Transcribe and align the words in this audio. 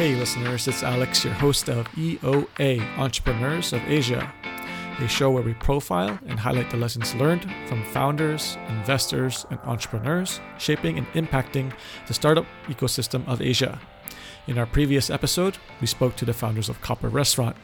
Hey, 0.00 0.14
listeners, 0.14 0.66
it's 0.66 0.82
Alex, 0.82 1.26
your 1.26 1.34
host 1.34 1.68
of 1.68 1.86
EOA 1.88 2.80
Entrepreneurs 2.96 3.74
of 3.74 3.82
Asia, 3.86 4.32
a 4.98 5.06
show 5.06 5.30
where 5.30 5.42
we 5.42 5.52
profile 5.52 6.18
and 6.26 6.40
highlight 6.40 6.70
the 6.70 6.78
lessons 6.78 7.14
learned 7.16 7.42
from 7.66 7.84
founders, 7.84 8.56
investors, 8.70 9.44
and 9.50 9.60
entrepreneurs 9.64 10.40
shaping 10.56 10.96
and 10.96 11.06
impacting 11.08 11.70
the 12.06 12.14
startup 12.14 12.46
ecosystem 12.68 13.28
of 13.28 13.42
Asia. 13.42 13.78
In 14.46 14.56
our 14.56 14.64
previous 14.64 15.10
episode, 15.10 15.58
we 15.82 15.86
spoke 15.86 16.16
to 16.16 16.24
the 16.24 16.32
founders 16.32 16.70
of 16.70 16.80
Copper 16.80 17.10
Restaurant, 17.10 17.54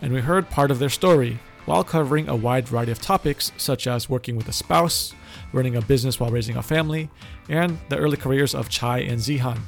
and 0.00 0.14
we 0.14 0.22
heard 0.22 0.48
part 0.48 0.70
of 0.70 0.78
their 0.78 0.88
story 0.88 1.40
while 1.66 1.84
covering 1.84 2.26
a 2.26 2.34
wide 2.34 2.68
variety 2.68 2.92
of 2.92 3.02
topics 3.02 3.52
such 3.58 3.86
as 3.86 4.08
working 4.08 4.36
with 4.36 4.48
a 4.48 4.52
spouse, 4.54 5.12
running 5.52 5.76
a 5.76 5.82
business 5.82 6.18
while 6.18 6.30
raising 6.30 6.56
a 6.56 6.62
family, 6.62 7.10
and 7.50 7.78
the 7.90 7.98
early 7.98 8.16
careers 8.16 8.54
of 8.54 8.70
Chai 8.70 9.00
and 9.00 9.18
Zihan. 9.18 9.58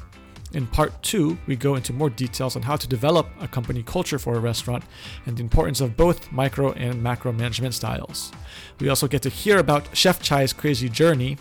In 0.55 0.67
part 0.67 1.03
two, 1.03 1.37
we 1.47 1.57
go 1.57 1.75
into 1.75 1.91
more 1.91 2.09
details 2.09 2.55
on 2.55 2.61
how 2.61 2.77
to 2.77 2.87
develop 2.87 3.27
a 3.41 3.47
company 3.47 3.83
culture 3.83 4.17
for 4.17 4.35
a 4.35 4.39
restaurant 4.39 4.85
and 5.25 5.35
the 5.35 5.43
importance 5.43 5.81
of 5.81 5.97
both 5.97 6.31
micro 6.31 6.71
and 6.71 7.03
macro 7.03 7.33
management 7.33 7.73
styles. 7.73 8.31
We 8.79 8.87
also 8.87 9.09
get 9.09 9.21
to 9.23 9.29
hear 9.29 9.57
about 9.59 9.93
Chef 9.93 10.21
Chai's 10.21 10.53
crazy 10.53 10.87
journey 10.87 11.37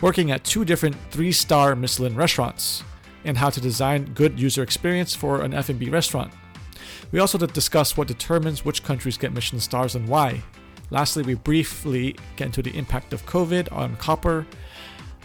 working 0.00 0.30
at 0.30 0.44
two 0.44 0.64
different 0.64 0.94
three-star 1.10 1.74
Michelin 1.74 2.14
restaurants 2.14 2.84
and 3.24 3.36
how 3.36 3.50
to 3.50 3.60
design 3.60 4.12
good 4.14 4.38
user 4.38 4.62
experience 4.62 5.12
for 5.12 5.42
an 5.42 5.52
F&B 5.52 5.90
restaurant. 5.90 6.32
We 7.10 7.18
also 7.18 7.38
discuss 7.38 7.96
what 7.96 8.06
determines 8.06 8.64
which 8.64 8.84
countries 8.84 9.18
get 9.18 9.32
Michelin 9.32 9.60
stars 9.60 9.96
and 9.96 10.06
why. 10.08 10.44
Lastly, 10.90 11.24
we 11.24 11.34
briefly 11.34 12.14
get 12.36 12.46
into 12.46 12.62
the 12.62 12.78
impact 12.78 13.12
of 13.12 13.26
COVID 13.26 13.72
on 13.72 13.96
Copper 13.96 14.46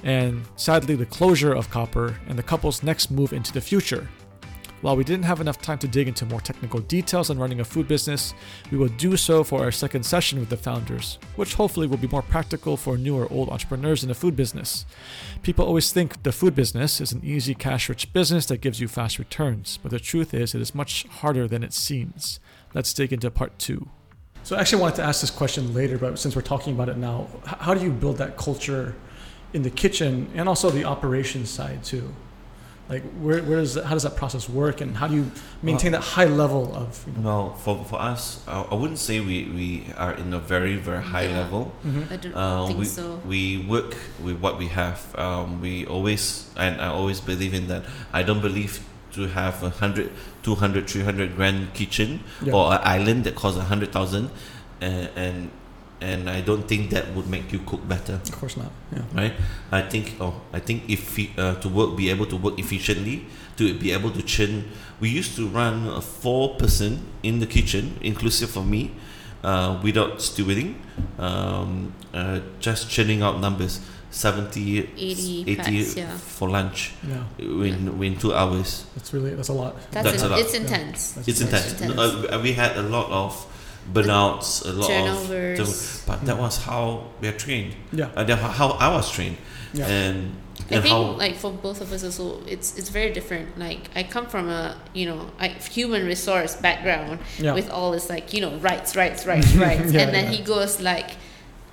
and 0.03 0.43
sadly 0.55 0.95
the 0.95 1.05
closure 1.05 1.53
of 1.53 1.69
Copper 1.69 2.17
and 2.27 2.37
the 2.37 2.43
couple's 2.43 2.83
next 2.83 3.11
move 3.11 3.33
into 3.33 3.51
the 3.51 3.61
future. 3.61 4.07
While 4.81 4.95
we 4.95 5.03
didn't 5.03 5.25
have 5.25 5.41
enough 5.41 5.61
time 5.61 5.77
to 5.77 5.87
dig 5.87 6.07
into 6.07 6.25
more 6.25 6.41
technical 6.41 6.79
details 6.79 7.29
on 7.29 7.37
running 7.37 7.59
a 7.59 7.63
food 7.63 7.87
business, 7.87 8.33
we 8.71 8.79
will 8.79 8.87
do 8.87 9.15
so 9.15 9.43
for 9.43 9.61
our 9.61 9.71
second 9.71 10.03
session 10.03 10.39
with 10.39 10.49
the 10.49 10.57
founders, 10.57 11.19
which 11.35 11.53
hopefully 11.53 11.85
will 11.85 11.97
be 11.97 12.07
more 12.07 12.23
practical 12.23 12.75
for 12.75 12.97
new 12.97 13.15
or 13.15 13.31
old 13.31 13.49
entrepreneurs 13.49 14.01
in 14.01 14.09
the 14.09 14.15
food 14.15 14.35
business. 14.35 14.87
People 15.43 15.65
always 15.65 15.91
think 15.91 16.23
the 16.23 16.31
food 16.31 16.55
business 16.55 16.99
is 16.99 17.11
an 17.11 17.21
easy 17.23 17.53
cash 17.53 17.89
rich 17.89 18.11
business 18.11 18.47
that 18.47 18.61
gives 18.61 18.79
you 18.79 18.87
fast 18.87 19.19
returns, 19.19 19.77
but 19.83 19.91
the 19.91 19.99
truth 19.99 20.33
is 20.33 20.55
it 20.55 20.61
is 20.61 20.73
much 20.73 21.05
harder 21.07 21.47
than 21.47 21.63
it 21.63 21.73
seems. 21.73 22.39
Let's 22.73 22.91
dig 22.91 23.13
into 23.13 23.29
part 23.29 23.59
two. 23.59 23.87
So 24.41 24.55
I 24.55 24.61
actually 24.61 24.81
wanted 24.81 24.95
to 24.95 25.03
ask 25.03 25.21
this 25.21 25.29
question 25.29 25.75
later, 25.75 25.99
but 25.99 26.17
since 26.17 26.35
we're 26.35 26.41
talking 26.41 26.73
about 26.73 26.89
it 26.89 26.97
now, 26.97 27.27
how 27.45 27.75
do 27.75 27.83
you 27.83 27.91
build 27.91 28.17
that 28.17 28.35
culture 28.35 28.95
in 29.53 29.63
the 29.63 29.69
kitchen 29.69 30.29
and 30.35 30.47
also 30.47 30.69
the 30.69 30.85
operations 30.85 31.49
side 31.49 31.83
too? 31.83 32.13
Like 32.89 33.03
where, 33.21 33.41
where 33.43 33.59
does 33.59 33.75
how 33.75 33.93
does 33.93 34.03
that 34.03 34.17
process 34.17 34.49
work 34.49 34.81
and 34.81 34.97
how 34.97 35.07
do 35.07 35.15
you 35.15 35.31
maintain 35.63 35.93
Well- 35.93 36.01
that 36.01 36.07
high 36.07 36.25
level 36.25 36.75
of 36.75 37.05
you 37.07 37.13
know, 37.13 37.21
Well, 37.29 37.53
for, 37.55 37.85
for 37.85 38.01
us, 38.01 38.43
I, 38.47 38.63
I 38.63 38.75
wouldn't 38.75 38.99
say 38.99 39.21
we, 39.21 39.45
we 39.45 39.93
are 39.97 40.13
in 40.13 40.33
a 40.33 40.39
very, 40.39 40.75
very 40.75 41.01
high 41.01 41.27
Yeah. 41.27 41.37
level. 41.39 41.71
Mhm. 41.85 42.11
I 42.11 42.15
don't 42.17 42.35
Uh, 42.35 42.67
think 42.67 42.79
we, 42.79 42.85
so. 42.85 43.21
we 43.25 43.65
work 43.69 43.95
with 44.21 44.39
what 44.41 44.57
we 44.57 44.67
have. 44.67 44.99
Um, 45.17 45.61
we 45.61 45.85
always, 45.85 46.49
and 46.57 46.81
I 46.81 46.87
always 46.87 47.21
believe 47.21 47.53
in 47.53 47.67
that. 47.67 47.83
I 48.11 48.23
don't 48.23 48.41
believe 48.41 48.81
to 49.13 49.27
have 49.27 49.61
a 49.63 49.69
100, 49.69 50.09
200, 50.43 50.89
300 50.89 51.35
grand 51.37 51.73
kitchen 51.73 52.23
Yeah. 52.41 52.53
or 52.53 52.73
an 52.73 52.79
island 52.83 53.23
that 53.25 53.35
costs 53.35 53.57
a 53.57 53.61
100,000. 53.63 54.29
And, 54.81 55.09
and, 55.15 55.51
and 56.01 56.29
I 56.29 56.41
don't 56.41 56.67
think 56.67 56.89
that 56.91 57.13
would 57.15 57.27
make 57.27 57.51
you 57.53 57.59
cook 57.65 57.87
better. 57.87 58.15
of 58.15 58.31
course 58.31 58.57
not. 58.57 58.71
Yeah. 58.91 59.03
right? 59.13 59.33
I 59.71 59.81
think 59.81 60.15
oh, 60.19 60.33
I 60.53 60.59
think 60.59 60.89
if 60.89 61.17
uh, 61.37 61.55
to 61.61 61.69
work, 61.69 61.95
be 61.95 62.09
able 62.09 62.25
to 62.25 62.35
work 62.37 62.57
efficiently, 62.59 63.25
to 63.57 63.77
be 63.77 63.91
able 63.93 64.11
to 64.11 64.21
churn. 64.21 64.65
We 64.99 65.09
used 65.09 65.35
to 65.37 65.47
run 65.47 65.87
a 65.87 66.01
four 66.01 66.55
person 66.55 67.05
in 67.23 67.39
the 67.39 67.47
kitchen, 67.47 67.97
inclusive 68.01 68.55
of 68.57 68.67
me, 68.67 68.91
uh, 69.43 69.79
without 69.81 70.19
stewarding, 70.19 70.75
um, 71.17 71.93
uh, 72.13 72.39
just 72.59 72.89
churning 72.89 73.21
out 73.21 73.39
numbers. 73.39 73.79
70, 74.13 74.79
80 74.97 75.41
80 75.47 75.55
packs, 75.55 75.95
yeah. 75.95 76.17
for 76.17 76.49
lunch 76.49 76.91
Yeah. 77.07 77.23
in, 77.39 77.87
in 78.03 78.17
two 78.17 78.33
hours. 78.33 78.83
That's 78.93 79.13
really 79.13 79.33
that's 79.35 79.47
a 79.47 79.53
lot. 79.53 79.77
That's, 79.91 80.03
That's 80.03 80.21
in- 80.23 80.27
a 80.27 80.31
lot. 80.35 80.39
it's 80.41 80.53
Yeah. 80.53 80.59
intense. 80.61 81.11
That's 81.13 81.27
It's 81.29 81.39
intense. 81.41 81.79
intense. 81.81 81.97
Uh, 81.97 82.39
we 82.43 82.51
had 82.51 82.75
a 82.75 82.83
lot 82.83 83.09
of 83.09 83.31
burnouts, 83.93 84.65
a 84.65 84.71
lot 84.71 84.87
Turnovers. 84.87 85.59
of. 85.59 86.03
But 86.07 86.25
that 86.25 86.37
was 86.37 86.57
how 86.63 87.07
we 87.21 87.27
are 87.27 87.37
trained. 87.37 87.75
Yeah. 87.91 88.09
Uh, 88.15 88.23
that 88.23 88.37
how 88.37 88.69
I 88.71 88.89
was 88.89 89.11
trained. 89.11 89.37
Yeah. 89.73 89.87
And, 89.87 90.35
I 90.69 90.75
and 90.75 90.83
think 90.83 90.93
how. 90.93 91.01
like 91.17 91.35
for 91.35 91.51
both 91.51 91.81
of 91.81 91.91
us 91.91 92.03
also, 92.03 92.41
it's 92.45 92.77
it's 92.77 92.89
very 92.89 93.11
different. 93.13 93.57
Like 93.57 93.89
I 93.95 94.03
come 94.03 94.27
from 94.27 94.49
a 94.49 94.77
you 94.93 95.05
know 95.05 95.31
I, 95.39 95.47
human 95.49 96.05
resource 96.05 96.55
background 96.55 97.19
Yeah. 97.39 97.53
with 97.53 97.69
all 97.69 97.91
this 97.91 98.09
like 98.09 98.33
you 98.33 98.41
know 98.41 98.55
rights, 98.57 98.95
rights, 98.95 99.25
rights, 99.25 99.53
rights, 99.67 99.91
Yeah, 99.91 100.01
and 100.01 100.13
then 100.13 100.25
yeah. 100.25 100.37
he 100.37 100.43
goes 100.43 100.79
like, 100.81 101.11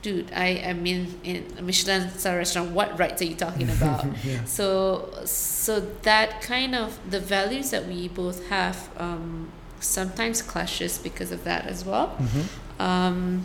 dude, 0.03 0.33
I 0.33 0.47
am 0.71 0.87
in 0.87 1.21
in 1.23 1.45
a 1.59 1.63
Michelin 1.63 2.11
star 2.19 2.39
restaurant. 2.39 2.71
What 2.73 2.99
rights 2.99 3.21
are 3.23 3.27
you 3.27 3.35
talking 3.37 3.69
about? 3.79 4.07
yeah. 4.25 4.45
so 4.45 5.11
so 5.25 5.81
that 6.03 6.41
kind 6.41 6.75
of 6.75 6.99
the 7.11 7.21
values 7.21 7.71
that 7.71 7.87
we 7.87 8.09
both 8.09 8.49
have 8.49 8.89
um, 8.97 9.51
sometimes 9.81 10.43
clashes 10.43 10.99
because 10.99 11.31
of 11.33 11.45
that 11.45 11.67
as 11.67 11.85
well. 11.85 12.09
hmm 12.19 12.43
Um, 12.81 13.45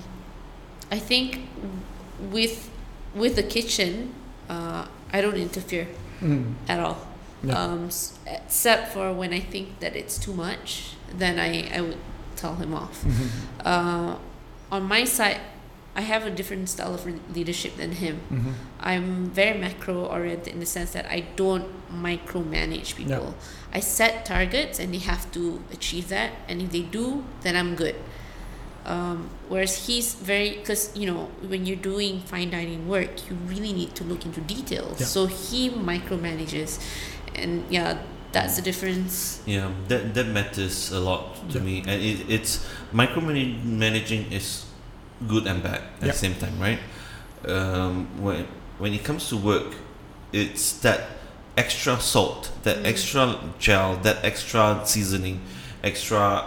I 0.91 0.99
think 0.99 1.39
with 2.31 2.69
with 3.15 3.35
the 3.35 3.43
kitchen, 3.43 4.13
uh, 4.49 4.85
I 5.13 5.21
don't 5.21 5.37
interfere 5.37 5.87
Mm. 6.21 6.53
at 6.69 6.79
all. 6.79 6.97
Yeah. 7.43 7.59
Um, 7.59 7.89
except 8.25 8.93
for 8.93 9.11
when 9.13 9.33
I 9.33 9.39
think 9.41 9.79
that 9.79 9.95
it's 9.95 10.17
too 10.17 10.33
much, 10.33 10.95
then 11.17 11.37
I, 11.39 11.67
I 11.77 11.81
would 11.81 11.97
tell 12.35 12.55
him 12.55 12.73
off. 12.73 13.03
Mhm. 13.03 13.27
Uh, 13.65 14.15
on 14.71 14.83
my 14.87 15.03
side, 15.05 15.41
I 15.95 16.01
have 16.01 16.25
a 16.25 16.29
different 16.31 16.69
style 16.69 16.93
of 16.93 17.05
re- 17.05 17.19
leadership 17.35 17.75
than 17.77 17.91
him. 17.91 18.15
Mhm. 18.31 18.53
I'm 18.83 19.31
very 19.31 19.57
macro 19.57 20.05
oriented 20.05 20.53
in 20.53 20.59
the 20.59 20.65
sense 20.65 20.91
that 20.91 21.05
I 21.05 21.21
don't 21.37 21.65
micromanage 21.89 22.95
people. 22.95 23.33
I 23.71 23.79
set 23.79 24.25
targets 24.25 24.77
and 24.77 24.93
they 24.93 24.99
have 24.99 25.31
to 25.31 25.63
achieve 25.71 26.09
that, 26.09 26.31
and 26.49 26.61
if 26.61 26.71
they 26.71 26.81
do, 26.81 27.23
then 27.41 27.55
I'm 27.55 27.75
good. 27.75 27.95
Um, 28.85 29.29
whereas 29.47 29.87
he's 29.87 30.13
very, 30.15 30.57
because 30.59 30.91
you 30.95 31.07
know, 31.07 31.31
when 31.47 31.65
you're 31.65 31.79
doing 31.79 32.19
fine 32.19 32.51
dining 32.51 32.89
work, 32.89 33.29
you 33.29 33.37
really 33.47 33.71
need 33.71 33.95
to 33.95 34.03
look 34.03 34.25
into 34.25 34.41
details. 34.41 34.99
Yeah. 34.99 35.05
So 35.07 35.25
he 35.27 35.69
micromanages, 35.69 36.83
and 37.35 37.63
yeah, 37.69 37.97
that's 38.33 38.57
the 38.57 38.61
difference. 38.61 39.41
Yeah, 39.45 39.71
that 39.87 40.13
that 40.13 40.27
matters 40.27 40.91
a 40.91 40.99
lot 40.99 41.39
to 41.51 41.59
Yeah. 41.59 41.63
me, 41.63 41.79
and 41.87 42.01
it, 42.03 42.27
it's 42.27 42.59
micromanaging 42.91 44.31
is 44.35 44.65
good 45.27 45.47
and 45.47 45.63
bad 45.63 45.79
at 46.03 46.03
Yeah. 46.03 46.07
the 46.11 46.17
same 46.19 46.35
time, 46.35 46.59
right? 46.59 46.79
Um, 47.47 48.07
when 48.19 48.45
when 48.83 48.93
it 48.93 49.01
comes 49.05 49.29
to 49.29 49.37
work, 49.37 49.75
it's 50.33 50.73
that 50.85 51.01
extra 51.55 51.97
salt, 52.01 52.51
that 52.63 52.77
Mm. 52.79 52.85
extra 52.91 53.23
gel, 53.57 53.95
that 54.03 54.17
extra 54.25 54.81
seasoning, 54.83 55.39
extra 55.81 56.43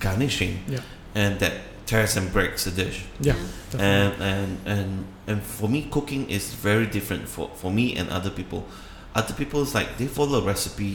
garnishing, 0.00 0.54
Yeah. 0.68 0.80
and 1.14 1.38
that 1.38 1.52
tears 1.86 2.16
and 2.16 2.32
breaks 2.32 2.64
the 2.64 2.72
dish. 2.82 2.98
Yeah. 3.20 3.34
Definitely. 3.70 3.86
And 3.86 4.12
and 4.32 4.50
and 4.74 4.90
and 5.28 5.42
for 5.58 5.68
me, 5.68 5.80
cooking 5.96 6.28
is 6.28 6.44
very 6.68 6.86
different 6.96 7.28
for 7.28 7.48
for 7.60 7.70
me 7.70 7.86
and 7.98 8.10
other 8.10 8.30
people. 8.30 8.60
Other 9.14 9.34
people 9.34 9.60
people's 9.60 9.72
like 9.78 9.88
they 9.98 10.08
follow 10.08 10.38
a 10.42 10.46
recipe 10.52 10.94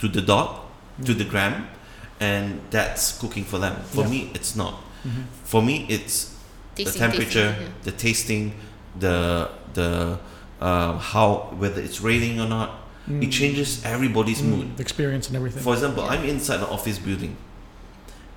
to 0.00 0.06
the 0.08 0.20
dot, 0.20 0.50
to 1.06 1.14
the 1.14 1.24
gram, 1.32 1.54
and 2.20 2.60
that's 2.70 3.02
cooking 3.20 3.44
for 3.50 3.58
them. 3.64 3.74
For 3.94 4.02
Yeah. 4.04 4.10
me, 4.14 4.18
it's 4.36 4.52
not. 4.62 4.74
Mhm. 5.06 5.24
For 5.52 5.62
me, 5.62 5.86
it's 5.88 6.14
the 6.76 6.84
temperature, 6.84 7.50
tasting, 7.54 7.74
the 7.86 7.92
tasting, 7.92 8.44
the 9.04 9.48
the 9.74 10.18
uh, 10.60 10.96
how 10.98 11.52
whether 11.58 11.80
it's 11.82 12.00
raining 12.00 12.40
or 12.40 12.48
not. 12.48 12.70
It 13.06 13.28
Mm. 13.28 13.32
changes 13.32 13.84
everybody's 13.84 14.40
Mm. 14.40 14.48
mood. 14.50 14.80
Experience 14.80 15.26
and 15.28 15.36
everything. 15.36 15.62
For 15.62 15.74
example, 15.74 16.04
Yeah. 16.04 16.12
I'm 16.16 16.24
inside 16.24 16.60
an 16.60 16.70
office 16.72 16.98
building, 16.98 17.36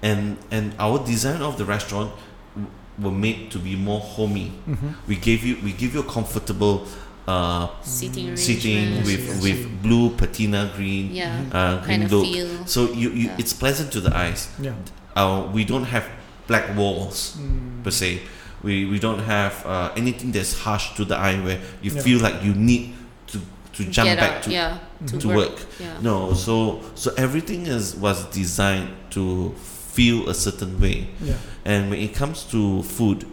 and 0.01 0.37
and 0.51 0.73
our 0.77 0.99
design 1.05 1.41
of 1.41 1.57
the 1.57 1.63
restaurant 1.65 2.11
w- 2.53 2.67
were 2.99 3.11
made 3.17 3.49
to 3.51 3.59
be 3.59 3.75
more 3.75 3.99
homey. 4.01 4.51
Mhm. 4.67 4.95
We 5.07 5.15
gave 5.15 5.43
you 5.47 5.55
we 5.63 5.71
give 5.71 5.93
you 5.93 6.01
a 6.01 6.09
comfortable 6.11 6.85
uh, 7.27 7.67
seating 7.81 8.35
seating 8.37 9.03
with 9.03 9.23
I 9.29 9.33
see, 9.33 9.51
with 9.53 9.81
blue 9.83 10.09
patina 10.11 10.71
green 10.75 11.13
yeah, 11.15 11.41
uh, 11.51 11.77
green 11.83 11.87
kind 11.87 12.03
of 12.03 12.11
look. 12.11 12.25
feel. 12.25 12.47
So 12.65 12.91
you, 12.91 13.09
you 13.11 13.27
Yeah. 13.27 13.35
it's 13.41 13.53
pleasant 13.53 13.91
to 13.95 13.99
the 14.01 14.15
eyes. 14.15 14.47
Yeah. 14.61 14.73
Uh, 15.15 15.47
we 15.51 15.63
don't 15.65 15.85
have 15.95 16.05
black 16.47 16.75
walls 16.77 17.35
Mm. 17.39 17.83
per 17.83 17.91
se. 17.91 18.19
We 18.63 18.85
we 18.85 18.99
don't 18.99 19.19
have 19.19 19.65
uh, 19.65 19.91
anything 19.95 20.31
that's 20.31 20.53
harsh 20.63 20.95
to 20.95 21.05
the 21.05 21.15
eye 21.15 21.37
where 21.43 21.59
you 21.81 21.91
Yeah. 21.91 22.01
feel 22.01 22.19
like 22.21 22.43
you 22.43 22.53
need 22.53 22.93
to 23.27 23.39
to 23.73 23.83
jump 23.83 24.07
Get 24.09 24.17
back 24.19 24.31
out, 24.37 24.43
to 24.43 24.51
yeah, 24.51 24.77
to, 25.07 25.17
to 25.19 25.27
work. 25.27 25.37
work. 25.37 25.59
Yeah. 25.79 26.01
No, 26.01 26.33
so 26.33 26.81
so 26.95 27.11
everything 27.17 27.67
is 27.67 27.95
was 27.95 28.25
designed 28.33 28.89
to 29.11 29.53
feel 29.93 30.27
a 30.29 30.33
certain 30.33 30.79
way. 30.79 31.07
Yeah. 31.21 31.35
And 31.65 31.89
when 31.91 31.99
it 31.99 32.13
comes 32.15 32.43
to 32.51 32.81
food, 32.83 33.25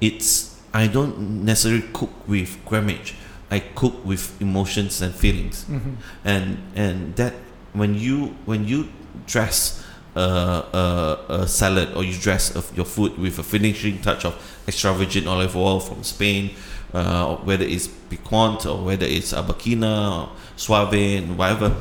it's 0.00 0.54
I 0.74 0.86
don't 0.86 1.44
necessarily 1.44 1.82
cook 1.92 2.10
with 2.28 2.58
grammage. 2.66 3.14
I 3.50 3.60
cook 3.60 4.04
with 4.04 4.40
emotions 4.40 5.00
and 5.02 5.14
feelings. 5.14 5.64
Mhm. 5.68 5.96
And 6.24 6.58
and 6.74 7.16
that 7.16 7.34
when 7.72 7.94
you 7.94 8.36
when 8.44 8.66
you 8.68 8.88
dress 9.26 9.82
a, 10.16 11.20
a, 11.30 11.34
a 11.42 11.48
salad 11.48 11.94
or 11.94 12.02
you 12.04 12.14
dress 12.18 12.54
your 12.74 12.84
food 12.86 13.16
with 13.18 13.38
a 13.38 13.42
finishing 13.42 14.00
touch 14.00 14.24
of 14.24 14.34
extra 14.66 14.92
virgin 14.92 15.28
olive 15.28 15.54
oil 15.56 15.78
from 15.80 16.02
Spain, 16.02 16.50
uh, 16.94 17.36
whether 17.36 17.64
it's 17.64 17.86
piquant 17.86 18.66
or 18.66 18.82
whether 18.84 19.06
it's 19.06 19.32
Arbequina 19.32 20.22
or 20.24 20.30
Suave 20.56 20.94
and 20.94 21.36
whatever, 21.38 21.76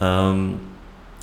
um, 0.00 0.60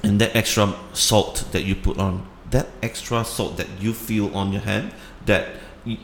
and 0.04 0.20
that 0.22 0.36
extra 0.36 0.74
salt 0.94 1.46
that 1.52 1.64
you 1.64 1.76
put 1.76 1.98
on, 1.98 2.28
that 2.52 2.68
extra 2.84 3.24
salt 3.26 3.58
that 3.58 3.68
you 3.80 3.94
feel 3.94 4.34
on 4.36 4.52
your 4.54 4.62
hand, 4.62 4.92
that 5.26 5.50
y 5.86 5.98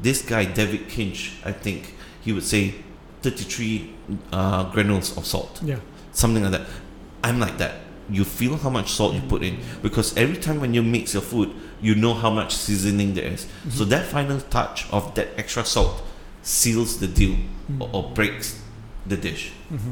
this 0.00 0.22
guy 0.22 0.44
David 0.46 0.88
Kinch, 0.88 1.32
I 1.44 1.52
think 1.52 1.94
he 2.22 2.32
would 2.32 2.44
say 2.44 2.74
33 3.22 3.90
uh, 4.32 4.64
granules 4.72 5.16
of 5.18 5.26
salt 5.26 5.60
Yeah. 5.62 5.76
something 6.12 6.42
like 6.42 6.52
that. 6.52 6.66
I'm 7.22 7.38
like 7.38 7.58
that. 7.58 7.74
You 8.10 8.24
feel 8.24 8.56
how 8.56 8.70
much 8.70 8.90
salt 8.92 9.14
you 9.14 9.20
put 9.22 9.42
in 9.42 9.58
because 9.82 10.16
every 10.16 10.36
time 10.36 10.60
when 10.60 10.74
you 10.74 10.82
mix 10.82 11.12
your 11.14 11.22
food, 11.22 11.54
you 11.80 11.94
know 11.94 12.14
how 12.14 12.30
much 12.30 12.54
seasoning 12.54 13.14
there 13.14 13.24
is. 13.32 13.46
So 13.70 13.84
that 13.86 14.06
final 14.06 14.40
touch 14.40 14.90
of 14.92 15.14
that 15.14 15.28
extra 15.36 15.64
salt 15.64 16.02
seals 16.42 16.98
the 16.98 17.06
deal 17.06 17.36
or, 17.78 17.88
or 17.92 18.02
breaks 18.10 18.60
the 19.06 19.16
dish. 19.16 19.52
Mm-hmm. 19.72 19.90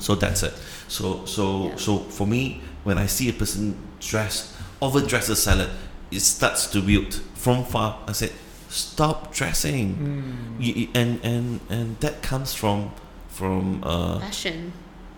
So 0.00 0.14
that's 0.14 0.42
it. 0.42 0.54
So 0.88 1.24
so 1.24 1.68
Yeah. 1.68 1.76
so 1.76 1.98
for 1.98 2.26
me, 2.26 2.60
when 2.84 2.98
I 2.98 3.06
see 3.06 3.28
a 3.28 3.32
person 3.32 3.76
dress 4.00 4.52
overdress 4.80 5.28
a 5.28 5.36
salad, 5.36 5.70
it 6.10 6.20
starts 6.20 6.66
to 6.72 6.80
wilt 6.80 7.20
from 7.34 7.64
far. 7.64 7.98
I 8.06 8.12
said, 8.12 8.32
stop 8.68 9.32
dressing. 9.34 9.94
Mm. 9.96 10.58
Y- 10.60 10.74
y- 10.76 10.88
and 10.94 11.20
and 11.24 11.60
and 11.70 11.96
that 12.00 12.22
comes 12.22 12.54
from 12.54 12.90
from 13.28 13.82
uh, 13.84 14.18
Passion. 14.20 14.72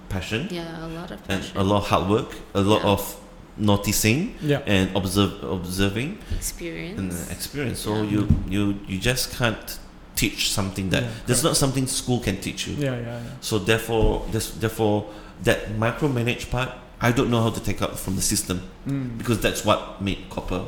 Passion 0.08 0.48
Yeah, 0.50 0.86
a 0.86 0.88
lot 0.88 1.10
of 1.10 1.18
and 1.28 1.42
passion. 1.42 1.56
a 1.56 1.64
lot 1.64 1.78
of 1.82 1.88
hard 1.88 2.08
work, 2.08 2.30
a 2.54 2.60
lot 2.60 2.82
Yeah. 2.82 2.90
of 2.94 3.16
noticing 3.56 4.34
Yeah. 4.40 4.60
and 4.66 4.94
observe 4.96 5.32
observing 5.42 6.18
experience. 6.36 6.98
and 6.98 7.10
experience. 7.36 7.80
So 7.80 8.02
Yeah. 8.02 8.10
you 8.12 8.28
you 8.48 8.62
you 8.88 8.98
just 8.98 9.36
can't 9.38 9.78
teach 10.14 10.50
something 10.52 10.90
that 10.90 11.02
Yeah, 11.02 11.10
there's 11.26 11.44
not 11.44 11.56
something 11.56 11.86
school 11.86 12.18
can 12.20 12.36
teach 12.40 12.66
you. 12.66 12.74
Yeah, 12.74 12.94
yeah, 12.94 13.00
yeah. 13.02 13.20
So 13.40 13.58
therefore, 13.58 14.26
this, 14.32 14.50
therefore 14.50 15.06
that 15.44 15.58
micromanage 15.78 16.50
part, 16.50 16.70
I 17.00 17.12
don't 17.12 17.30
know 17.30 17.40
how 17.42 17.50
to 17.50 17.60
take 17.60 17.80
out 17.82 17.96
from 17.98 18.16
the 18.16 18.22
system 18.22 18.62
Mm. 18.88 19.18
because 19.18 19.38
that's 19.40 19.64
what 19.64 20.02
made 20.02 20.18
copper 20.30 20.62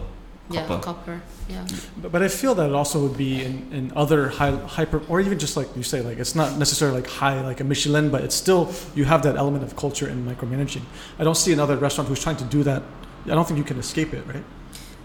yeah, 0.50 0.67
copper. 0.67 0.82
copper. 0.82 1.23
Yeah. 1.49 1.67
But, 1.97 2.12
but 2.12 2.23
I 2.23 2.29
feel 2.29 2.55
that 2.56 2.69
it 2.69 2.75
also 2.75 3.00
would 3.02 3.17
be 3.17 3.44
in, 3.44 3.73
in 3.73 3.93
other 3.94 4.29
high, 4.29 4.50
hyper, 4.50 5.02
or 5.08 5.20
even 5.20 5.38
just 5.38 5.56
like 5.56 5.69
you 5.76 5.82
say, 5.82 6.00
like 6.00 6.19
it's 6.19 6.35
not 6.35 6.58
necessarily 6.58 7.00
like 7.00 7.11
high, 7.11 7.41
like 7.41 7.61
a 7.61 7.64
Michelin, 7.64 8.11
but 8.11 8.23
it's 8.23 8.35
still, 8.35 8.73
you 8.94 9.05
have 9.05 9.23
that 9.23 9.37
element 9.37 9.64
of 9.64 9.76
culture 9.76 10.08
in 10.08 10.25
micromanaging. 10.25 10.82
I 11.19 11.25
don't 11.25 11.37
see 11.37 11.52
another 11.52 11.76
restaurant 11.76 12.08
who's 12.08 12.23
trying 12.23 12.37
to 12.37 12.44
do 12.44 12.62
that. 12.64 12.82
I 13.26 13.31
don't 13.31 13.47
think 13.47 13.58
you 13.58 13.64
can 13.64 13.79
escape 13.79 14.12
it, 14.12 14.26
right? 14.26 14.44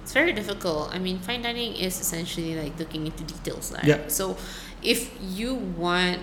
It's 0.03 0.13
very 0.13 0.33
difficult. 0.33 0.93
I 0.93 0.99
mean, 0.99 1.19
fine 1.19 1.41
dining 1.41 1.75
is 1.75 1.99
essentially 1.99 2.55
like 2.55 2.77
looking 2.79 3.05
into 3.05 3.23
details, 3.23 3.71
right? 3.73 3.83
Yeah. 3.83 4.07
So, 4.07 4.37
if 4.81 5.11
you 5.21 5.55
want 5.55 6.19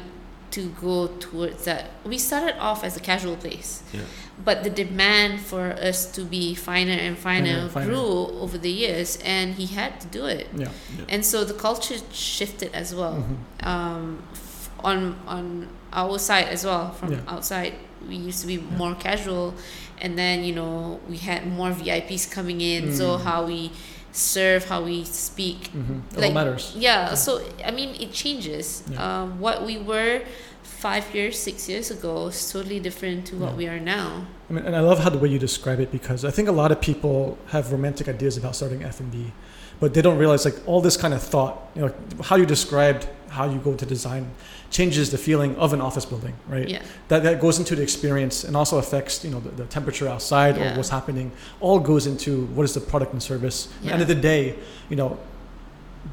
to 0.52 0.68
go 0.80 1.08
towards 1.18 1.64
that, 1.64 1.90
we 2.04 2.18
started 2.18 2.56
off 2.58 2.84
as 2.84 2.96
a 2.96 3.00
casual 3.00 3.36
place, 3.36 3.82
Yeah. 3.92 4.00
but 4.44 4.62
the 4.64 4.70
demand 4.70 5.40
for 5.40 5.72
us 5.72 6.06
to 6.12 6.22
be 6.24 6.54
finer 6.54 6.92
and 6.92 7.16
finer, 7.18 7.56
Finer 7.56 7.68
finer. 7.68 7.86
grew 7.86 8.40
over 8.40 8.58
the 8.58 8.70
years, 8.70 9.18
and 9.24 9.54
he 9.54 9.66
had 9.66 10.00
to 10.02 10.06
do 10.08 10.26
it. 10.26 10.48
Yeah. 10.56 10.68
And 11.08 11.24
so 11.24 11.44
the 11.44 11.54
culture 11.54 11.96
shifted 12.12 12.70
as 12.74 12.94
well. 12.94 13.16
Mhm. 13.24 13.66
Um, 13.66 14.22
f- 14.32 14.70
on 14.84 15.16
on 15.26 15.68
our 15.92 16.18
side 16.18 16.48
as 16.48 16.64
well, 16.64 16.92
from 16.92 17.12
Yeah. 17.12 17.20
outside, 17.34 17.74
we 18.08 18.16
used 18.16 18.40
to 18.40 18.46
be 18.46 18.58
more 18.58 18.94
casual, 18.94 19.54
and 20.02 20.18
then 20.18 20.44
you 20.44 20.54
know 20.54 21.00
we 21.08 21.16
had 21.18 21.46
more 21.46 21.70
VIPs 21.72 22.26
coming 22.26 22.60
in. 22.60 22.94
So 22.94 23.16
Mm. 23.16 23.22
how 23.24 23.46
we 23.46 23.70
serve, 24.12 24.64
how 24.66 24.82
we 24.84 25.04
speak, 25.04 25.70
Mm-hmm. 25.72 25.98
It 26.12 26.16
Like, 26.20 26.28
all 26.28 26.34
matters. 26.34 26.72
yeah. 26.76 27.14
So 27.14 27.40
I 27.64 27.70
mean, 27.70 27.90
it 28.00 28.12
changes. 28.12 28.82
Yeah. 28.90 29.22
Um, 29.22 29.40
what 29.40 29.64
we 29.64 29.78
were 29.78 30.22
five 30.62 31.14
years, 31.14 31.38
six 31.38 31.68
years 31.68 31.90
ago 31.90 32.26
is 32.28 32.52
totally 32.52 32.80
different 32.80 33.26
to 33.26 33.36
what 33.36 33.50
Yeah. 33.52 33.56
we 33.56 33.68
are 33.68 33.80
now. 33.80 34.26
I 34.50 34.52
mean, 34.52 34.64
and 34.66 34.74
I 34.76 34.80
love 34.80 34.98
how 35.04 35.10
the 35.10 35.18
way 35.18 35.28
you 35.28 35.38
describe 35.38 35.80
it 35.80 35.90
because 35.90 36.24
I 36.24 36.30
think 36.30 36.48
a 36.48 36.52
lot 36.62 36.70
of 36.72 36.80
people 36.80 37.38
have 37.48 37.72
romantic 37.72 38.08
ideas 38.08 38.36
about 38.36 38.54
starting 38.56 38.82
F 38.84 39.00
and 39.00 39.10
B, 39.10 39.32
but 39.80 39.94
they 39.94 40.02
don't 40.02 40.18
realize 40.18 40.44
like 40.44 40.56
all 40.66 40.80
this 40.82 40.96
kind 40.96 41.14
of 41.14 41.22
thought, 41.22 41.54
you 41.74 41.82
know, 41.82 41.92
how 42.28 42.36
you 42.36 42.46
described 42.46 43.08
how 43.28 43.46
you 43.48 43.58
go 43.58 43.74
to 43.74 43.86
design 43.86 44.24
changes 44.72 45.10
the 45.10 45.18
feeling 45.18 45.54
of 45.56 45.72
an 45.72 45.80
office 45.80 46.04
building, 46.06 46.34
right? 46.48 46.68
Yeah. 46.68 46.82
That 47.08 47.22
that 47.22 47.40
goes 47.40 47.58
into 47.60 47.76
the 47.76 47.82
experience 47.82 48.42
and 48.44 48.56
also 48.56 48.78
affects 48.78 49.22
you 49.24 49.30
know 49.30 49.40
the, 49.46 49.50
the 49.50 49.66
temperature 49.66 50.08
outside 50.08 50.56
Yeah. 50.56 50.64
or 50.72 50.76
what's 50.78 50.88
happening. 50.98 51.30
All 51.60 51.78
goes 51.78 52.06
into 52.06 52.46
what 52.56 52.64
is 52.64 52.72
the 52.74 52.80
product 52.80 53.12
and 53.12 53.22
service. 53.22 53.58
At 53.66 53.82
the 53.84 53.92
end 53.92 54.02
of 54.02 54.08
the 54.08 54.20
day, 54.32 54.54
you 54.90 54.96
know, 54.96 55.10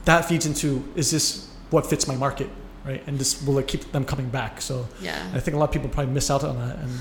that 0.06 0.26
feeds 0.30 0.46
into 0.46 0.84
is 0.96 1.10
this 1.10 1.48
what 1.72 1.86
fits 1.86 2.06
my 2.08 2.16
market, 2.26 2.50
right? 2.86 3.02
And 3.08 3.18
this 3.18 3.42
will 3.46 3.58
it 3.60 3.68
keep 3.68 3.84
them 3.92 4.04
coming 4.06 4.30
back. 4.30 4.62
So 4.62 4.88
Yeah. 5.02 5.16
I 5.34 5.40
think 5.40 5.56
a 5.56 5.60
lot 5.60 5.70
of 5.70 5.74
people 5.74 5.90
probably 5.90 6.14
miss 6.14 6.30
out 6.30 6.44
on 6.44 6.56
that 6.68 6.78
and. 6.84 6.92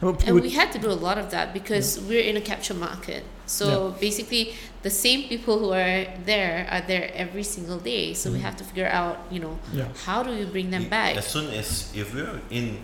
And 0.00 0.22
And 0.28 0.40
we 0.40 0.50
had 0.50 0.70
to 0.72 0.78
do 0.78 0.88
a 0.90 0.98
lot 1.06 1.18
of 1.18 1.30
that 1.30 1.52
because 1.52 1.98
we're 2.08 2.22
in 2.30 2.36
a 2.36 2.40
capture 2.40 2.74
market. 2.74 3.24
So 3.46 3.94
basically, 4.00 4.54
the 4.82 4.90
same 4.90 5.20
people 5.28 5.58
who 5.58 5.70
are 5.72 6.06
there 6.24 6.66
are 6.70 6.82
there 6.82 7.10
every 7.14 7.42
single 7.42 7.78
day. 7.78 8.14
So 8.14 8.30
we 8.30 8.38
Mhm. 8.38 8.42
have 8.42 8.56
to 8.56 8.64
figure 8.64 8.86
out, 9.00 9.16
you 9.30 9.40
know, 9.40 9.58
yeah. 9.72 9.86
how 10.06 10.22
do 10.22 10.30
we 10.38 10.44
bring 10.44 10.70
them 10.70 10.88
back? 10.88 11.16
As 11.16 11.26
soon 11.26 11.48
as 11.60 11.68
if 11.94 12.14
we're 12.14 12.40
in, 12.50 12.78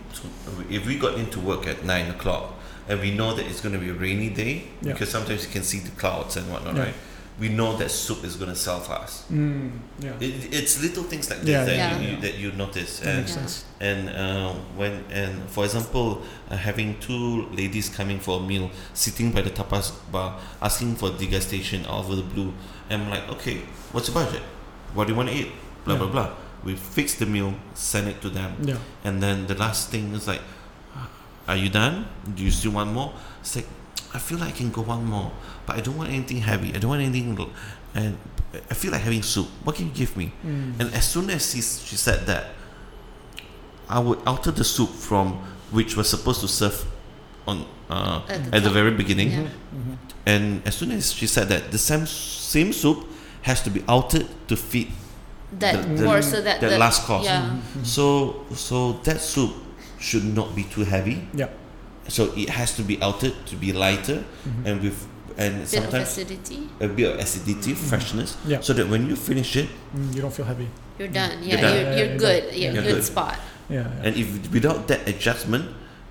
if 0.70 0.86
we 0.86 0.94
got 0.98 1.14
into 1.18 1.38
work 1.40 1.66
at 1.66 1.84
nine 1.84 2.08
o'clock 2.10 2.54
and 2.88 3.00
we 3.00 3.10
know 3.10 3.34
that 3.36 3.44
it's 3.46 3.60
going 3.60 3.74
to 3.74 3.80
be 3.86 3.90
a 3.90 3.98
rainy 4.06 4.30
day 4.30 4.54
Yeah. 4.82 4.92
because 4.92 5.10
sometimes 5.10 5.44
you 5.46 5.50
can 5.52 5.62
see 5.62 5.80
the 5.80 5.90
clouds 6.00 6.36
and 6.38 6.50
whatnot, 6.50 6.74
Yeah. 6.76 6.84
right? 6.84 6.94
We 7.40 7.48
know 7.48 7.76
that 7.78 7.90
soup 7.90 8.22
is 8.22 8.36
going 8.36 8.50
to 8.50 8.56
sell 8.56 8.78
fast. 8.78 9.26
Mm, 9.32 9.72
yeah. 9.98 10.12
It, 10.20 10.54
it's 10.54 10.80
little 10.80 11.02
things 11.02 11.28
like 11.28 11.40
this 11.40 11.48
Yeah, 11.50 11.64
that, 11.64 11.76
yeah. 11.76 12.00
You, 12.00 12.08
you, 12.14 12.20
that 12.20 12.34
you 12.38 12.52
notice. 12.52 13.00
That 13.00 13.08
And 13.08 13.18
makes 13.18 13.32
sense. 13.34 13.64
and 13.80 14.08
uh, 14.08 14.52
when 14.76 15.02
and 15.10 15.42
for 15.50 15.64
example, 15.64 16.22
uh, 16.48 16.56
having 16.56 16.96
two 17.00 17.46
ladies 17.50 17.88
coming 17.88 18.20
for 18.20 18.38
a 18.38 18.42
meal, 18.42 18.70
sitting 18.94 19.32
by 19.32 19.42
the 19.42 19.50
tapas 19.50 19.90
bar, 20.12 20.38
asking 20.62 20.94
for 20.94 21.10
degustation 21.10 21.82
out 21.88 22.06
of 22.08 22.16
the 22.16 22.22
blue, 22.22 22.52
I'm 22.88 23.10
like, 23.10 23.28
okay, 23.30 23.62
what's 23.90 24.06
your 24.08 24.14
budget? 24.14 24.42
What 24.94 25.08
do 25.08 25.12
you 25.12 25.16
want 25.16 25.30
to 25.30 25.34
eat? 25.34 25.50
Blah 25.84 25.96
blah 25.96 26.06
blah. 26.06 26.30
We 26.62 26.76
fix 26.76 27.14
the 27.14 27.26
meal, 27.26 27.52
send 27.74 28.06
it 28.08 28.22
to 28.22 28.30
them, 28.30 28.56
Yeah. 28.62 28.78
and 29.02 29.20
then 29.20 29.46
the 29.48 29.54
last 29.56 29.90
thing 29.90 30.14
is 30.14 30.28
like, 30.28 30.40
are 31.48 31.56
you 31.56 31.68
done? 31.68 32.06
Do 32.34 32.44
you 32.44 32.50
still 32.50 32.72
want 32.72 32.92
more? 32.92 33.12
It's 33.40 33.56
like, 33.56 33.66
I 34.14 34.18
feel 34.18 34.38
like 34.38 34.50
I 34.54 34.56
can 34.56 34.70
go 34.70 34.82
one 34.82 35.04
more, 35.04 35.32
but 35.66 35.76
I 35.76 35.80
don't 35.80 35.96
want 35.96 36.10
anything 36.10 36.38
heavy. 36.38 36.72
I 36.74 36.78
don't 36.78 36.90
want 36.90 37.02
anything, 37.02 37.36
and 37.94 38.16
I 38.70 38.74
feel 38.74 38.92
like 38.92 39.02
having 39.02 39.22
soup. 39.22 39.48
What 39.64 39.74
can 39.76 39.86
you 39.86 39.92
give 39.92 40.16
me? 40.16 40.32
Mm. 40.46 40.78
And 40.80 40.94
as 40.94 41.04
soon 41.08 41.28
as 41.30 41.52
he, 41.52 41.60
she 41.60 41.96
said 41.96 42.24
that, 42.26 42.54
I 43.88 43.98
would 43.98 44.20
alter 44.26 44.52
the 44.52 44.62
soup 44.64 44.90
from 44.90 45.42
which 45.72 45.96
was 45.96 46.08
supposed 46.08 46.40
to 46.42 46.48
serve 46.48 46.86
on 47.46 47.66
uh, 47.90 48.22
At 48.28 48.50
the 48.50 48.56
at 48.56 48.62
the 48.62 48.70
very 48.70 48.92
beginning. 48.92 49.30
Yeah. 49.32 49.48
Mhm. 49.74 49.96
And 50.26 50.62
as 50.64 50.74
soon 50.76 50.92
as 50.92 51.12
she 51.12 51.26
said 51.26 51.48
that, 51.48 51.72
the 51.72 51.78
same 51.78 52.06
same 52.06 52.72
soup 52.72 53.04
has 53.42 53.60
to 53.62 53.70
be 53.70 53.82
altered 53.88 54.26
to 54.48 54.56
fit 54.56 54.88
That 55.58 55.82
the- 55.82 55.94
the- 56.00 56.04
more 56.06 56.22
so 56.22 56.40
that 56.40 56.60
that 56.62 56.70
the, 56.70 56.78
last 56.78 57.02
course. 57.04 57.26
Yeah. 57.26 57.42
Mhm. 57.50 57.84
So 57.84 58.46
so 58.54 59.00
that 59.04 59.20
soup 59.20 59.52
should 59.98 60.24
not 60.24 60.54
be 60.54 60.62
too 60.64 60.84
heavy. 60.84 61.28
Yeah. 61.34 61.48
So 62.08 62.32
it 62.36 62.50
has 62.50 62.76
to 62.76 62.82
be 62.82 63.00
altered 63.00 63.32
to 63.46 63.56
be 63.56 63.72
lighter 63.72 64.24
Mhm. 64.46 64.66
and 64.66 64.82
with 64.82 65.06
and 65.36 65.54
Bit 65.54 65.62
of 65.62 65.68
sometimes 65.68 66.08
acidity. 66.14 66.60
a 66.80 66.86
bit 66.86 67.10
of 67.10 67.18
acidity, 67.18 67.74
freshness. 67.74 68.36
Yeah. 68.46 68.60
So 68.60 68.72
that 68.74 68.86
when 68.88 69.08
you 69.08 69.16
finish 69.16 69.56
it, 69.56 69.66
Mm, 69.96 70.14
you 70.14 70.20
don't 70.22 70.30
feel 70.32 70.44
heavy. 70.46 70.68
You're 70.98 71.08
done. 71.08 71.42
You're 71.42 71.58
Yeah, 71.58 71.60
done. 71.60 71.74
you're, 71.74 71.82
Yeah, 71.82 71.96
you're 71.96 72.06
you're 72.08 72.18
good. 72.18 72.42
done. 72.44 72.54
You're, 72.60 72.72
You're 72.74 72.82
good 72.86 72.94
good. 73.02 73.04
spot. 73.04 73.34
Yeah. 73.68 73.76
yeah. 73.82 74.06
and 74.06 74.16
if 74.16 74.26
without 74.52 74.86
that 74.88 75.08
adjustment, 75.08 75.64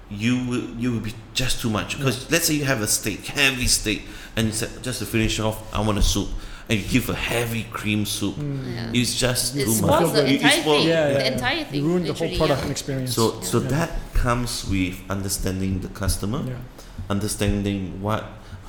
you 0.09 0.43
will 0.43 0.65
you 0.77 0.91
will 0.91 0.99
be 0.99 1.13
just 1.33 1.61
too 1.61 1.69
much. 1.69 1.95
Because 1.97 2.27
let's 2.29 2.45
say 2.51 2.55
you 2.55 2.65
have 2.65 2.81
a 2.81 2.87
steak, 2.87 3.23
heavy 3.31 3.67
steak, 3.67 4.03
and 4.35 4.47
you 4.47 4.53
said 4.53 4.69
just 4.83 4.99
to 4.99 5.05
finish 5.05 5.39
off, 5.39 5.57
I 5.71 5.79
want 5.79 5.97
a 5.97 6.03
soup, 6.03 6.27
and 6.69 6.79
you 6.79 6.85
give 6.87 7.09
a 7.09 7.15
heavy 7.15 7.63
cream 7.71 8.05
soup. 8.05 8.35
Mm. 8.35 8.75
Yeah. 8.75 8.91
It's 9.01 9.15
just 9.19 9.55
It 9.55 9.65
too 9.65 9.71
spoils 9.71 9.81
much. 9.81 9.99
spoils 9.99 10.13
the 10.13 10.21
You- 10.21 10.27
you 10.27 10.33
entire 10.35 10.61
thing. 10.63 10.87
Yeah, 10.87 11.07
yeah, 11.07 11.13
the 11.17 11.27
entire 11.33 11.63
thing. 11.65 11.79
You 11.83 11.87
ruin 11.89 12.03
the 12.05 12.13
whole 12.13 12.37
product 12.37 12.59
yeah. 12.59 12.61
and 12.67 12.71
experience. 12.71 13.13
So 13.15 13.41
so 13.41 13.59
Yeah. 13.59 13.67
that 13.75 13.89
comes 14.13 14.51
with 14.65 14.95
understanding 15.09 15.81
the 15.81 15.89
customer, 15.89 16.41
yeah. 16.47 16.55
understanding 17.09 18.01
what 18.01 18.23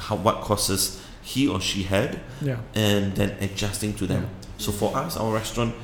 how 0.07 0.17
what 0.17 0.41
courses 0.43 0.99
he 1.23 1.49
or 1.49 1.61
she 1.61 1.85
had, 1.85 2.21
Yeah. 2.43 2.57
and 2.75 3.15
then 3.15 3.31
adjusting 3.41 3.95
to 3.95 4.07
them. 4.07 4.27
So 4.59 4.73
for 4.73 4.97
us, 4.97 5.17
our 5.17 5.33
restaurant 5.33 5.75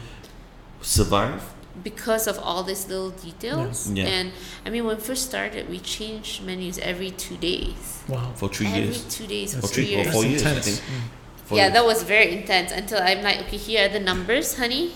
survived. 0.83 1.43
because 1.83 2.27
of 2.27 2.39
all 2.39 2.63
these 2.63 2.89
little 2.89 3.11
details. 3.11 3.89
Yeah. 3.95 4.05
And 4.05 4.33
I 4.67 4.71
mean, 4.71 4.85
when 4.85 4.97
we 4.97 5.03
first 5.03 5.25
started, 5.31 5.71
we 5.71 5.79
changed 5.79 6.43
menus 6.45 6.77
every 6.79 7.11
two 7.13 7.37
days. 7.39 8.03
Wow. 8.09 8.33
for 8.35 8.49
three 8.51 8.67
every 8.67 8.81
years. 8.83 9.05
two 9.09 9.27
days 9.27 9.53
That's- 9.55 9.71
for 9.71 9.75
three 9.75 9.87
two 9.87 9.95
or 9.95 10.03
years. 10.03 10.13
four 10.13 10.23
That's 10.25 10.43
years, 10.43 10.59
I 10.59 10.61
think. 10.61 10.77
Mm. 10.77 11.20
For 11.51 11.57
yeah, 11.59 11.69
that 11.75 11.85
was 11.85 12.05
very 12.05 12.31
intense 12.39 12.71
until 12.71 13.03
I'm 13.03 13.23
like, 13.27 13.41
okay, 13.43 13.57
here 13.59 13.87
are 13.87 13.89
the 13.91 13.99
numbers, 13.99 14.55
honey. 14.57 14.93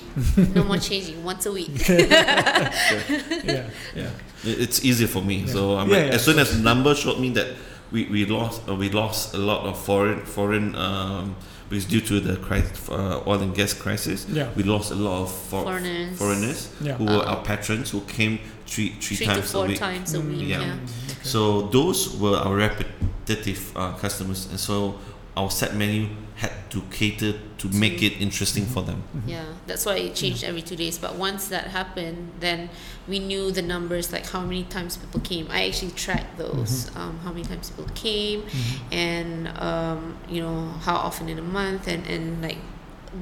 no 0.55 0.63
more 0.63 0.79
changing 0.91 1.25
once 1.25 1.47
a 1.47 1.53
week. 1.53 1.75
yeah. 1.89 3.67
Yeah. 3.95 4.11
It- 4.45 4.61
It's 4.65 4.85
easier 4.85 5.09
for 5.09 5.21
me. 5.23 5.37
Yeah. 5.43 5.53
So 5.53 5.77
I'm 5.77 5.89
Yeah, 5.91 5.97
like, 5.99 6.07
yeah, 6.07 6.15
as 6.15 6.23
soon 6.25 6.39
of 6.39 6.47
as 6.47 6.57
the 6.57 6.63
number 6.63 6.95
showed 6.95 7.19
me 7.19 7.31
that 7.35 7.49
we, 7.91 8.05
we 8.07 8.25
lost 8.27 8.63
uh, 8.69 8.75
we 8.77 8.89
lost 8.91 9.35
a 9.35 9.39
lot 9.39 9.67
of 9.67 9.75
foreign 9.79 10.21
foreign 10.25 10.75
um, 10.77 11.35
because 11.69 11.87
due 11.87 12.01
to 12.01 12.21
the 12.21 12.37
cri- 12.37 12.63
uh, 12.89 13.21
oil 13.27 13.41
and 13.43 13.53
gas 13.55 13.73
crisis, 13.75 14.27
Yeah. 14.29 14.49
we 14.55 14.63
lost 14.63 14.93
a 14.93 14.95
lot 14.95 15.23
of 15.23 15.33
for- 15.33 15.65
Foreigners. 15.65 16.17
foreigners 16.19 16.69
Yeah. 16.81 16.95
who 16.99 17.05
were 17.07 17.23
Uh-uh. 17.25 17.35
our 17.35 17.43
patrons 17.43 17.91
who 17.91 18.01
came 18.07 18.39
three 18.67 18.91
three, 19.01 19.17
Three 19.17 19.27
to 19.27 19.33
times 19.35 19.51
four 19.51 19.65
a 19.65 19.69
week. 19.69 19.79
times 19.79 20.15
a 20.15 20.19
Mm, 20.19 20.29
week. 20.39 20.49
yeah. 20.49 20.61
Yeah. 20.61 20.75
Okay. 20.75 21.25
So 21.25 21.63
those 21.73 22.15
were 22.23 22.37
our 22.39 22.55
repetitive 22.55 23.63
uh, 23.77 23.93
customers, 23.99 24.47
and 24.51 24.61
so 24.61 24.95
our 25.37 25.51
set 25.51 25.75
menu 25.75 26.07
had 26.37 26.51
to 26.71 26.83
cater 26.91 27.33
to 27.59 27.69
make 27.69 28.03
it 28.03 28.21
interesting 28.21 28.67
for 28.67 28.83
them. 28.83 29.03
Mhm. 29.17 29.29
Yeah, 29.29 29.45
that's 29.69 29.87
why 29.87 29.97
it 29.97 30.15
changed 30.17 30.43
every 30.43 30.63
two 30.63 30.75
days. 30.77 30.99
But 30.99 31.15
once 31.15 31.47
that 31.49 31.69
happened, 31.69 32.33
then 32.41 32.71
we 33.07 33.19
knew 33.21 33.53
the 33.53 33.63
numbers, 33.63 34.13
like 34.13 34.27
how 34.29 34.41
many 34.41 34.65
times 34.65 34.97
people 34.97 35.21
came. 35.21 35.47
I 35.51 35.67
actually 35.69 35.93
tracked 35.93 36.37
those, 36.37 36.91
um, 36.97 37.21
how 37.23 37.31
many 37.31 37.45
times 37.45 37.71
people 37.71 37.89
came, 37.95 38.43
Mhm. 38.43 38.79
and 38.91 39.49
um, 39.63 40.17
you 40.29 40.41
know 40.43 40.71
how 40.87 40.97
often 40.97 41.29
in 41.29 41.39
a 41.39 41.43
month, 41.61 41.87
and 41.87 42.05
and 42.07 42.43
like 42.43 42.59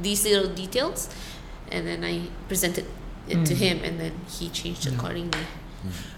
these 0.03 0.25
little 0.25 0.49
details, 0.49 1.11
and 1.71 1.87
then 1.87 2.03
I 2.05 2.23
presented 2.49 2.87
it 3.29 3.45
to 3.45 3.55
Mm. 3.55 3.59
him, 3.65 3.77
and 3.85 4.01
then 4.01 4.13
he 4.39 4.49
changed 4.49 4.87
Yeah. 4.87 4.95
accordingly. 4.95 5.45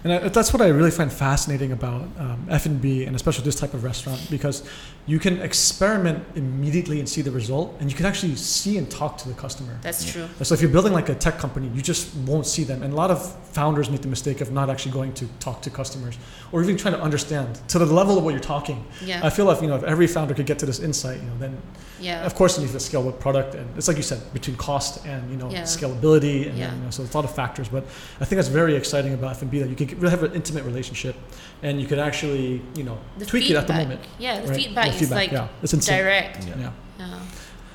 And 0.03 0.13
I, 0.13 0.17
that's 0.29 0.53
what 0.53 0.61
I 0.61 0.67
really 0.67 0.91
find 0.91 1.11
fascinating 1.11 1.71
about 1.71 2.03
um, 2.19 2.45
F 2.49 2.65
and 2.67 2.79
B, 2.79 3.03
and 3.03 3.15
especially 3.15 3.43
this 3.45 3.55
type 3.55 3.73
of 3.73 3.83
restaurant, 3.83 4.21
because 4.29 4.61
you 5.07 5.19
can 5.19 5.39
experiment 5.41 6.23
immediately 6.35 6.99
and 6.99 7.07
see 7.07 7.21
the 7.21 7.29
result, 7.29 7.75
and 7.79 7.91
you 7.91 7.95
can 7.95 8.07
actually 8.07 8.35
see 8.35 8.77
and 8.79 8.89
talk 8.89 9.17
to 9.19 9.27
the 9.27 9.35
customer. 9.35 9.77
That's 9.83 10.03
Yeah. 10.05 10.11
true. 10.13 10.27
So 10.43 10.55
if 10.55 10.61
you're 10.61 10.71
building 10.71 10.93
like 10.93 11.09
a 11.09 11.15
tech 11.15 11.37
company, 11.37 11.69
you 11.75 11.81
just 11.81 12.15
won't 12.25 12.47
see 12.47 12.63
them. 12.63 12.81
And 12.81 12.91
a 12.91 12.95
lot 12.95 13.11
of 13.11 13.19
founders 13.51 13.89
make 13.89 14.01
the 14.01 14.07
mistake 14.07 14.41
of 14.41 14.51
not 14.51 14.67
actually 14.69 14.93
going 14.93 15.13
to 15.13 15.27
talk 15.39 15.61
to 15.61 15.69
customers, 15.69 16.15
or 16.51 16.63
even 16.63 16.75
trying 16.75 16.95
to 16.95 17.01
understand 17.01 17.59
to 17.67 17.77
the 17.77 17.85
level 17.85 18.17
of 18.17 18.23
what 18.23 18.31
you're 18.31 18.39
talking. 18.55 18.83
Yeah, 19.05 19.19
I 19.23 19.29
feel 19.29 19.45
like 19.45 19.61
you 19.61 19.67
know 19.67 19.75
if 19.75 19.83
every 19.83 20.07
founder 20.07 20.33
could 20.33 20.47
get 20.47 20.57
to 20.59 20.65
this 20.65 20.79
insight, 20.79 21.19
you 21.21 21.27
know, 21.29 21.37
then 21.39 21.57
yeah, 21.99 22.25
of 22.25 22.33
course 22.33 22.57
you 22.57 22.65
need 22.65 22.71
to 22.73 22.79
scale 22.79 23.03
with 23.03 23.19
product, 23.19 23.53
and 23.53 23.65
it's 23.77 23.87
like 23.87 23.97
you 23.97 24.03
said 24.03 24.19
between 24.33 24.55
cost 24.57 25.05
and 25.05 25.29
you 25.31 25.37
know 25.37 25.49
Yeah. 25.51 25.61
scalability, 25.63 26.49
and 26.49 26.57
Yeah. 26.57 26.73
you 26.73 26.81
know, 26.81 26.89
so 26.89 27.03
it's 27.03 27.13
a 27.13 27.17
lot 27.17 27.25
of 27.25 27.35
factors. 27.35 27.67
But 27.69 27.85
I 28.19 28.25
think 28.25 28.37
that's 28.37 28.47
very 28.61 28.75
exciting 28.75 29.13
about 29.13 29.31
F 29.31 29.43
and 29.43 29.51
B 29.51 29.59
that 29.59 29.69
you 29.69 29.75
can 29.75 29.87
really 29.99 30.09
have 30.09 30.23
an 30.23 30.33
intimate 30.33 30.63
relationship, 30.65 31.15
and 31.61 31.79
you 31.79 31.85
could 31.85 31.99
actually 31.99 32.61
you 32.75 32.83
know 32.83 32.97
the 33.19 33.25
tweak 33.25 33.43
feedback. 33.43 33.63
it 33.65 33.69
at 33.69 33.75
the 33.75 33.83
moment. 33.83 34.01
Yeah, 34.17 34.41
the 34.41 34.47
right? 34.47 34.57
feedback 34.57 34.94
The 34.99 35.03
is 35.05 35.11
like 35.11 35.31
yeah, 35.31 35.47
it's 35.63 35.73
insane. 35.73 35.97
direct. 35.97 36.45
Yeah. 36.47 36.55
Yeah. 36.57 36.71
Yeah. 36.99 37.19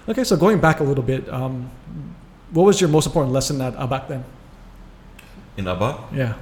Okay, 0.08 0.24
so 0.24 0.36
going 0.36 0.60
back 0.60 0.80
a 0.80 0.84
little 0.84 1.04
bit, 1.04 1.28
um, 1.28 1.70
what 2.50 2.64
was 2.64 2.80
your 2.80 2.90
most 2.90 3.06
important 3.06 3.32
lesson 3.32 3.60
at 3.60 3.74
ABaC 3.76 4.08
then? 4.08 4.24
In 5.56 5.68
Abba, 5.68 5.98
Yeah. 6.12 6.34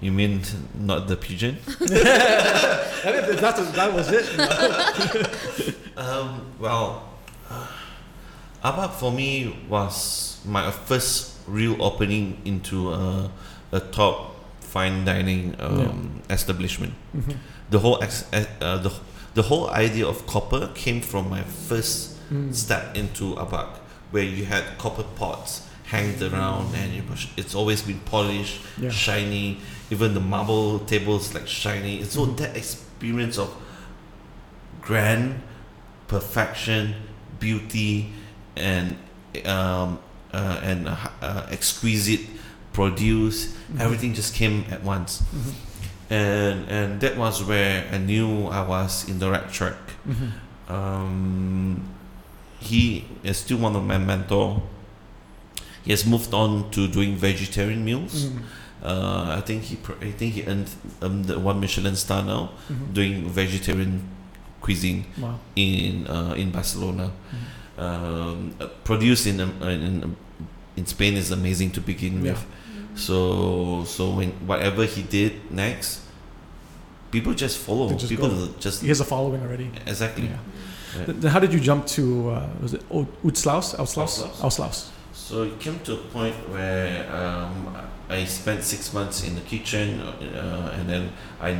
you 0.00 0.12
mean 0.12 0.40
not 0.78 1.08
the 1.08 1.16
pigeon? 1.16 1.58
that, 1.80 3.56
that 3.74 3.92
was 3.92 4.08
it. 4.12 5.76
Um, 6.00 6.40
well, 6.58 7.02
uh, 7.50 7.66
ABaC 8.64 8.90
for 8.92 9.12
me 9.12 9.54
was 9.68 10.40
my 10.46 10.70
first 10.70 11.36
real 11.46 11.76
opening 11.82 12.40
into 12.46 12.90
a, 12.92 13.30
a 13.72 13.80
top 13.80 14.34
fine 14.60 15.04
dining 15.04 15.54
um, 15.60 16.22
establishment. 16.30 16.94
Mhm. 17.14 17.36
The 17.68 17.78
whole 17.80 18.02
ex- 18.02 18.24
uh, 18.32 18.44
uh, 18.62 18.78
the 18.78 18.90
the 19.34 19.42
whole 19.42 19.70
idea 19.70 20.06
of 20.06 20.26
copper 20.26 20.70
came 20.74 21.00
from 21.00 21.28
my 21.30 21.42
first 21.42 22.16
Mm. 22.30 22.54
step 22.54 22.96
into 22.96 23.34
ABaC, 23.36 23.68
where 24.12 24.22
you 24.22 24.44
had 24.44 24.62
copper 24.78 25.02
pots 25.16 25.62
hanged 25.86 26.22
around 26.22 26.72
and 26.76 26.94
it 26.94 27.08
was, 27.10 27.26
it's 27.36 27.54
always 27.56 27.82
been 27.82 27.98
polished, 28.04 28.60
Yeah. 28.78 28.90
shiny. 28.90 29.58
Even 29.90 30.14
the 30.14 30.20
marble 30.20 30.78
tables 30.80 31.34
like 31.34 31.48
shiny. 31.48 32.00
And 32.02 32.08
so 32.08 32.26
Mhm. 32.26 32.36
that 32.36 32.56
experience 32.56 33.36
of 33.38 33.50
grand 34.80 35.40
perfection, 36.06 36.94
beauty, 37.40 38.12
and 38.56 38.96
um, 39.44 39.98
uh, 40.32 40.60
and 40.62 40.88
uh, 40.88 40.96
uh, 41.22 41.46
exquisite 41.50 42.20
produce. 42.72 43.48
Mhm. 43.72 43.80
Everything 43.80 44.14
just 44.14 44.34
came 44.34 44.64
at 44.70 44.82
once, 44.84 45.22
Mhm. 45.34 45.52
And 46.10 46.68
and 46.68 47.00
that 47.00 47.16
was 47.16 47.42
where 47.44 47.86
I 47.92 47.98
knew 47.98 48.46
I 48.48 48.62
was 48.66 49.08
in 49.08 49.18
the 49.18 49.30
right 49.30 49.48
track. 49.52 49.78
Mhm. 50.06 50.30
Um, 50.68 51.82
he 52.60 53.04
is 53.22 53.38
still 53.38 53.58
one 53.58 53.76
of 53.76 53.84
my 53.84 53.98
mentor. 53.98 54.62
He 55.84 55.90
has 55.92 56.04
moved 56.04 56.34
on 56.34 56.70
to 56.72 56.86
doing 56.88 57.16
vegetarian 57.16 57.84
meals. 57.84 58.26
Mm. 58.26 58.42
Uh, 58.82 59.36
I 59.38 59.40
think 59.40 59.62
he 59.64 59.76
pr- 59.76 59.98
I 60.00 60.10
think 60.12 60.34
he 60.34 60.42
earned 60.46 60.68
um, 61.02 61.22
the 61.24 61.38
one 61.38 61.60
Michelin 61.60 61.96
star 61.96 62.22
now 62.22 62.50
Mhm. 62.68 62.92
doing 62.94 63.28
vegetarian 63.28 64.02
cuisine 64.60 65.04
Wow. 65.18 65.38
in 65.56 66.06
uh, 66.06 66.34
in 66.36 66.50
Barcelona. 66.50 67.10
Mhm. 67.10 67.82
Um, 67.82 68.52
uh, 68.60 68.66
produced 68.84 69.26
in, 69.26 69.40
um, 69.40 69.52
in 69.62 70.16
in 70.76 70.86
Spain 70.86 71.16
is 71.16 71.30
amazing 71.30 71.70
to 71.72 71.80
begin 71.80 72.24
Yeah. 72.24 72.32
with. 72.32 72.44
So 73.06 73.84
so 73.84 74.02
when 74.18 74.30
whatever 74.46 74.84
he 74.84 75.02
did 75.02 75.32
next, 75.50 76.00
people 77.10 77.32
just 77.34 77.56
follow. 77.58 77.88
They 77.88 77.96
just 77.96 78.10
people 78.14 78.28
go. 78.28 78.48
just 78.60 78.82
He 78.82 78.88
has 78.88 79.00
a 79.00 79.04
following 79.04 79.42
already. 79.42 79.70
exactly. 79.86 80.26
Yeah. 80.28 81.04
Th- 81.06 81.18
Then 81.20 81.30
how 81.34 81.40
did 81.40 81.52
you 81.52 81.60
jump 81.60 81.86
to 81.96 82.02
uh, 82.30 82.46
was 82.62 82.74
it? 82.74 82.82
Oud 82.92 83.08
Sluis? 83.42 83.74
Auslaus. 83.82 84.14
Oud 84.44 84.52
Sluis. 84.52 84.78
So 85.12 85.44
it 85.44 85.58
came 85.60 85.78
to 85.86 85.92
a 85.94 86.02
point 86.16 86.34
where 86.50 87.06
um, 87.20 87.54
I 88.08 88.24
spent 88.26 88.62
six 88.64 88.92
months 88.92 89.22
in 89.26 89.34
the 89.34 89.40
kitchen, 89.52 90.00
uh, 90.00 90.76
and 90.76 90.84
then 90.92 91.02
I 91.40 91.50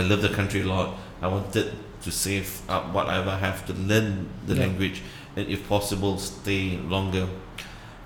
I 0.00 0.02
love 0.10 0.20
the 0.22 0.32
country 0.38 0.60
a 0.60 0.66
lot. 0.74 0.88
I 1.22 1.26
wanted 1.28 1.72
to 2.04 2.10
save 2.10 2.48
up 2.68 2.92
whatever 2.94 3.30
I 3.30 3.38
have 3.48 3.64
to 3.66 3.72
learn 3.90 4.28
the 4.46 4.54
Yeah. 4.54 4.66
language, 4.66 5.02
and 5.36 5.48
if 5.48 5.60
possible, 5.68 6.18
stay 6.18 6.78
longer. 6.94 7.26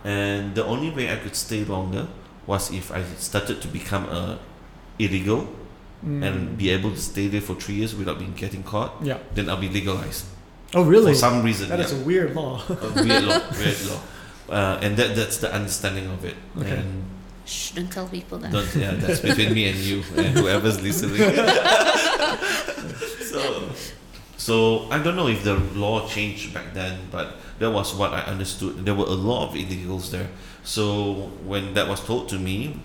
And 0.04 0.54
the 0.54 0.64
only 0.64 0.90
way 0.90 1.12
I 1.12 1.16
could 1.22 1.36
stay 1.36 1.64
longer 1.64 2.06
was 2.50 2.64
if 2.80 2.86
I 2.98 3.00
started 3.30 3.56
to 3.64 3.68
become 3.78 4.04
a 4.20 4.22
illegal 4.98 5.40
Mm. 6.00 6.24
and 6.26 6.36
be 6.56 6.70
able 6.72 6.90
to 6.96 7.02
stay 7.12 7.28
there 7.28 7.42
for 7.44 7.54
three 7.62 7.74
years 7.80 7.92
without 7.94 8.16
being 8.18 8.32
getting 8.32 8.62
caught. 8.64 8.92
yeah. 9.04 9.18
Then 9.36 9.50
I'll 9.50 9.60
be 9.60 9.68
legalized 9.68 10.24
Oh 10.72 10.80
really? 10.92 11.12
for 11.12 11.18
some 11.26 11.42
reason. 11.44 11.68
That 11.68 11.80
is 11.84 11.92
yeah. 11.92 12.00
a 12.00 12.02
weird 12.08 12.30
law. 12.34 12.56
a 12.72 12.88
weird 13.04 13.24
law, 13.28 13.40
weird 13.60 13.80
law. 13.90 14.00
Uh, 14.48 14.80
and 14.84 14.96
that 14.96 15.12
that's 15.18 15.36
the 15.44 15.52
understanding 15.52 16.06
of 16.08 16.24
it. 16.24 16.36
Okay. 16.56 16.78
And 16.80 17.04
Shh, 17.44 17.72
don't 17.76 17.92
tell 17.92 18.08
people 18.08 18.38
that. 18.40 18.48
don't, 18.50 18.64
yeah, 18.74 18.96
that's 18.96 19.20
between 19.20 19.52
me 19.52 19.68
and 19.68 19.76
you 19.88 20.00
and 20.16 20.32
whoever's 20.40 20.80
listening. 20.88 21.20
so, 23.32 23.40
so 24.36 24.54
I 24.90 24.96
don't 25.04 25.16
know 25.20 25.28
if 25.28 25.44
the 25.44 25.56
law 25.76 26.08
changed 26.08 26.54
back 26.56 26.72
then, 26.72 26.96
but 27.12 27.36
that 27.60 27.70
was 27.70 27.94
what 27.94 28.12
I 28.12 28.20
understood. 28.22 28.84
There 28.84 28.94
were 28.94 29.06
a 29.06 29.18
lot 29.30 29.48
of 29.48 29.54
illegals 29.54 30.10
there. 30.10 30.28
So 30.64 31.30
when 31.46 31.74
that 31.74 31.86
was 31.88 32.00
told 32.04 32.28
to 32.30 32.38
me, 32.38 32.80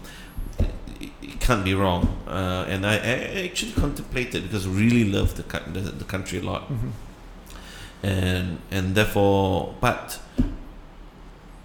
it, 0.99 1.09
it 1.21 1.39
can't 1.39 1.63
be 1.63 1.73
wrong. 1.73 2.03
Uh, 2.27 2.65
and 2.69 2.85
I, 2.85 2.95
I 2.95 3.43
actually 3.49 3.71
contemplated 3.71 4.43
because 4.43 4.67
I 4.67 4.69
really 4.69 5.05
love 5.11 5.35
the, 5.35 5.43
the 5.73 5.79
the 5.91 6.05
country 6.05 6.39
a 6.39 6.43
lot 6.43 6.69
Mhm. 6.69 6.91
and 8.03 8.59
and 8.71 8.95
therefore 8.95 9.73
but 9.81 10.19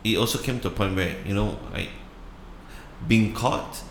it 0.04 0.16
also 0.16 0.38
came 0.38 0.58
to 0.60 0.68
a 0.68 0.70
point 0.70 0.96
where 0.96 1.14
you 1.26 1.34
know 1.34 1.58
I 1.74 1.88
being 3.06 3.34
caught 3.34 3.82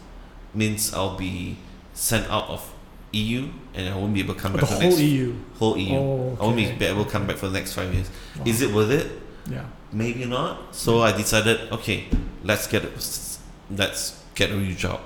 means 0.54 0.94
I'll 0.94 1.18
be 1.18 1.58
sent 1.94 2.30
out 2.32 2.50
of 2.50 2.74
EU 3.12 3.50
and 3.80 3.90
I 3.94 3.98
won't 3.98 4.14
be 4.14 4.22
able 4.26 4.36
to 4.36 4.42
come 4.42 4.54
back 4.54 4.62
the 4.62 4.68
for 4.68 4.74
whole 4.76 4.84
next 4.90 5.00
EU. 5.00 5.34
whole 5.60 5.78
EU 5.78 5.98
Oh, 5.98 6.38
I 6.40 6.44
won't 6.44 6.56
be 6.80 6.86
able 6.86 7.06
to 7.06 7.12
come 7.16 7.26
back 7.28 7.38
for 7.42 7.48
the 7.52 7.54
next 7.60 7.74
five 7.74 7.90
years 7.94 8.10
Wow. 8.38 8.44
is 8.52 8.62
it 8.62 8.70
worth 8.78 8.92
it 8.92 9.08
Yeah. 9.56 9.66
maybe 9.92 10.26
not 10.26 10.76
so 10.84 10.92
I 11.02 11.12
decided 11.24 11.58
okay 11.78 12.00
let's 12.44 12.66
get 12.74 12.84
a, 12.90 12.92
let's 13.82 14.02
get 14.36 14.50
a 14.52 14.56
new 14.56 14.74
job 14.76 15.00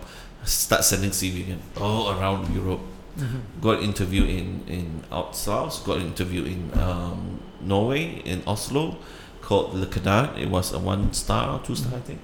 start 0.43 0.83
sending 0.83 1.11
CV 1.11 1.35
again 1.45 1.61
all 1.79 2.03
around 2.15 2.53
Europe 2.55 2.81
Mhm. 3.17 3.41
got 3.61 3.75
interview 3.89 4.23
in 4.39 4.47
in 4.77 4.87
Oud 5.11 5.33
Sluis, 5.41 5.83
got 5.85 5.97
interview 6.01 6.43
in 6.53 6.61
um, 6.85 7.19
Norway 7.61 8.03
in 8.25 8.41
Oslo, 8.47 8.97
called 9.45 9.67
Le 9.75 9.85
Canard. 9.85 10.29
It 10.43 10.49
was 10.49 10.73
a 10.73 10.79
one 10.79 11.13
star, 11.13 11.61
two 11.65 11.75
star, 11.75 11.93
I 11.99 12.01
think. 12.01 12.21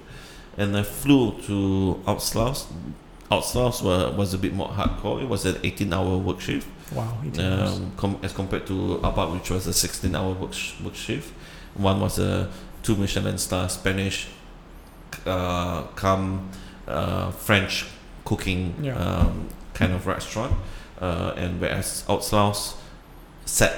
And 0.58 0.76
I 0.76 0.82
flew 0.82 1.22
to 1.46 1.56
Oud 2.08 2.18
Sluis. 2.18 2.66
Oud 3.32 3.42
Sluis 3.44 3.82
was, 3.82 4.14
was 4.16 4.34
a 4.34 4.38
bit 4.38 4.52
more 4.52 4.68
hardcore. 4.68 5.22
It 5.22 5.28
was 5.28 5.44
an 5.46 5.56
18 5.62 5.92
hour 5.92 6.16
work 6.18 6.40
shift 6.40 6.66
Wow. 6.92 7.16
18 7.24 7.40
years. 7.40 7.76
um, 7.76 7.92
com- 7.96 8.18
as 8.22 8.32
compared 8.32 8.66
to 8.66 8.98
ABaC, 9.02 9.32
which 9.34 9.50
was 9.50 9.66
a 9.68 9.72
16 9.72 10.14
hour 10.14 10.32
work, 10.34 10.52
sh- 10.52 10.80
work 10.80 10.94
shift. 10.96 11.32
One 11.74 12.00
was 12.00 12.18
a 12.18 12.50
two 12.82 12.96
Michelin 12.96 13.38
star 13.38 13.68
Spanish, 13.68 14.26
uh, 15.26 15.82
come 15.94 16.48
uh, 16.88 17.30
French 17.30 17.86
cooking 18.24 18.74
Yeah. 18.82 18.96
um, 18.98 19.48
kind 19.74 19.92
of 19.92 20.06
restaurant. 20.06 20.54
Uh, 21.00 21.32
and 21.36 21.60
whereas 21.60 22.04
Oud 22.08 22.20
Sluis 22.20 22.74
set 23.46 23.74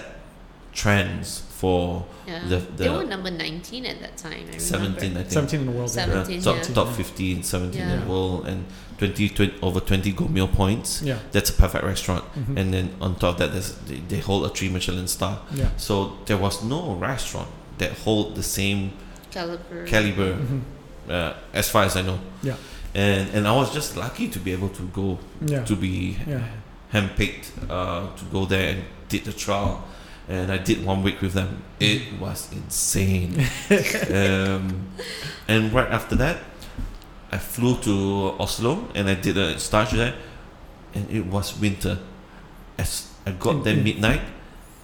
trends 0.73 1.41
for 1.51 2.07
Yeah. 2.27 2.41
the 2.49 2.57
they 2.77 2.89
were 2.89 3.05
number 3.05 3.31
19 3.31 3.85
at 3.87 4.01
that 4.01 4.17
time. 4.17 4.33
I 4.33 4.37
remember. 4.39 4.59
17, 4.59 5.11
I 5.13 5.15
think. 5.21 5.31
17 5.31 5.61
in 5.61 5.67
the 5.67 5.73
world. 5.73 5.91
Seven- 5.91 6.17
Yeah, 6.31 6.41
17, 6.41 6.75
top, 6.75 6.87
top 6.87 6.95
15, 6.97 7.43
17 7.43 7.81
in 7.83 7.89
Yeah. 7.89 7.97
the 8.01 8.07
world, 8.11 8.47
and 8.49 8.65
20, 9.07 9.29
20 9.31 9.55
over 9.63 9.81
20 9.81 10.13
Gault 10.13 10.31
Millau 10.33 10.53
points. 10.53 11.03
Yeah. 11.03 11.19
That's 11.33 11.51
a 11.51 11.55
perfect 11.55 11.85
restaurant. 11.85 12.25
Mhm. 12.35 12.57
And 12.59 12.73
then 12.75 12.95
on 13.01 13.15
top 13.17 13.35
of 13.35 13.39
that, 13.39 13.53
there's, 13.53 13.75
they, 13.89 13.97
they 14.09 14.19
hold 14.21 14.45
a 14.45 14.49
three 14.49 14.69
Michelin 14.69 15.09
star. 15.09 15.41
yeah. 15.55 15.71
So 15.77 16.19
there 16.27 16.37
was 16.39 16.63
no 16.63 16.95
restaurant 16.95 17.49
that 17.79 17.91
hold 18.05 18.37
the 18.37 18.43
same 18.43 18.93
Caliber. 19.31 19.87
caliber, 19.87 20.35
Mhm. 20.35 20.61
uh, 21.11 21.33
as 21.53 21.69
far 21.69 21.85
as 21.85 21.97
I 21.97 22.03
know. 22.03 22.19
Yeah. 22.43 22.55
And 22.95 23.29
and 23.35 23.49
I 23.49 23.53
was 23.57 23.73
just 23.75 23.97
lucky 23.97 24.29
to 24.29 24.39
be 24.39 24.53
able 24.53 24.69
to 24.69 24.83
go 24.93 25.19
Yeah. 25.53 25.65
to 25.65 25.75
be 25.77 26.17
Yeah. 26.29 26.45
handpicked 26.95 27.47
uh, 27.71 28.03
to 28.19 28.25
go 28.31 28.45
there 28.47 28.69
and 28.75 28.83
did 29.09 29.25
the 29.25 29.33
trial. 29.33 29.83
And 30.29 30.53
I 30.53 30.59
did 30.59 30.85
one 30.87 31.03
week 31.03 31.21
with 31.23 31.33
them. 31.33 31.49
It 31.81 32.03
was 32.21 32.49
insane. 32.53 33.31
um, 34.15 34.65
and 35.49 35.73
right 35.73 35.91
after 35.91 36.17
that, 36.17 36.37
I 37.33 37.39
flew 37.39 37.77
to 37.79 38.35
Oslo 38.39 38.89
and 38.95 39.09
I 39.09 39.15
did 39.15 39.37
a 39.39 39.59
stage 39.59 39.93
there. 39.93 40.15
And 40.95 41.11
it 41.11 41.25
was 41.27 41.59
winter. 41.59 41.99
As 42.79 43.09
I 43.27 43.31
got 43.33 43.65
there 43.65 43.75
Mm-hmm. 43.75 43.85
midnight 43.85 44.21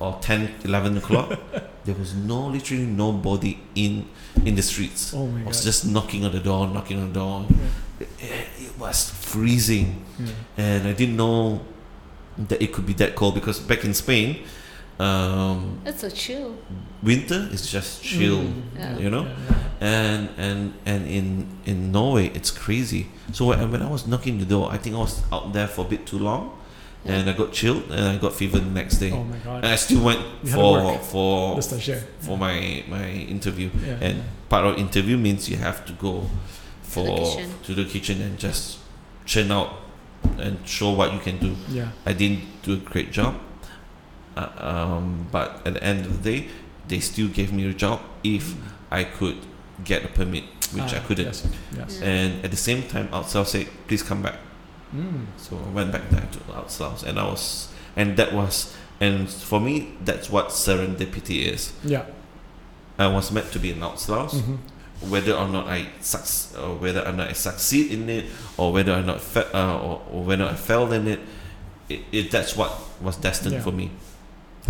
or 0.00 0.18
10, 0.20 0.54
11 0.64 0.96
o'clock, 0.96 1.38
there 1.84 1.94
was 1.94 2.14
no, 2.14 2.46
literally 2.46 2.86
nobody 2.86 3.58
in 3.74 4.06
in 4.44 4.54
the 4.54 4.62
streets. 4.62 5.12
Oh 5.14 5.26
I 5.44 5.48
was 5.48 5.58
god. 5.58 5.64
just 5.64 5.84
knocking 5.86 6.24
on 6.24 6.32
the 6.32 6.40
door, 6.40 6.66
knocking 6.68 6.98
on 7.00 7.08
the 7.12 7.14
door. 7.20 7.46
Yeah. 7.50 8.06
It, 8.20 8.46
it 8.60 8.78
was 8.78 9.10
freezing 9.10 10.04
Yeah. 10.18 10.32
and 10.56 10.88
I 10.88 10.92
didn't 10.92 11.16
know 11.16 11.60
that 12.48 12.62
it 12.62 12.72
could 12.72 12.86
be 12.86 12.92
that 12.94 13.16
cold 13.16 13.34
because 13.34 13.58
back 13.58 13.84
in 13.84 13.92
Spain, 13.92 14.44
um, 14.98 15.80
That's 15.84 16.00
so 16.00 16.10
chill. 16.10 16.56
winter 17.02 17.48
is 17.52 17.70
just 17.70 18.02
chill, 18.02 18.38
Mm. 18.42 18.62
Yeah. 18.76 18.98
you 18.98 19.10
know. 19.10 19.22
Yeah, 19.24 19.54
And 19.80 20.28
and 20.38 20.74
and 20.86 21.06
in 21.06 21.46
in 21.66 21.92
Norway, 21.92 22.30
it's 22.34 22.50
crazy. 22.50 23.06
So 23.32 23.46
when, 23.46 23.70
when 23.70 23.82
I 23.82 23.88
was 23.90 24.06
knocking 24.06 24.38
the 24.38 24.44
door, 24.44 24.72
I 24.72 24.78
think 24.78 24.96
I 24.96 24.98
was 24.98 25.22
out 25.32 25.52
there 25.52 25.68
for 25.68 25.84
a 25.86 25.88
bit 25.88 26.04
too 26.06 26.18
long, 26.18 26.50
and 27.04 27.30
I 27.30 27.32
got 27.32 27.52
chilled 27.52 27.84
and 27.92 28.04
I 28.08 28.16
got 28.18 28.34
fever 28.34 28.58
the 28.58 28.70
next 28.70 28.98
day. 28.98 29.12
Oh 29.12 29.22
my 29.22 29.36
god. 29.38 29.62
And 29.64 29.66
I 29.72 29.76
still 29.76 30.02
went 30.02 30.20
You 30.42 30.50
for 30.50 30.98
for 30.98 31.54
The 31.56 31.62
stagiaire. 31.62 32.02
for 32.18 32.36
my 32.36 32.82
my 32.88 33.06
interview. 33.08 33.70
Yeah. 33.86 33.98
And 34.02 34.22
part 34.48 34.64
of 34.66 34.78
interview 34.78 35.16
means 35.16 35.48
you 35.48 35.58
have 35.58 35.84
to 35.86 35.92
go 35.92 36.26
for 36.82 37.06
kitchen. 37.18 37.50
to 37.64 37.74
the 37.74 37.84
kitchen 37.84 38.20
and 38.20 38.36
just 38.38 38.78
churn 39.26 39.52
out 39.52 39.70
and 40.38 40.58
show 40.66 40.90
what 40.90 41.12
you 41.12 41.20
can 41.20 41.38
do. 41.38 41.54
yeah. 41.70 41.90
I 42.04 42.12
didn't 42.14 42.42
do 42.64 42.72
a 42.74 42.76
great 42.82 43.12
job, 43.12 43.34
uh, 44.38 44.50
um, 44.96 45.26
but 45.32 45.60
at 45.66 45.74
the 45.74 45.82
end 45.84 46.06
of 46.06 46.22
the 46.22 46.30
day, 46.32 46.48
they 46.88 47.00
still 47.00 47.28
gave 47.28 47.52
me 47.52 47.68
a 47.68 47.74
job 47.74 48.00
if 48.22 48.54
I 48.90 49.04
could 49.04 49.36
get 49.84 50.04
a 50.04 50.08
permit, 50.08 50.44
which 50.72 50.92
I 50.94 50.98
Ah, 50.98 51.06
couldn't. 51.06 51.26
Yes. 51.26 51.46
yes. 51.76 51.98
Yeah. 52.00 52.08
And 52.08 52.44
at 52.44 52.50
the 52.50 52.56
same 52.56 52.82
time, 52.88 53.08
Oud 53.12 53.24
Sluis 53.26 53.46
said, 53.46 53.66
"Please 53.86 54.02
come 54.02 54.22
back." 54.22 54.36
Mm. 54.94 55.26
So 55.36 55.56
I 55.56 55.70
went 55.74 55.92
back 55.92 56.08
there 56.10 56.26
to 56.32 56.38
Oud 56.56 56.68
Sluis, 56.68 57.02
and 57.04 57.18
I 57.18 57.24
was, 57.24 57.68
and 57.96 58.16
that 58.16 58.32
was, 58.32 58.74
and 59.00 59.28
for 59.28 59.60
me, 59.60 59.92
that's 60.04 60.30
what 60.30 60.48
serendipity 60.48 61.44
is. 61.54 61.72
Yeah. 61.84 62.04
I 62.98 63.06
was 63.06 63.30
meant 63.30 63.52
to 63.52 63.58
be 63.58 63.70
an 63.72 63.82
Oud 63.82 63.96
Sluis. 63.98 64.34
Mhm. 64.34 64.58
Whether 65.10 65.32
or 65.34 65.46
not 65.46 65.68
I 65.68 65.86
suc- 66.00 66.58
or 66.58 66.74
whether 66.74 67.06
or 67.06 67.12
not 67.12 67.28
I 67.28 67.32
succeed 67.34 67.92
in 67.92 68.08
it, 68.08 68.24
or 68.56 68.72
whether 68.72 68.92
or 68.98 69.02
not 69.02 69.20
fe- 69.20 69.46
uh, 69.54 69.78
or, 69.78 70.02
or 70.10 70.24
whether 70.24 70.44
I 70.44 70.54
failed 70.54 70.92
in 70.92 71.06
it, 71.06 71.20
it, 71.88 72.00
it 72.10 72.30
that's 72.32 72.56
what 72.56 72.72
was 73.00 73.16
destined 73.16 73.54
Yeah. 73.54 73.62
for 73.62 73.70
me. 73.70 73.90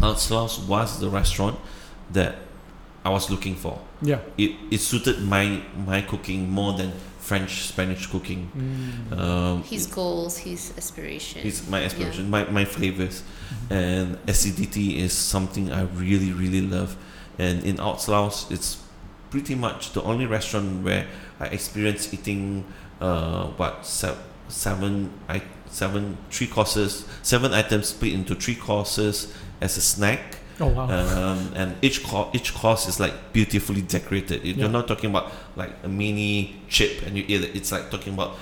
Oud 0.03 0.17
Sluis 0.17 0.67
was 0.67 1.01
the 1.01 1.09
restaurant 1.09 1.59
that 2.13 2.37
I 3.05 3.11
was 3.11 3.31
looking 3.31 3.55
for. 3.57 3.81
Yeah. 4.03 4.21
It 4.37 4.53
it 4.71 4.79
suited 4.79 5.23
my 5.23 5.63
my 5.87 6.03
cooking 6.03 6.51
more 6.51 6.73
than 6.73 6.93
French 7.19 7.67
Spanish 7.69 8.07
cooking. 8.07 8.51
Mm. 8.57 9.19
Um, 9.19 9.63
His 9.63 9.87
goals, 9.87 10.39
his 10.39 10.73
aspirations. 10.77 11.45
it's 11.45 11.69
my 11.69 11.83
aspiration, 11.85 12.31
my, 12.31 12.45
my 12.45 12.65
flavors, 12.65 13.23
and 13.71 14.17
acidity 14.27 14.99
is 14.99 15.13
something 15.13 15.73
I 15.73 15.83
really 15.83 16.33
really 16.33 16.63
love. 16.63 16.97
And 17.39 17.63
in 17.65 17.79
Oud 17.81 17.99
Sluis, 17.99 18.51
it's 18.51 18.79
pretty 19.31 19.55
much 19.55 19.93
the 19.93 20.03
only 20.03 20.27
restaurant 20.27 20.83
where 20.85 21.07
I 21.39 21.47
experience 21.47 22.13
eating 22.15 22.65
uh, 23.01 23.47
what 23.59 23.85
se- 23.87 24.17
seven 24.49 25.11
I 25.29 25.43
seven 25.71 26.17
three 26.31 26.47
courses, 26.47 27.05
seven 27.23 27.53
items 27.53 27.89
split 27.89 28.13
into 28.15 28.35
three 28.35 28.57
courses 28.57 29.33
as 29.61 29.77
a 29.77 29.81
snack. 29.81 30.39
Oh 30.61 30.67
wow. 30.67 30.85
Um, 30.91 31.53
and 31.55 31.77
each 31.83 32.03
cour 32.05 32.29
each 32.33 32.53
course 32.55 32.89
is 32.89 32.99
like 32.99 33.33
beautifully 33.33 33.81
decorated. 33.83 34.45
You're 34.45 34.57
Yeah. 34.57 34.67
not 34.69 34.89
talking 34.89 35.11
about 35.11 35.31
like 35.57 35.71
a 35.85 35.89
mini 35.89 36.61
chip 36.69 37.03
and 37.07 37.17
you 37.17 37.25
eat 37.29 37.43
it. 37.45 37.55
It's 37.57 37.71
like 37.71 37.91
talking 37.91 38.15
about 38.15 38.37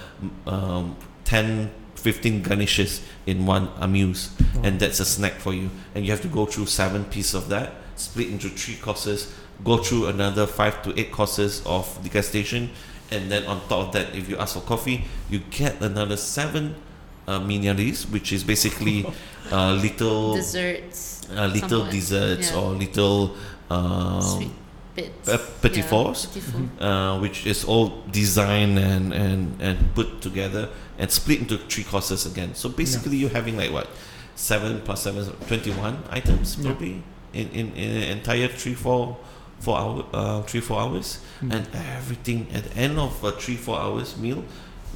um, 0.46 0.96
10, 1.24 1.70
15 1.96 2.42
garnishes 2.42 3.02
in 3.26 3.44
one 3.46 3.68
amuse, 3.80 4.30
Wow. 4.54 4.62
and 4.64 4.80
that's 4.80 5.00
a 5.00 5.04
snack 5.04 5.34
for 5.34 5.52
you. 5.52 5.68
And 5.94 6.04
you 6.06 6.10
have 6.12 6.22
to 6.22 6.28
go 6.28 6.46
through 6.46 6.66
seven 6.66 7.04
pieces 7.04 7.34
of 7.34 7.48
that, 7.50 7.74
split 7.96 8.28
into 8.28 8.48
three 8.48 8.76
courses, 8.76 9.34
go 9.64 9.78
through 9.78 10.06
another 10.06 10.46
five 10.46 10.82
to 10.84 10.98
eight 10.98 11.10
courses 11.12 11.62
of 11.66 11.86
degustation, 12.02 12.68
and 13.10 13.30
then 13.30 13.44
on 13.46 13.60
top 13.68 13.88
of 13.88 13.92
that, 13.92 14.14
if 14.14 14.28
you 14.28 14.36
ask 14.38 14.54
for 14.54 14.60
coffee, 14.62 15.04
you 15.30 15.40
get 15.50 15.80
another 15.82 16.16
seven 16.16 16.74
uh, 17.26 17.40
mignardises, 17.40 18.08
which 18.10 18.32
is 18.32 18.44
basically 18.44 19.04
uh, 19.52 19.72
little 19.74 20.34
Desserts. 20.34 21.28
uh, 21.34 21.46
little 21.46 21.68
somewhat, 21.68 21.90
desserts 21.90 22.50
yeah. 22.50 22.58
or 22.58 22.70
little 22.72 23.34
um, 23.70 24.22
Sweet 24.22 24.50
bits. 24.94 25.28
uh, 25.28 25.38
petit 25.62 25.80
Yeah, 25.80 25.86
fours. 25.86 26.26
petit 26.26 26.40
fours. 26.40 26.68
uh, 26.80 27.18
which 27.18 27.46
is 27.46 27.64
all 27.64 28.02
designed 28.10 28.78
and, 28.78 29.12
and, 29.12 29.60
and 29.60 29.94
put 29.94 30.20
together 30.20 30.68
and 30.98 31.10
split 31.10 31.40
into 31.40 31.58
three 31.58 31.84
courses 31.84 32.26
again. 32.26 32.54
So 32.54 32.68
basically, 32.68 33.16
you're 33.16 33.30
having 33.30 33.56
like 33.56 33.72
what? 33.72 33.88
7 34.36 34.82
plus 34.82 35.02
7, 35.02 35.24
21 35.48 36.04
items 36.10 36.56
Yeah. 36.58 36.64
probably 36.66 37.02
in, 37.32 37.48
in, 37.50 37.72
in 37.72 37.90
an 38.02 38.18
entire 38.18 38.48
3 38.48 38.74
4, 38.74 39.16
hour, 39.68 40.04
uh, 40.12 40.42
3 40.42 40.60
4 40.60 40.80
hours. 40.80 41.18
Mm. 41.42 41.52
And 41.54 41.68
everything 41.96 42.46
at 42.52 42.64
the 42.64 42.76
end 42.76 42.98
of 42.98 43.22
a 43.24 43.32
3 43.32 43.56
4 43.56 43.78
hours 43.80 44.16
meal 44.18 44.44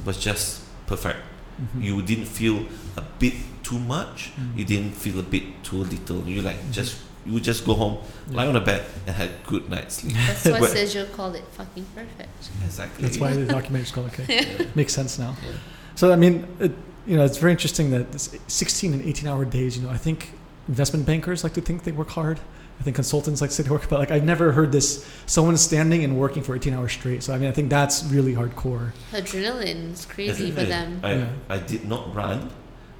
was 0.05 0.17
just 0.17 0.61
perfect. 0.87 1.17
Mhm. 1.61 1.83
You 1.83 2.01
didn't 2.01 2.25
feel 2.25 2.65
a 2.97 3.03
bit 3.19 3.33
too 3.63 3.79
much, 3.79 4.31
Mm. 4.37 4.57
you 4.57 4.65
didn't 4.65 4.93
feel 5.03 5.19
a 5.19 5.23
bit 5.23 5.43
too 5.63 5.83
little. 5.83 6.19
You 6.27 6.41
like 6.41 6.57
Mhm. 6.61 6.71
just 6.71 6.95
you 7.25 7.33
would 7.33 7.43
just 7.43 7.63
go 7.65 7.75
home, 7.75 7.97
lie 8.31 8.47
on 8.47 8.55
a 8.55 8.59
bed, 8.59 8.83
and 9.05 9.15
had 9.15 9.29
good 9.45 9.69
night's 9.69 9.95
sleep. 9.97 10.15
That's 10.27 10.45
why 10.45 10.59
But- 10.63 10.71
Sergio 10.71 11.05
called 11.17 11.35
it 11.35 11.43
fucking 11.57 11.85
perfect. 11.95 12.49
exactly. 12.65 13.03
That's 13.03 13.19
why 13.19 13.33
the 13.33 13.45
documentary's 13.57 13.91
called 13.91 14.07
okay. 14.11 14.25
Yeah. 14.59 14.65
Makes 14.73 14.93
sense 14.93 15.19
now. 15.19 15.35
Yeah. 15.45 15.51
So 15.95 16.11
I 16.11 16.15
mean, 16.15 16.47
it, 16.59 16.71
you 17.05 17.15
know, 17.17 17.23
it's 17.23 17.37
very 17.37 17.51
interesting 17.51 17.91
that 17.91 18.11
this 18.11 18.25
16 18.47 18.93
and 18.93 19.01
18 19.03 19.27
hour 19.27 19.45
days. 19.45 19.77
You 19.77 19.83
know, 19.83 19.91
I 19.91 19.97
think 19.97 20.31
investment 20.67 21.05
bankers 21.05 21.43
like 21.43 21.53
to 21.53 21.61
think 21.61 21.83
they 21.83 21.91
work 21.91 22.09
hard. 22.09 22.39
I 22.81 22.83
think 22.83 22.95
consultants 22.95 23.41
like 23.41 23.51
to 23.51 23.55
say 23.57 23.61
they 23.61 23.69
work, 23.69 23.87
but 23.87 23.99
like 23.99 24.09
I've 24.09 24.23
never 24.23 24.51
heard 24.53 24.71
this. 24.71 25.05
Someone 25.27 25.55
standing 25.57 26.03
and 26.03 26.17
working 26.17 26.41
for 26.41 26.55
18 26.55 26.73
hours 26.73 26.93
straight. 26.93 27.21
So 27.21 27.31
I 27.31 27.37
mean, 27.37 27.47
I 27.47 27.51
think 27.51 27.69
that's 27.69 28.03
really 28.05 28.33
hardcore. 28.33 28.91
The 29.11 29.21
adrenaline's 29.21 30.07
crazy 30.07 30.49
for 30.49 30.63
them. 30.63 30.99
I, 31.03 31.13
Yeah. 31.13 31.27
I 31.47 31.57
did 31.59 31.87
not 31.87 32.15
run. 32.15 32.49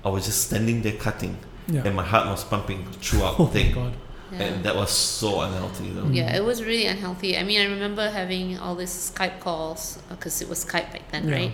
I 0.06 0.10
was 0.10 0.26
just 0.28 0.44
standing 0.48 0.84
there 0.84 0.94
cutting, 0.94 1.36
Yeah. 1.68 1.82
and 1.84 1.96
my 1.96 2.04
heart 2.06 2.28
was 2.28 2.44
pumping 2.44 2.86
throughout 3.02 3.36
Oh 3.40 3.46
the 3.48 3.50
my 3.50 3.54
thing, 3.54 3.74
god. 3.74 3.94
Yeah. 4.32 4.44
and 4.44 4.64
that 4.66 4.76
was 4.76 4.92
so 4.92 5.42
unhealthy. 5.42 5.90
Though. 5.90 6.06
Yeah, 6.12 6.36
it 6.36 6.44
was 6.46 6.62
really 6.64 6.86
unhealthy. 6.86 7.36
I 7.36 7.44
mean, 7.44 7.60
I 7.60 7.66
remember 7.66 8.08
having 8.12 8.60
all 8.60 8.76
these 8.76 9.12
Skype 9.12 9.40
calls 9.40 9.98
because 10.10 10.44
it 10.44 10.48
was 10.48 10.64
Skype 10.64 10.92
back 10.94 11.10
then, 11.12 11.28
Yeah. 11.28 11.36
right? 11.36 11.54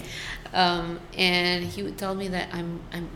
Um, 0.54 1.00
and 1.18 1.64
he 1.64 1.82
would 1.82 1.98
tell 1.98 2.14
me 2.14 2.28
that 2.28 2.50
I'm, 2.54 2.82
I'm, 2.92 3.08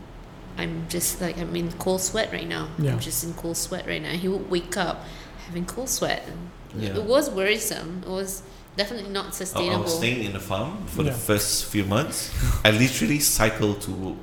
I'm 0.58 0.86
just 0.88 1.20
like 1.20 1.38
I'm 1.38 1.54
in 1.56 1.72
cold 1.72 2.00
sweat 2.00 2.32
right 2.32 2.48
now. 2.48 2.68
Yeah. 2.78 2.92
I'm 2.92 3.00
just 3.00 3.24
in 3.24 3.32
cold 3.34 3.56
sweat 3.56 3.86
right 3.86 4.02
now. 4.02 4.10
He 4.10 4.28
would 4.28 4.50
wake 4.50 4.76
up 4.76 5.04
having 5.46 5.64
cold 5.66 5.88
sweat. 5.88 6.22
And 6.28 6.82
Yeah. 6.82 6.96
It 6.96 7.04
was 7.04 7.28
worrisome. 7.30 8.02
It 8.06 8.08
was 8.10 8.42
definitely 8.76 9.10
not 9.10 9.34
sustainable. 9.34 9.80
I 9.80 9.84
was 9.84 9.96
staying 9.96 10.24
in 10.24 10.32
the 10.32 10.40
farm 10.40 10.86
for 10.86 11.02
Yeah. 11.02 11.10
the 11.12 11.16
first 11.18 11.66
few 11.66 11.84
months. 11.84 12.30
I 12.64 12.70
literally 12.70 13.20
cycled 13.20 13.82
to 13.82 14.16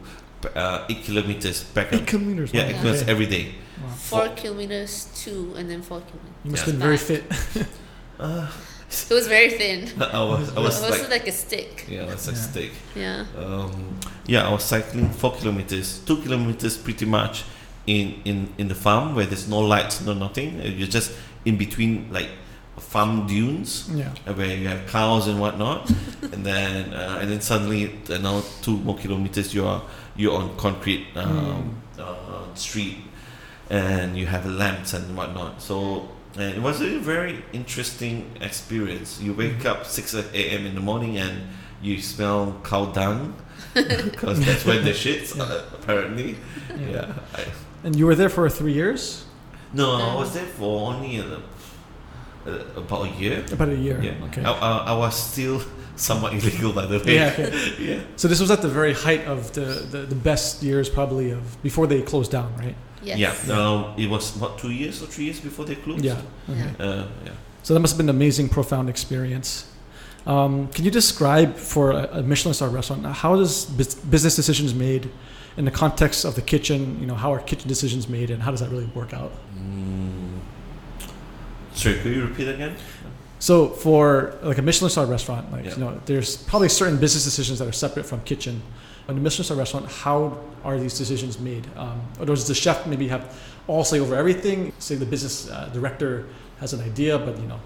uh, 0.56 0.86
eight 0.90 1.04
kilometers 1.04 1.64
back. 1.64 1.92
Eight 1.94 2.08
kilometers. 2.08 2.54
Yeah, 2.54 2.62
wow. 2.64 2.68
eight 2.70 2.72
Yeah. 2.76 2.82
kilometers 2.82 3.08
every 3.08 3.26
day. 3.28 3.46
Wow. 3.82 3.90
Four 3.96 4.28
kilometers, 4.36 5.08
two, 5.24 5.54
and 5.58 5.70
then 5.70 5.82
four 5.82 6.02
kilometers. 6.02 6.36
You 6.46 6.52
must 6.52 6.66
Yeah. 6.68 6.72
have 6.72 6.80
been 6.80 6.88
very 6.88 6.98
fit. 6.98 7.24
Uh, 8.20 8.48
It 9.10 9.14
was 9.14 9.28
very 9.28 9.52
thin. 9.52 9.88
I 10.02 10.24
was, 10.24 10.50
I 10.50 10.60
It 10.60 10.64
was 10.64 10.82
was 10.82 11.02
like, 11.02 11.10
like 11.10 11.28
a 11.28 11.32
stick. 11.32 11.86
yeah, 11.88 12.06
that's 12.06 12.28
a 12.28 12.32
Yeah. 12.32 12.38
steak. 12.38 12.72
Yeah. 12.96 13.26
Um, 13.38 14.00
yeah, 14.26 14.48
I 14.48 14.52
was 14.52 14.64
cycling 14.64 15.10
four 15.12 15.34
kilometers, 15.36 16.00
two 16.06 16.18
kilometers 16.24 16.78
pretty 16.78 17.06
much 17.06 17.44
in, 17.88 18.22
in, 18.26 18.50
in 18.58 18.68
the 18.68 18.76
farm 18.76 19.16
where 19.16 19.26
there's 19.26 19.48
no 19.48 19.60
lights, 19.60 20.02
no 20.02 20.14
nothing. 20.14 20.60
Uh, 20.62 20.66
You're 20.66 20.88
just 20.88 21.12
in 21.46 21.58
between 21.58 22.08
like 22.12 22.30
farm 22.78 23.28
dunes 23.28 23.90
Yeah. 23.94 24.12
uh, 24.26 24.34
where 24.34 24.56
you 24.56 24.68
have 24.68 24.88
cows 24.88 25.28
and 25.28 25.40
whatnot, 25.40 25.90
and 26.34 26.46
then 26.46 26.94
uh, 26.94 27.20
and 27.22 27.30
then 27.32 27.42
suddenly 27.42 27.92
uh, 28.10 28.18
now 28.18 28.42
two 28.62 28.78
more 28.78 28.98
kilometers 28.98 29.54
you're 29.54 29.82
you're 30.16 30.36
on 30.36 30.56
concrete 30.58 31.06
um, 31.16 31.82
uh, 32.00 32.54
street, 32.56 32.98
and 33.70 34.18
you 34.18 34.26
have 34.28 34.46
lamps 34.46 34.94
and 34.94 35.16
whatnot. 35.16 35.62
So 35.62 36.08
and 36.38 36.56
it 36.58 36.62
was 36.62 36.82
a 36.82 37.00
very 37.00 37.44
interesting 37.54 38.32
experience. 38.42 39.20
You 39.22 39.34
wake 39.34 39.66
up 39.66 39.86
six 39.86 40.14
a.m. 40.14 40.66
in 40.66 40.76
the 40.76 40.82
morning 40.82 41.18
and 41.18 41.42
you 41.82 42.02
smell 42.02 42.60
cow 42.64 42.86
dung 42.86 43.34
because 43.74 44.44
that's 44.46 44.66
when 44.66 44.84
the 44.84 44.92
shits 44.92 45.36
Yeah. 45.36 45.44
uh, 45.44 45.64
apparently. 45.74 46.36
Yeah. 46.78 47.14
I, 47.34 47.46
And 47.84 47.96
you 47.96 48.06
were 48.06 48.16
there 48.16 48.30
for 48.30 48.50
three 48.50 48.74
years, 48.74 49.26
no, 49.74 49.92
I 49.94 50.16
was 50.16 50.34
there 50.34 50.46
for 50.58 50.92
only 50.94 51.20
uh, 51.20 51.26
uh, 52.46 52.52
about 52.76 53.06
a 53.06 53.10
year. 53.22 53.46
about 53.52 53.70
a 53.70 53.76
year. 53.76 54.00
Yeah. 54.02 54.26
Okay. 54.28 54.44
I, 54.44 54.52
I, 54.52 54.78
I 54.94 54.98
was 54.98 55.16
still 55.16 55.62
somewhat 55.96 56.34
illegal 56.34 56.74
by 56.74 56.86
the 56.86 57.00
way. 57.00 57.16
Yeah. 57.16 57.34
Okay. 57.38 57.74
yeah. 57.80 58.00
So 58.16 58.28
this 58.28 58.40
was 58.40 58.52
at 58.52 58.62
the 58.62 58.68
very 58.70 58.94
height 58.94 59.26
of 59.28 59.54
the, 59.54 59.66
the, 59.92 60.00
the 60.00 60.16
best 60.16 60.64
years 60.64 60.90
probably 60.90 61.32
of 61.32 61.62
before 61.64 61.88
they 61.88 62.02
closed 62.02 62.32
down, 62.32 62.56
right? 62.58 62.76
Yes. 63.04 63.18
Yeah. 63.48 63.60
Um, 63.60 63.94
it 63.98 64.10
was 64.10 64.36
what 64.38 64.58
two 64.58 64.72
years 64.72 65.02
or 65.02 65.06
three 65.08 65.26
years 65.26 65.40
before 65.40 65.66
they 65.66 65.76
closed. 65.76 66.04
Yeah. 66.04 66.22
Okay. 66.50 66.74
Yeah. 66.80 66.86
Uh, 66.86 67.08
yeah. 67.26 67.32
So 67.64 67.74
that 67.74 67.80
must 67.80 67.94
have 67.94 67.98
been 67.98 68.10
an 68.10 68.16
amazing, 68.16 68.50
profound 68.50 68.90
experience. 68.90 69.66
Um, 70.26 70.68
can 70.70 70.86
you 70.86 70.92
describe 70.92 71.56
for 71.56 71.92
a, 71.92 72.20
a 72.20 72.24
Michelin 72.24 72.54
star 72.54 72.70
restaurant 72.70 73.06
how 73.06 73.36
does 73.36 73.66
business 73.66 74.36
decisions 74.36 74.74
made 74.74 75.10
in 75.58 75.66
the 75.66 75.72
context 75.72 76.26
of 76.26 76.36
the 76.36 76.42
kitchen? 76.42 77.00
You 77.00 77.08
know, 77.08 77.16
how 77.16 77.34
are 77.34 77.40
kitchen 77.40 77.68
decisions 77.68 78.08
made, 78.08 78.30
and 78.30 78.42
how 78.44 78.52
does 78.52 78.60
that 78.60 78.70
really 78.70 78.86
work 78.88 79.14
out? 79.14 79.32
Mm. 79.58 80.40
Sorry, 81.74 81.96
could 82.00 82.14
you 82.14 82.26
repeat 82.26 82.48
again? 82.48 82.76
So 83.40 83.70
for 83.70 84.36
like 84.44 84.58
a 84.58 84.62
Michelin 84.62 84.92
star 84.92 85.06
restaurant, 85.06 85.52
like 85.52 85.66
Yeah. 85.66 85.72
you 85.76 85.78
know, 85.78 86.02
there's 86.06 86.36
probably 86.36 86.70
certain 86.70 86.98
business 86.98 87.24
decisions 87.24 87.60
that 87.60 87.68
are 87.68 87.72
separate 87.72 88.06
from 88.06 88.22
kitchen. 88.22 88.62
In 89.10 89.18
a 89.18 89.22
Michelin 89.22 89.44
star 89.44 89.58
restaurant, 89.58 89.88
how 89.92 90.38
are 90.64 90.78
these 90.80 90.98
decisions 90.98 91.40
made? 91.40 91.66
Um, 91.76 92.00
or 92.20 92.26
does 92.26 92.48
the 92.48 92.54
chef 92.54 92.86
maybe 92.86 93.08
have 93.08 93.36
all 93.68 93.84
say 93.84 94.00
over 94.00 94.16
everything? 94.16 94.72
Say 94.80 94.96
the 94.96 95.06
business 95.06 95.50
uh, 95.50 95.70
director 95.74 96.28
has 96.60 96.74
an 96.74 96.82
idea, 96.82 97.18
but 97.18 97.38
you 97.40 97.48
know, 97.48 97.60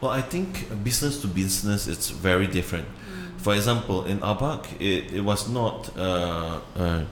Well, 0.00 0.10
I 0.10 0.20
think 0.20 0.68
business 0.84 1.20
to 1.22 1.26
business 1.26 1.86
it's 1.88 2.10
very 2.10 2.46
different. 2.46 2.86
Mm. 2.86 3.40
For 3.40 3.54
example, 3.54 4.04
in 4.04 4.18
ABaC, 4.20 4.66
it, 4.80 5.12
it 5.14 5.20
was 5.22 5.48
not 5.48 5.90
uh, 5.96 6.60
a, 6.76 7.06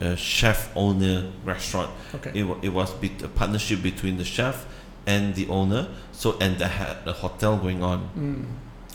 a 0.00 0.16
chef 0.16 0.70
owner 0.76 1.30
restaurant. 1.44 1.90
okay, 2.14 2.30
It, 2.40 2.46
it 2.62 2.68
was 2.72 2.90
bet- 2.92 3.22
a 3.22 3.28
partnership 3.28 3.82
between 3.82 4.16
the 4.18 4.24
chef 4.24 4.66
and 5.06 5.34
the 5.34 5.48
owner. 5.48 5.88
So 6.12 6.36
and 6.40 6.56
they 6.58 6.68
had 6.68 6.98
a 7.06 7.12
hotel 7.12 7.56
going 7.56 7.82
on, 7.82 7.98
Mm. 8.16 8.44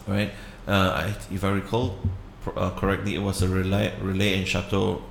right? 0.07 0.31
Uh, 0.65 0.71
I, 1.03 1.15
if 1.33 1.43
I 1.43 1.49
recall 1.49 1.89
pr- 1.89 2.07
uh, 2.55 2.69
correctly, 2.71 3.15
it 3.15 3.21
was 3.21 3.41
a 3.41 3.47
relay, 3.47 3.93
Relais 4.01 4.43
& 4.43 4.45
Châteaux 4.45 5.01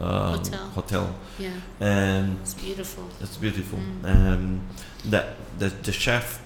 um, 0.00 0.34
Hotel. 0.38 0.58
hotel, 0.74 1.14
Yeah. 1.38 1.50
and 1.80 2.38
It's 2.42 2.54
beautiful. 2.54 3.04
it's 3.20 3.36
beautiful. 3.36 3.78
Mm. 3.78 4.04
Um, 4.04 4.60
that 5.10 5.36
the 5.58 5.68
the 5.68 5.92
chef 5.92 6.40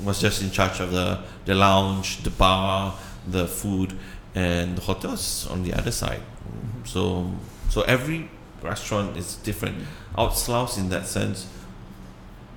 was 0.00 0.20
just 0.20 0.42
in 0.42 0.50
charge 0.50 0.80
of 0.80 0.90
the 0.92 1.18
the 1.44 1.54
lounge, 1.54 2.22
the 2.22 2.30
bar, 2.30 2.94
the 3.30 3.46
food, 3.46 3.92
and 4.34 4.76
the 4.76 4.82
hotels 4.82 5.46
on 5.50 5.62
the 5.62 5.72
other 5.74 5.90
side. 5.92 6.20
Mhm. 6.22 6.86
So 6.86 7.30
so 7.68 7.82
every 7.82 8.28
restaurant 8.62 9.16
is 9.16 9.36
different. 9.44 9.76
Oud 10.16 10.32
Sluis 10.32 10.78
in 10.78 10.88
that 10.90 11.06
sense, 11.06 11.46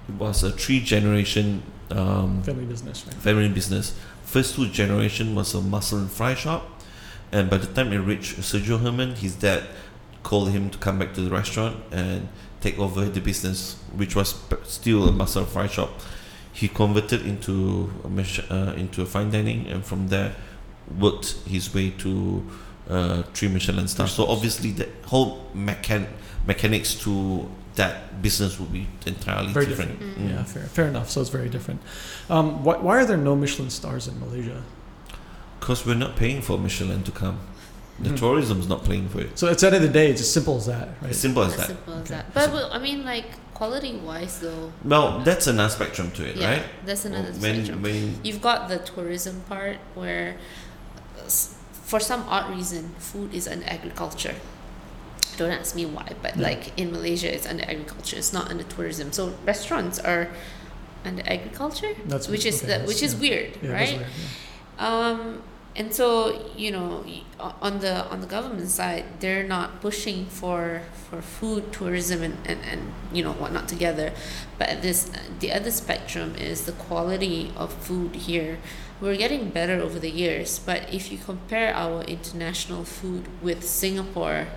it 0.07 0.15
was 0.15 0.43
a 0.43 0.51
three 0.51 0.79
generation 0.79 1.63
um, 1.91 2.41
family 2.43 2.65
business, 2.65 3.03
right? 3.05 3.15
family 3.15 3.49
business. 3.49 3.93
First 4.23 4.55
two 4.55 4.67
generation 4.69 5.33
was 5.35 5.53
a 5.55 5.61
mussel 5.61 5.97
and 5.99 6.09
fry 6.11 6.35
shop, 6.35 6.61
and 7.31 7.49
by 7.49 7.57
the 7.57 7.67
time 7.67 7.93
it 7.93 7.97
reached 7.99 8.37
Sergio 8.41 8.79
Herman, 8.81 9.15
his 9.15 9.35
dad 9.35 9.63
called 10.23 10.49
him 10.51 10.69
to 10.69 10.77
come 10.77 10.99
back 10.99 11.13
to 11.13 11.21
the 11.21 11.29
restaurant 11.29 11.77
and 11.91 12.27
take 12.61 12.77
over 12.79 13.05
the 13.05 13.21
business, 13.21 13.75
which 13.95 14.15
was 14.15 14.35
still 14.63 15.07
a 15.07 15.11
and 15.11 15.47
fry 15.47 15.67
shop. 15.67 15.91
He 16.51 16.67
converted 16.67 17.25
into 17.25 17.89
a 18.03 18.09
Mich- 18.09 18.45
uh, 18.51 18.73
into 18.75 19.01
a 19.01 19.05
fine 19.05 19.31
dining, 19.31 19.67
and 19.67 19.85
from 19.85 20.09
there 20.09 20.35
worked 20.99 21.35
his 21.47 21.73
way 21.73 21.91
to 21.99 22.43
uh, 22.89 23.23
three 23.33 23.47
Michelin 23.47 23.87
stars. 23.87 24.11
So 24.11 24.25
obviously, 24.25 24.71
the 24.71 24.89
whole 25.05 25.45
mechan- 25.55 26.07
mechanics 26.45 26.95
to 27.03 27.49
that 27.75 28.21
business 28.21 28.59
would 28.59 28.73
be 28.73 28.87
entirely 29.05 29.53
Very 29.53 29.67
different. 29.67 29.99
different. 29.99 30.17
Mm. 30.17 30.29
Yeah, 30.31 30.43
fair, 30.43 30.63
fair 30.63 30.87
enough. 30.87 31.09
So 31.09 31.21
it's 31.21 31.29
very 31.29 31.47
different. 31.49 31.81
Um, 32.29 32.63
why, 32.63 32.77
why 32.77 32.97
are 32.97 33.05
there 33.05 33.15
no 33.15 33.35
Michelin 33.35 33.69
stars 33.69 34.07
in 34.07 34.19
Malaysia? 34.19 34.63
Because 35.59 35.85
we're 35.85 35.95
not 35.95 36.15
paying 36.15 36.41
for 36.41 36.57
Michelin 36.57 37.03
to 37.03 37.11
come. 37.11 37.39
The 37.99 38.09
Hmm. 38.09 38.15
tourism's 38.15 38.67
not 38.69 38.85
paying 38.85 39.09
for 39.09 39.19
it. 39.21 39.37
So 39.37 39.47
at 39.49 39.57
the 39.59 39.67
end 39.67 39.75
of 39.75 39.81
the 39.81 39.89
day, 39.89 40.09
it's 40.09 40.21
as 40.21 40.31
simple 40.31 40.55
as 40.57 40.67
that, 40.67 40.87
right? 41.01 41.11
As 41.11 41.19
simple 41.19 41.43
as 41.43 41.51
As 41.53 41.57
that. 41.59 41.67
simple 41.67 41.93
as 41.95 41.99
Okay. 42.01 42.09
that. 42.15 42.33
But 42.33 42.53
well, 42.53 42.69
I 42.71 42.79
mean, 42.79 43.03
like 43.03 43.25
quality 43.53 43.93
wise, 43.97 44.39
though. 44.39 44.71
Well, 44.85 45.19
that's 45.19 45.47
another 45.47 45.69
spectrum 45.69 46.11
to 46.11 46.23
it, 46.29 46.37
yeah, 46.37 46.49
right? 46.49 46.63
that's 46.85 47.03
another 47.03 47.31
when, 47.33 47.55
spectrum. 47.55 47.81
when 47.83 48.19
You've 48.23 48.41
got 48.41 48.69
the 48.69 48.77
tourism 48.79 49.41
part 49.49 49.77
where, 49.95 50.37
uh, 51.17 51.29
for 51.83 51.99
some 51.99 52.23
odd 52.29 52.49
reason, 52.55 52.95
food 52.99 53.33
is 53.33 53.47
under 53.49 53.65
agriculture. 53.67 54.35
Don't 55.35 55.51
ask 55.51 55.75
me 55.75 55.85
why, 55.85 56.07
but 56.21 56.37
Yeah. 56.37 56.43
like 56.43 56.71
in 56.77 56.93
Malaysia, 56.93 57.33
it's 57.35 57.45
under 57.45 57.63
agriculture. 57.63 58.15
It's 58.15 58.31
not 58.31 58.49
under 58.49 58.63
tourism. 58.63 59.11
So 59.11 59.33
restaurants 59.45 59.99
are 59.99 60.29
under 61.03 61.23
agriculture, 61.27 61.95
That's 62.05 62.29
which 62.29 62.45
is 62.45 62.63
okay, 62.63 62.77
the, 62.77 62.85
which 62.85 63.01
that's- 63.01 63.13
is 63.13 63.19
weird, 63.19 63.57
Yeah, 63.61 63.71
right? 63.71 63.89
weird, 63.97 64.07
yeah. 64.79 64.87
Um, 64.87 65.41
and 65.75 65.93
so 65.93 66.49
you 66.57 66.71
know, 66.71 67.03
on 67.61 67.79
the 67.79 68.05
on 68.09 68.21
the 68.21 68.27
government 68.27 68.69
side, 68.69 69.05
they're 69.19 69.43
not 69.47 69.81
pushing 69.81 70.25
for 70.25 70.81
for 71.09 71.21
food 71.21 71.71
tourism 71.71 72.23
and, 72.23 72.37
and, 72.45 72.59
and 72.71 72.81
you 73.13 73.23
know 73.23 73.33
whatnot 73.33 73.67
together. 73.67 74.11
But 74.57 74.81
this 74.81 75.09
the 75.39 75.51
other 75.53 75.71
spectrum 75.71 76.35
is 76.35 76.65
the 76.65 76.73
quality 76.73 77.51
of 77.55 77.71
food 77.73 78.15
here. 78.15 78.57
We're 79.01 79.15
getting 79.15 79.49
better 79.49 79.79
over 79.79 79.97
the 79.99 80.09
years, 80.11 80.59
but 80.59 80.93
if 80.93 81.09
you 81.11 81.17
compare 81.17 81.73
our 81.73 82.01
international 82.03 82.83
food 82.83 83.27
with 83.41 83.63
Singapore, 83.63 84.47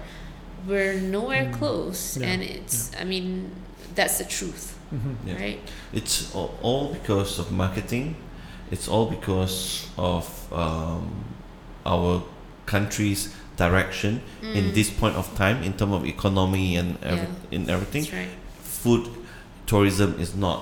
we're 0.66 0.94
nowhere 1.00 1.44
Mm. 1.46 1.52
close. 1.58 2.16
Yeah, 2.16 2.26
And 2.26 2.42
it's 2.42 2.90
I 3.00 3.04
mean 3.04 3.50
that's 3.94 4.18
the 4.18 4.24
truth, 4.24 4.74
Mhm. 4.92 5.16
Yeah. 5.26 5.34
right? 5.36 5.60
it's 5.92 6.34
all, 6.34 6.50
all 6.62 6.92
because 6.92 7.38
of 7.38 7.52
marketing, 7.52 8.16
it's 8.72 8.88
all 8.88 9.06
because 9.16 9.86
of 9.96 10.24
um, 10.52 11.04
our 11.86 12.22
country's 12.66 13.22
direction 13.56 14.20
in 14.42 14.64
Mm. 14.64 14.74
this 14.74 14.88
point 14.90 15.14
of 15.16 15.26
time 15.36 15.62
in 15.62 15.72
terms 15.74 15.92
of 15.94 16.02
economy 16.06 16.76
and 16.80 16.96
every, 17.02 17.26
Yeah. 17.50 17.56
in 17.56 17.70
everything. 17.70 18.02
That's 18.02 18.14
right. 18.14 18.28
Food 18.82 19.08
tourism 19.66 20.10
is 20.18 20.34
not 20.34 20.58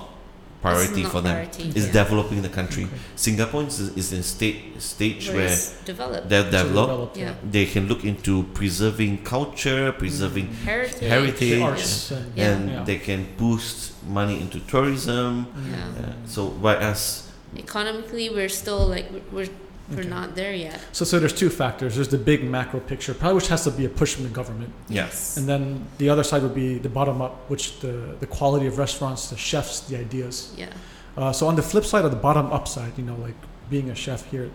priority 0.63 1.03
not 1.05 1.13
for 1.13 1.21
them. 1.23 1.35
priority, 1.37 1.73
It's 1.79 1.87
yeah. 1.87 2.03
developing 2.03 2.43
the 2.43 2.49
country. 2.51 2.85
Okay. 2.85 2.99
Singapore 3.17 3.63
is, 3.65 3.81
is 3.97 4.13
in 4.13 4.23
state 4.23 4.59
stage 4.79 5.29
Where 5.29 5.37
where 5.49 5.57
developed. 5.87 6.29
they're 6.29 6.51
So 6.51 6.59
developed. 6.65 7.17
Yeah. 7.17 7.33
They 7.51 7.65
can 7.67 7.87
look 7.89 8.05
into 8.05 8.43
preserving 8.59 9.23
culture, 9.25 9.93
preserving 9.93 10.49
heritage. 10.67 11.09
Heritage. 11.09 11.51
The 11.59 11.63
arts 11.63 12.11
and, 12.11 12.33
Yeah. 12.37 12.51
and 12.53 12.71
Yeah. 12.71 12.85
they 12.85 12.99
can 12.99 13.21
boost 13.39 13.77
money 14.19 14.37
into 14.45 14.59
tourism. 14.73 15.47
Mm. 15.47 15.71
Yeah. 15.71 16.05
Uh, 16.05 16.13
so 16.27 16.41
whereas 16.61 17.30
Economically, 17.57 18.31
we're 18.31 18.49
still 18.49 18.87
like 18.87 19.11
we're 19.11 19.21
we're, 19.33 19.49
we're 19.91 20.01
Okay. 20.01 20.09
not 20.09 20.37
there 20.37 20.55
yet. 20.55 20.81
So, 20.93 21.05
so 21.05 21.19
there's 21.19 21.33
two 21.33 21.51
factors. 21.51 21.97
There's 21.97 22.09
the 22.09 22.19
big 22.19 22.45
macro 22.45 22.79
picture, 22.81 23.13
probably 23.13 23.35
which 23.37 23.49
has 23.49 23.65
to 23.65 23.73
be 23.73 23.85
a 23.87 23.89
push 23.89 24.15
from 24.15 24.23
the 24.25 24.31
government, 24.31 24.73
Yes. 24.89 25.37
and 25.37 25.49
then 25.49 25.85
the 25.99 26.09
other 26.09 26.23
side 26.23 26.43
would 26.43 26.55
be 26.55 26.79
the 26.79 26.89
bottom 26.89 27.21
up, 27.21 27.51
which 27.51 27.81
the 27.81 28.15
the 28.21 28.27
quality 28.27 28.67
of 28.69 28.79
restaurants, 28.79 29.31
the 29.31 29.37
chefs, 29.37 29.81
the 29.81 29.97
ideas. 29.99 30.53
Yeah. 30.57 30.69
Uh, 31.17 31.33
so 31.33 31.49
on 31.49 31.57
the 31.57 31.63
flip 31.63 31.85
side 31.85 32.05
of 32.05 32.13
the 32.13 32.17
bottom 32.29 32.47
up 32.53 32.69
side, 32.69 32.93
you 32.97 33.03
know, 33.05 33.17
like 33.17 33.35
being 33.69 33.91
a 33.91 33.95
chef 33.95 34.25
here, 34.31 34.49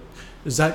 is 0.45 0.55
that 0.58 0.73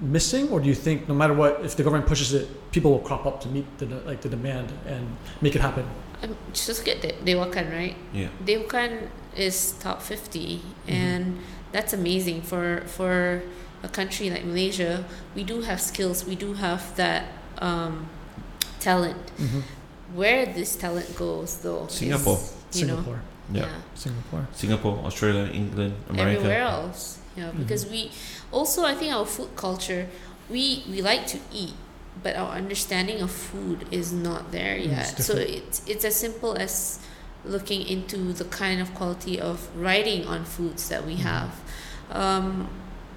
missing, 0.00 0.48
or 0.50 0.60
do 0.60 0.68
you 0.68 0.74
think 0.74 1.08
no 1.08 1.14
matter 1.14 1.32
what, 1.32 1.60
if 1.64 1.74
the 1.76 1.82
government 1.82 2.06
pushes 2.06 2.34
it, 2.34 2.48
people 2.70 2.90
will 2.90 2.98
crop 3.08 3.24
up 3.24 3.40
to 3.40 3.48
meet 3.48 3.64
the 3.78 3.86
like 4.04 4.20
the 4.20 4.28
demand 4.28 4.68
and 4.86 5.06
make 5.40 5.54
it 5.56 5.62
happen? 5.62 5.86
Um, 6.22 6.36
just 6.52 6.84
get 6.84 7.00
De- 7.00 7.16
Dewakan 7.24 7.72
right. 7.72 7.96
yeah. 8.12 8.28
Dewakan 8.44 9.08
is 9.36 9.72
top 9.80 10.02
50 10.02 10.58
Mm-hmm. 10.58 10.92
and 10.92 11.38
that's 11.72 11.92
amazing 11.92 12.42
for 12.42 12.82
for 12.86 13.42
a 13.82 13.88
country 13.88 14.30
like 14.30 14.44
Malaysia. 14.44 15.04
We 15.34 15.42
do 15.44 15.62
have 15.62 15.80
skills. 15.80 16.24
We 16.24 16.36
do 16.36 16.54
have 16.54 16.94
that 16.96 17.24
um, 17.58 18.08
talent. 18.80 19.18
Mm-hmm. 19.38 19.60
Where 20.14 20.44
this 20.46 20.76
talent 20.76 21.16
goes, 21.16 21.56
though, 21.64 21.86
is, 21.86 21.94
Singapore. 21.94 22.36
know, 22.36 22.42
Singapore, 22.70 23.20
Yeah. 23.50 23.62
yeah. 23.62 23.80
Singapore. 23.94 24.46
Singapore, 24.52 24.98
Australia, 25.06 25.48
England, 25.52 25.94
America. 26.10 26.36
everywhere 26.36 26.60
else. 26.62 27.18
You 27.36 27.44
know, 27.44 27.52
Mhm. 27.52 27.58
because 27.64 27.86
we 27.88 28.10
also 28.52 28.84
I 28.84 28.94
think 28.94 29.12
our 29.14 29.24
food 29.24 29.56
culture, 29.56 30.06
we 30.50 30.84
we 30.90 31.00
like 31.00 31.24
to 31.32 31.38
eat, 31.50 31.72
but 32.22 32.36
our 32.36 32.52
understanding 32.52 33.22
of 33.24 33.30
food 33.32 33.86
is 33.90 34.12
not 34.12 34.52
there 34.52 34.76
Mm, 34.76 34.92
it's 34.92 35.16
yet. 35.16 35.24
so 35.24 35.32
it's 35.40 35.80
it's 35.88 36.04
as 36.04 36.14
simple 36.14 36.52
as 36.60 36.98
looking 37.44 37.80
into 37.88 38.32
the 38.36 38.44
kind 38.44 38.80
of 38.84 38.92
quality 38.94 39.40
of 39.40 39.66
writing 39.74 40.26
on 40.28 40.44
foods 40.44 40.88
that 40.92 41.06
we 41.08 41.16
Mhm. 41.16 41.24
have. 41.24 41.50
Um, 42.12 42.68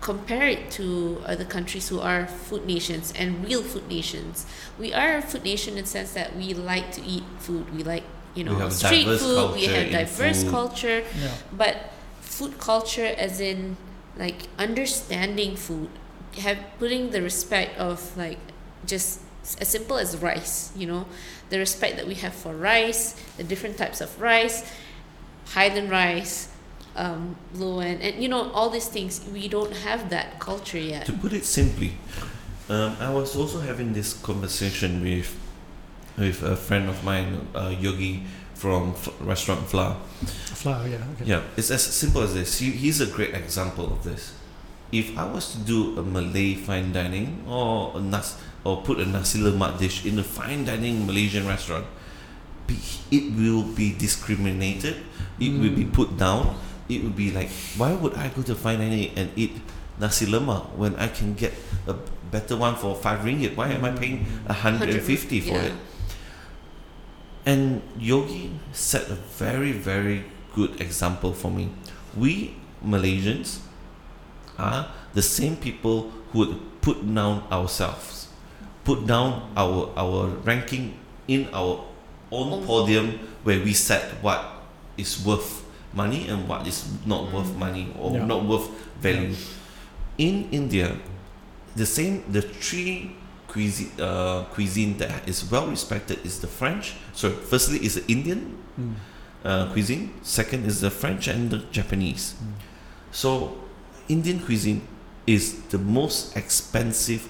compare 0.02 0.48
it 0.48 0.70
to 0.70 1.20
other 1.26 1.46
countries 1.46 1.90
who 1.90 2.00
are 2.00 2.28
food 2.28 2.66
nations 2.66 3.12
and 3.18 3.44
real 3.44 3.64
food 3.64 3.88
nations. 3.90 4.46
We 4.78 4.94
are 4.94 5.18
a 5.18 5.22
food 5.22 5.44
nation 5.44 5.78
in 5.78 5.84
the 5.84 5.90
sense 5.90 6.14
that 6.14 6.36
we 6.36 6.54
like 6.54 6.92
to 6.94 7.02
eat 7.04 7.24
food. 7.40 7.76
We 7.76 7.84
like 7.84 8.04
you 8.36 8.44
know 8.44 8.70
street 8.70 9.08
food. 9.20 9.54
We 9.54 9.66
have 9.66 9.92
diverse 9.92 10.44
food. 10.44 10.52
culture 10.52 11.04
Yeah. 11.20 11.32
but 11.52 11.76
food 12.22 12.60
culture 12.60 13.06
as 13.18 13.40
in 13.40 13.78
like 14.18 14.48
understanding 14.60 15.56
food 15.56 15.90
have 16.38 16.60
putting 16.80 17.12
the 17.12 17.22
respect 17.22 17.78
of 17.80 18.16
like 18.18 18.40
just 18.86 19.22
as 19.62 19.68
simple 19.70 19.98
as 19.98 20.18
rice 20.18 20.72
you 20.76 20.86
know 20.88 21.06
the 21.50 21.58
respect 21.60 21.96
that 21.98 22.08
we 22.08 22.16
have 22.16 22.34
for 22.34 22.54
rice 22.54 23.16
the 23.38 23.44
different 23.44 23.78
types 23.78 24.02
of 24.02 24.20
rice 24.20 24.70
highland 25.54 25.90
rice 25.90 26.50
um, 26.96 27.36
low 27.56 27.80
end 27.80 28.02
and 28.02 28.22
you 28.24 28.30
know 28.30 28.50
all 28.52 28.70
these 28.70 28.88
things 28.88 29.22
we 29.34 29.48
don't 29.48 29.74
have 29.84 30.10
that 30.10 30.40
culture 30.40 30.78
yet 30.80 31.06
To 31.06 31.14
put 31.14 31.34
it 31.34 31.46
simply, 31.46 31.94
um, 32.70 32.96
I 33.00 33.10
was 33.14 33.36
also 33.36 33.60
having 33.60 33.94
this 33.94 34.14
conversation 34.14 35.02
with 35.04 35.36
with 36.18 36.42
a 36.44 36.56
friend 36.56 36.88
of 36.90 37.04
mine, 37.04 37.48
uh, 37.54 37.76
Yogi 37.78 38.24
from 38.54 38.92
F- 38.96 39.12
restaurant 39.20 39.68
Fla. 39.68 39.98
Flour, 40.56 40.88
yeah. 40.88 41.04
Okay. 41.20 41.26
Yeah, 41.26 41.42
it's 41.58 41.70
as 41.72 41.84
simple 41.84 42.22
as 42.24 42.34
this. 42.34 42.60
He, 42.60 42.72
he's 42.72 43.02
a 43.02 43.06
great 43.08 43.34
example 43.36 43.92
of 43.92 44.04
this. 44.06 44.32
If 44.94 45.18
I 45.18 45.26
was 45.28 45.52
to 45.52 45.58
do 45.60 46.00
a 46.00 46.04
Malay 46.04 46.56
fine 46.56 46.94
dining 46.94 47.44
or 47.50 47.98
a 47.98 48.00
nas 48.00 48.38
or 48.64 48.82
put 48.82 49.00
a 49.00 49.06
nasi 49.06 49.40
lemak 49.40 49.78
dish 49.78 50.06
in 50.06 50.18
a 50.20 50.24
fine 50.24 50.64
dining 50.64 51.06
Malaysian 51.06 51.46
restaurant, 51.46 51.86
be, 52.66 52.80
it 53.12 53.36
will 53.36 53.64
be 53.76 53.92
discriminated. 53.94 54.96
It 55.38 55.52
will 55.52 55.76
be 55.76 55.84
Mm. 55.84 55.92
put 55.94 56.16
down. 56.18 56.56
It 56.88 57.04
would 57.04 57.16
be 57.16 57.32
like, 57.32 57.50
why 57.78 57.94
would 57.94 58.14
I 58.16 58.30
go 58.30 58.42
to 58.44 58.56
fine 58.56 58.80
dining 58.80 59.12
and 59.18 59.32
eat 59.36 59.58
nasi 60.00 60.26
lemak 60.26 60.76
when 60.76 60.96
I 60.96 61.08
can 61.08 61.34
get 61.34 61.54
a 61.88 61.94
better 62.32 62.56
one 62.56 62.76
for 62.76 62.96
five 62.96 63.22
ringgit? 63.22 63.56
Why 63.56 63.70
am 63.70 63.84
I 63.86 63.92
mm. 63.92 64.00
paying 64.00 64.26
a 64.48 64.54
hundred 64.54 64.90
and 64.90 65.02
fifty 65.02 65.42
for 65.42 65.58
yeah. 65.58 65.72
it? 65.72 65.74
And 67.46 67.82
Yogi 67.98 68.52
set 68.72 69.10
a 69.10 69.16
very, 69.16 69.72
very 69.72 70.26
good 70.54 70.80
example 70.82 71.34
for 71.34 71.50
me. 71.50 71.70
We 72.16 72.56
Malaysians 72.86 73.60
are 74.58 74.92
the 75.14 75.22
same 75.22 75.58
people 75.58 76.12
who 76.32 76.40
would 76.40 76.82
put 76.82 77.02
down 77.02 77.44
ourselves, 77.52 78.30
put 78.84 79.06
down 79.06 79.52
our 79.58 79.90
our 79.98 80.28
ranking 80.46 80.98
in 81.28 81.50
our 81.54 81.84
Own. 82.32 82.66
podium 82.66 83.20
where 83.44 83.60
we 83.60 83.74
set 83.74 84.22
what 84.22 84.44
is 84.98 85.24
worth 85.26 85.65
money 85.96 86.28
and 86.28 86.48
what 86.48 86.68
is 86.68 86.84
not 87.06 87.32
worth 87.34 87.48
Mm. 87.56 87.58
money 87.60 87.88
or 88.00 88.12
Yeah. 88.14 88.26
not 88.26 88.46
worth 88.46 88.68
value. 89.02 89.34
In 90.18 90.48
India, 90.52 90.98
the 91.76 91.86
same 91.86 92.24
the 92.32 92.42
three 92.42 93.16
cuisine 93.48 93.92
uh, 94.00 94.44
cuisine 94.54 94.98
that 94.98 95.28
is 95.28 95.44
well 95.52 95.68
respected 95.68 96.20
is 96.26 96.40
the 96.40 96.48
French. 96.48 96.94
So 97.14 97.32
firstly 97.32 97.80
is 97.80 97.96
the 97.96 98.04
Indian 98.08 98.58
Mm. 98.80 98.96
uh, 99.46 99.72
cuisine. 99.74 100.12
Second 100.24 100.66
is 100.66 100.80
the 100.82 100.90
French 100.92 101.28
and 101.28 101.50
the 101.50 101.60
Japanese. 101.72 102.36
Mm. 102.40 102.54
So 103.12 103.56
Indian 104.08 104.40
cuisine 104.40 104.82
is 105.26 105.56
the 105.72 105.78
most 105.80 106.36
expensive. 106.38 107.22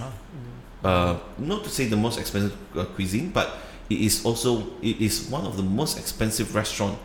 Ah, 0.00 0.12
Uh, 0.84 1.16
not 1.38 1.64
to 1.64 1.70
say 1.72 1.88
the 1.88 1.96
most 1.96 2.18
expensive 2.20 2.52
uh, 2.76 2.84
cuisine, 2.94 3.30
but 3.32 3.56
it 3.88 3.96
is 4.04 4.20
also 4.24 4.68
it 4.84 5.00
is 5.00 5.30
one 5.32 5.46
of 5.48 5.56
the 5.56 5.62
most 5.64 5.96
expensive 5.96 6.52
restaurant. 6.54 6.98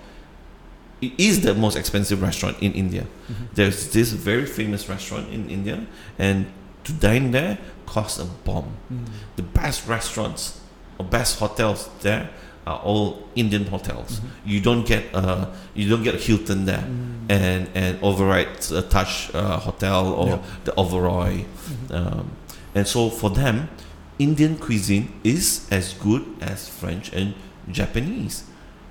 It 1.02 1.14
is 1.18 1.42
the 1.42 1.54
most 1.54 1.78
expensive 1.78 2.22
restaurant 2.22 2.58
in 2.62 2.74
India. 2.74 3.04
mhm. 3.30 3.48
There's 3.56 3.88
this 3.92 4.12
very 4.12 4.46
famous 4.46 4.90
restaurant 4.90 5.28
in 5.32 5.50
India, 5.50 5.80
and 6.18 6.46
to 6.84 6.92
dine 6.94 7.32
there 7.32 7.58
costs 7.86 8.20
a 8.20 8.26
bomb. 8.46 8.66
Mm. 8.92 9.06
The 9.36 9.44
best 9.44 9.88
restaurants 9.88 10.60
or 10.98 11.06
best 11.06 11.40
hotels 11.40 11.90
there 12.02 12.30
are 12.68 12.80
all 12.84 13.28
Indian 13.36 13.66
hotels. 13.66 14.20
Mhm. 14.20 14.30
You 14.52 14.60
don't 14.62 14.86
get 14.86 15.04
uh 15.14 15.46
you 15.74 15.90
don't 15.90 16.04
get 16.04 16.16
a 16.16 16.18
Hilton 16.28 16.66
there 16.66 16.84
Mm. 16.84 17.30
and 17.30 17.68
and 17.76 17.98
override 18.02 18.50
a 18.72 18.82
Taj 18.82 19.30
uh, 19.34 19.58
hotel 19.60 20.08
or 20.14 20.28
Yeah. 20.28 20.40
the 20.66 20.72
Oberoi. 20.78 21.46
Mhm. 21.46 21.96
Um, 21.96 22.26
and 22.76 22.86
so 22.88 23.10
for 23.10 23.30
them, 23.32 23.70
Indian 24.20 24.58
cuisine 24.58 25.08
is 25.24 25.62
as 25.72 25.94
good 25.94 26.24
as 26.42 26.68
French 26.68 27.12
and 27.14 27.34
Japanese, 27.72 28.44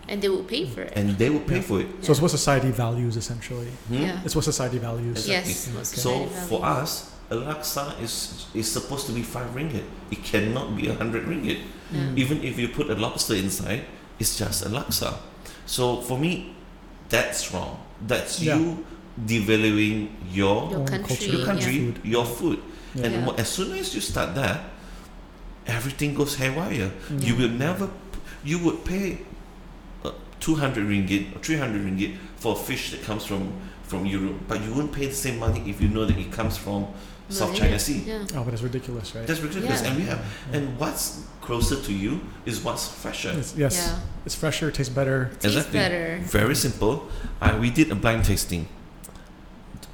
and 0.08 0.22
they 0.22 0.28
will 0.28 0.44
pay 0.44 0.64
for 0.66 0.82
it 0.82 0.92
and 0.96 1.16
they 1.18 1.28
will 1.30 1.44
pay 1.52 1.56
Yeah. 1.60 1.68
for 1.70 1.80
it. 1.80 1.88
So 2.04 2.12
it's 2.12 2.20
what 2.20 2.30
society 2.30 2.70
values 2.70 3.16
essentially. 3.16 3.70
Hmm? 3.88 3.94
yeah 4.04 4.24
It's 4.24 4.34
what 4.34 4.44
society 4.44 4.78
values. 4.78 5.16
Exactly. 5.26 5.52
yes 5.52 5.68
most 5.74 5.94
So 5.96 6.10
society 6.28 6.48
for 6.48 6.60
us, 6.64 6.90
a 7.30 7.36
laksa 7.36 7.84
is 8.00 8.14
is 8.54 8.66
supposed 8.72 9.04
to 9.08 9.12
be 9.12 9.22
five 9.22 9.50
ringgit. 9.54 9.84
It 10.10 10.24
cannot 10.24 10.76
be 10.76 10.88
a 10.88 10.94
hundred 11.00 11.24
ringgit. 11.28 11.60
Yeah. 11.92 12.00
Mm. 12.00 12.18
Even 12.22 12.36
if 12.44 12.58
you 12.58 12.68
put 12.72 12.88
a 12.90 12.96
lobster 12.96 13.34
inside, 13.36 13.84
it's 14.18 14.36
just 14.40 14.64
a 14.64 14.70
laksa. 14.72 15.10
So 15.66 16.00
for 16.00 16.16
me, 16.18 16.56
that's 17.12 17.52
wrong. 17.52 17.76
That's 18.00 18.40
Yeah. 18.40 18.56
you 18.56 18.84
devaluing 19.28 20.08
your 20.32 20.70
Your 20.72 20.80
Own 20.80 20.86
country, 20.86 21.26
your 21.36 21.44
country, 21.44 21.76
food. 21.84 21.96
your 22.04 22.24
food. 22.24 22.58
And 23.04 23.12
Yeah. 23.28 23.42
as 23.42 23.48
soon 23.52 23.76
as 23.76 23.92
you 23.94 24.00
start 24.00 24.32
that, 24.40 24.58
everything 25.66 26.14
goes 26.14 26.36
haywire. 26.40 26.90
Mm. 27.12 27.20
You 27.26 27.34
will 27.36 27.52
never, 27.66 27.86
you 28.44 28.58
would 28.64 28.84
pay 28.84 29.18
200 30.40 30.84
ringgit 30.86 31.34
or 31.36 31.38
300 31.40 31.82
ringgit 31.82 32.16
for 32.36 32.52
a 32.52 32.56
fish 32.56 32.90
that 32.92 33.02
comes 33.02 33.24
from, 33.24 33.52
from 33.82 34.06
Europe, 34.06 34.36
but 34.46 34.62
you 34.62 34.72
wouldn't 34.72 34.92
pay 34.92 35.06
the 35.06 35.14
same 35.14 35.38
money 35.38 35.62
if 35.68 35.80
you 35.80 35.88
know 35.88 36.04
that 36.04 36.16
it 36.18 36.30
comes 36.32 36.56
from 36.56 36.86
South 37.28 37.48
Malaya. 37.50 37.60
China 37.60 37.78
Sea. 37.78 38.02
yeah 38.06 38.24
Oh, 38.34 38.44
but 38.44 38.54
it's 38.54 38.62
ridiculous, 38.62 39.14
right? 39.14 39.26
That's 39.26 39.40
ridiculous. 39.40 39.82
Yeah. 39.82 39.88
And 39.88 39.96
we 39.98 40.04
have, 40.04 40.18
Yeah. 40.50 40.56
and 40.58 40.78
what's 40.78 41.24
closer 41.40 41.76
to 41.82 41.92
you 41.92 42.20
is 42.46 42.60
what's 42.64 42.88
fresher. 42.88 43.32
It's, 43.36 43.54
yes, 43.56 43.76
yeah 43.76 44.00
it's 44.24 44.34
fresher, 44.34 44.70
tastes 44.70 44.92
better. 44.94 45.30
tastes 45.40 45.56
Exactly. 45.56 45.78
better 45.78 46.20
Very 46.24 46.54
simple. 46.54 47.08
Uh, 47.40 47.58
we 47.60 47.70
did 47.70 47.90
a 47.90 47.94
blind 47.94 48.24
tasting. 48.24 48.66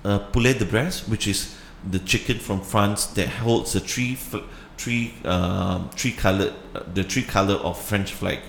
Uh, 0.05 0.19
poulet 0.33 0.59
de 0.59 0.65
Bresse, 0.67 1.09
which 1.09 1.27
is 1.27 1.57
the 1.91 1.99
chicken 1.99 2.39
from 2.39 2.61
France 2.61 3.07
that 3.15 3.29
holds 3.29 3.73
the 3.73 3.81
three, 3.81 4.15
fl- 4.15 4.45
three, 4.77 5.15
um, 5.25 5.89
three 5.97 6.13
colored, 6.13 6.53
uh, 6.75 6.81
the 6.93 7.03
three 7.03 7.23
color 7.23 7.55
of 7.55 7.81
French 7.81 8.13
flag, 8.13 8.41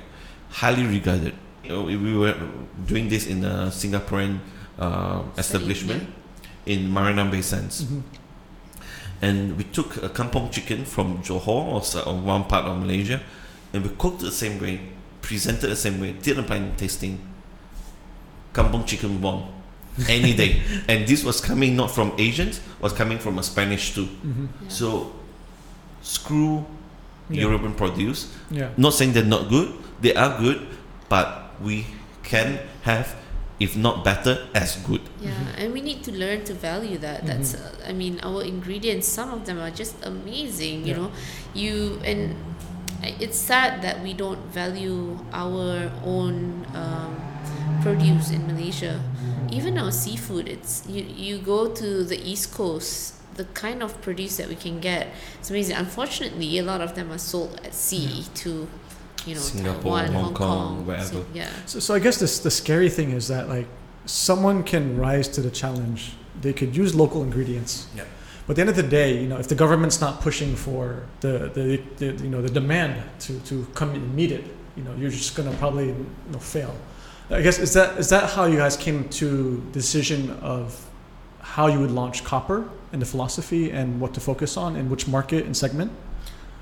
highly 0.49 0.85
regarded. 0.85 1.33
You 1.65 1.73
know, 1.73 1.81
we 1.83 1.97
we 1.97 2.13
were 2.17 2.35
doing 2.85 3.09
this 3.09 3.25
in 3.25 3.43
a 3.43 3.67
Singaporean 3.73 4.39
uh, 4.77 5.21
establishment 5.37 6.05
in 6.65 6.89
Marina 6.91 7.25
Bay 7.25 7.41
Sands, 7.41 7.83
Mhm. 7.85 8.01
and 9.21 9.57
we 9.57 9.63
took 9.65 9.97
a 10.03 10.09
kampong 10.09 10.51
chicken 10.51 10.85
from 10.85 11.21
Johor 11.23 11.73
or, 11.73 11.81
so- 11.83 12.01
or 12.05 12.13
one 12.17 12.43
part 12.45 12.65
of 12.65 12.77
Malaysia, 12.77 13.19
and 13.73 13.83
we 13.83 13.89
cooked 13.97 14.21
it 14.21 14.25
the 14.25 14.31
same 14.31 14.59
way, 14.61 14.79
presented 15.21 15.69
the 15.69 15.75
same 15.75 15.99
way, 15.99 16.13
did 16.21 16.37
a 16.37 16.43
blind 16.43 16.77
tasting. 16.77 17.17
Kampong 18.53 18.85
chicken 18.85 19.21
won 19.21 19.43
any 20.07 20.33
day, 20.33 20.61
and 20.87 21.07
this 21.07 21.23
was 21.23 21.41
coming 21.41 21.75
not 21.75 21.89
from 21.91 22.13
Asians, 22.17 22.61
was 22.79 22.93
coming 22.93 23.17
from 23.17 23.39
a 23.39 23.43
Spanish 23.43 23.93
too. 23.95 24.05
Mhm. 24.23 24.47
Yeah. 24.61 24.69
So 24.69 25.11
screw 26.01 26.65
Yeah. 27.29 27.41
European 27.49 27.73
produce. 27.73 28.27
Yeah. 28.51 28.69
Not 28.77 28.93
saying 28.93 29.13
they're 29.13 29.25
not 29.25 29.49
good, 29.49 29.73
they 30.01 30.13
are 30.13 30.37
good, 30.37 30.61
but 31.09 31.44
we 31.61 31.85
can 32.23 32.59
have, 32.83 33.15
if 33.59 33.75
not 33.77 34.03
better, 34.03 34.47
as 34.53 34.75
good. 34.87 35.01
Yeah, 35.21 35.31
Mhm. 35.31 35.57
and 35.57 35.73
we 35.73 35.81
need 35.81 36.03
to 36.03 36.11
learn 36.11 36.43
to 36.45 36.53
value 36.53 36.97
that. 36.99 37.25
That's, 37.25 37.53
Mhm. 37.53 37.61
uh, 37.61 37.89
I 37.89 37.93
mean, 37.93 38.19
our 38.23 38.43
ingredients. 38.43 39.07
Some 39.07 39.31
of 39.31 39.45
them 39.45 39.59
are 39.59 39.71
just 39.71 39.95
amazing. 40.03 40.85
You 40.87 40.93
Yeah. 40.93 40.97
know, 40.97 41.09
you 41.53 41.99
and 42.03 42.35
it's 43.19 43.37
sad 43.37 43.81
that 43.83 44.01
we 44.01 44.13
don't 44.13 44.51
value 44.51 45.19
our 45.31 45.91
own 46.03 46.65
um, 46.73 47.15
produce 47.83 48.31
in 48.31 48.47
Malaysia. 48.47 48.99
Even 49.51 49.77
our 49.77 49.91
seafood. 49.91 50.47
It's 50.49 50.81
you. 50.89 51.05
You 51.05 51.37
go 51.37 51.67
to 51.69 52.03
the 52.03 52.17
East 52.17 52.51
Coast. 52.53 53.13
The 53.35 53.43
kind 53.53 53.83
of 53.83 53.99
produce 54.01 54.37
that 54.37 54.47
we 54.47 54.55
can 54.55 54.79
get, 54.79 55.11
it's 55.39 55.49
amazing. 55.51 55.75
Unfortunately, 55.75 56.57
a 56.57 56.63
lot 56.63 56.79
of 56.79 56.95
them 56.95 57.11
are 57.11 57.17
sold 57.19 57.59
at 57.67 57.75
sea 57.75 58.23
to, 58.35 58.69
you 59.25 59.35
know, 59.35 59.41
Singapore, 59.41 59.99
Taiwan, 59.99 60.13
Hong 60.13 60.23
Hong 60.23 60.33
Kong, 60.33 60.75
Kong, 60.77 60.85
wherever. 60.85 61.05
So, 61.05 61.25
yeah. 61.33 61.49
So, 61.65 61.79
so 61.79 61.93
I 61.93 61.99
guess 61.99 62.17
this 62.17 62.39
the 62.39 62.51
scary 62.51 62.89
thing 62.89 63.11
is 63.11 63.27
that 63.27 63.49
like 63.49 63.67
someone 64.05 64.63
can 64.63 64.97
rise 64.97 65.27
to 65.29 65.41
the 65.41 65.51
challenge. 65.51 66.13
They 66.41 66.53
could 66.53 66.75
use 66.75 66.93
local 66.93 67.23
ingredients. 67.23 67.87
Yep. 67.95 68.07
But 68.45 68.51
at 68.51 68.55
the 68.55 68.61
end 68.61 68.69
of 68.69 68.75
the 68.75 68.83
day, 68.83 69.19
you 69.19 69.27
know, 69.27 69.37
if 69.37 69.47
the 69.47 69.55
government's 69.55 69.99
not 69.99 70.21
pushing 70.21 70.55
for 70.55 71.07
the, 71.21 71.49
the, 71.53 71.81
the 71.97 72.23
you 72.23 72.29
know 72.29 72.41
the 72.41 72.49
demand 72.49 73.01
to, 73.21 73.39
to 73.41 73.65
come 73.73 73.91
and 73.91 74.15
meet 74.15 74.31
it, 74.31 74.45
you 74.75 74.83
know, 74.83 74.93
you're 74.95 75.09
just 75.09 75.35
gonna 75.35 75.53
probably 75.53 75.87
you 75.87 76.05
know, 76.31 76.39
fail. 76.39 76.75
I 77.29 77.41
guess 77.41 77.57
is 77.57 77.73
that 77.73 77.97
is 77.97 78.09
that 78.09 78.29
how 78.29 78.45
you 78.45 78.57
guys 78.57 78.77
came 78.77 79.09
to 79.09 79.57
the 79.71 79.79
decision 79.79 80.29
of 80.41 80.79
how 81.39 81.67
you 81.67 81.79
would 81.79 81.91
launch 81.91 82.23
copper 82.23 82.69
and 82.91 83.01
the 83.01 83.05
philosophy 83.05 83.71
and 83.71 83.99
what 83.99 84.13
to 84.13 84.19
focus 84.19 84.57
on 84.57 84.75
and 84.75 84.91
which 84.91 85.07
market 85.07 85.45
and 85.45 85.57
segment? 85.57 85.91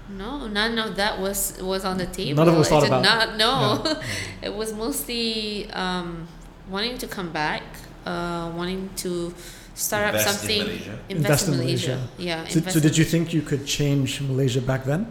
No, 0.09 0.47
none 0.47 0.77
of 0.77 0.95
that 0.97 1.19
was 1.19 1.57
was 1.61 1.85
on 1.85 1.97
the 1.97 2.05
table. 2.05 2.43
None 2.43 2.49
of 2.49 2.55
it 2.55 2.57
was 2.57 2.67
I 2.67 2.69
thought 2.69 2.81
did 2.81 2.87
about. 2.87 3.03
Not 3.03 3.37
no, 3.37 4.01
it 4.41 4.53
was 4.53 4.73
mostly 4.73 5.69
um, 5.71 6.27
wanting 6.69 6.97
to 6.97 7.07
come 7.07 7.31
back, 7.31 7.63
uh, 8.05 8.51
wanting 8.55 8.89
to 8.97 9.33
start 9.73 10.13
Invest 10.13 10.27
up 10.27 10.33
in 10.33 10.39
something. 10.39 10.63
Malaysia. 10.67 10.99
Invest, 11.09 11.47
in 11.47 11.57
Malaysia. 11.57 12.07
Yeah. 12.17 12.47
So, 12.47 12.57
invest 12.59 12.73
so 12.75 12.79
did 12.79 12.97
you 12.97 13.05
think 13.05 13.33
you 13.33 13.41
could 13.41 13.65
change 13.65 14.21
Malaysia 14.21 14.61
back 14.61 14.83
then? 14.83 15.07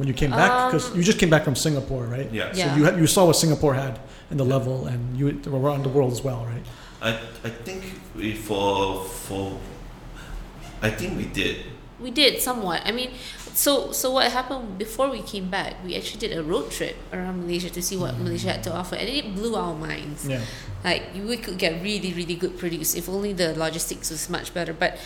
when 0.00 0.08
you 0.08 0.14
came 0.14 0.30
back? 0.30 0.70
Because 0.70 0.90
Um, 0.90 0.96
you 0.96 1.02
just 1.02 1.18
came 1.18 1.28
back 1.28 1.44
from 1.44 1.54
Singapore, 1.54 2.04
right? 2.04 2.28
Yeah. 2.32 2.50
Yeah. 2.54 2.72
So 2.72 2.76
you 2.78 2.84
had, 2.84 2.98
you 2.98 3.06
saw 3.06 3.26
what 3.26 3.36
Singapore 3.36 3.74
had 3.74 4.00
in 4.30 4.36
the 4.38 4.44
level, 4.44 4.86
and 4.86 5.16
you 5.18 5.26
were 5.44 5.60
around 5.60 5.82
the 5.82 5.92
world 5.92 6.12
as 6.12 6.22
well, 6.24 6.46
right? 6.46 6.64
I, 7.02 7.10
I 7.44 7.50
think 7.50 7.82
we 8.16 8.34
for 8.34 9.04
for 9.04 9.58
I 10.82 10.90
think 10.90 11.16
we 11.20 11.26
did. 11.26 11.56
We 12.00 12.10
did 12.10 12.40
somewhat. 12.40 12.80
I 12.88 12.92
mean, 12.92 13.10
so 13.54 13.92
so 13.92 14.10
what 14.10 14.30
happened 14.32 14.78
before 14.78 15.10
we 15.10 15.22
came 15.22 15.50
back? 15.50 15.74
We 15.84 15.96
actually 15.96 16.20
did 16.28 16.36
a 16.36 16.42
road 16.42 16.70
trip 16.70 16.96
around 17.12 17.40
Malaysia 17.42 17.70
to 17.70 17.82
see 17.82 17.96
what 17.96 18.18
Malaysia 18.18 18.52
had 18.52 18.62
to 18.64 18.72
offer, 18.74 18.96
and 18.96 19.08
it 19.08 19.34
blew 19.34 19.54
our 19.56 19.74
minds. 19.74 20.26
Yeah. 20.28 20.40
Like 20.84 21.12
we 21.14 21.36
could 21.36 21.58
get 21.58 21.82
really 21.82 22.12
really 22.12 22.34
good 22.34 22.58
produce 22.58 22.94
if 22.94 23.08
only 23.08 23.32
the 23.32 23.54
logistics 23.54 24.10
was 24.10 24.28
much 24.30 24.52
better. 24.54 24.72
But 24.72 24.98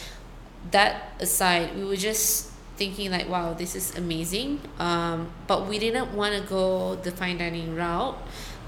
that 0.70 1.12
aside, 1.20 1.76
we 1.76 1.84
were 1.84 1.96
just 1.96 2.50
thinking 2.76 3.10
like, 3.10 3.28
wow, 3.28 3.54
this 3.54 3.76
is 3.76 3.94
amazing. 3.96 4.60
Um, 4.78 5.30
but 5.46 5.68
we 5.68 5.78
didn't 5.78 6.12
want 6.14 6.34
to 6.34 6.42
go 6.48 6.94
the 6.96 7.10
fine 7.10 7.38
dining 7.38 7.74
route 7.76 8.18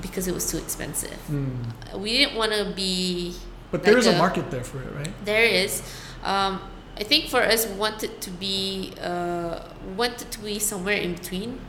because 0.02 0.28
it 0.28 0.34
was 0.34 0.48
too 0.50 0.58
expensive. 0.58 1.16
Mm. 1.30 1.98
We 1.98 2.12
didn't 2.18 2.36
want 2.36 2.52
to 2.52 2.70
be 2.76 3.34
But 3.72 3.82
there 3.82 3.94
Like 3.98 4.06
is 4.06 4.06
a 4.06 4.14
a- 4.14 4.18
market 4.18 4.50
there 4.50 4.62
for 4.62 4.78
it, 4.78 4.92
right? 4.94 5.10
there 5.24 5.42
is. 5.42 5.82
Um, 6.22 6.60
I 6.98 7.04
think 7.04 7.28
for 7.28 7.42
us, 7.42 7.66
we 7.66 7.74
wanted 7.74 8.20
to 8.22 8.30
be 8.30 8.92
uh, 9.00 9.60
wanted 9.96 10.30
to 10.32 10.38
be 10.40 10.58
somewhere 10.58 10.96
in 10.96 11.14
between, 11.14 11.60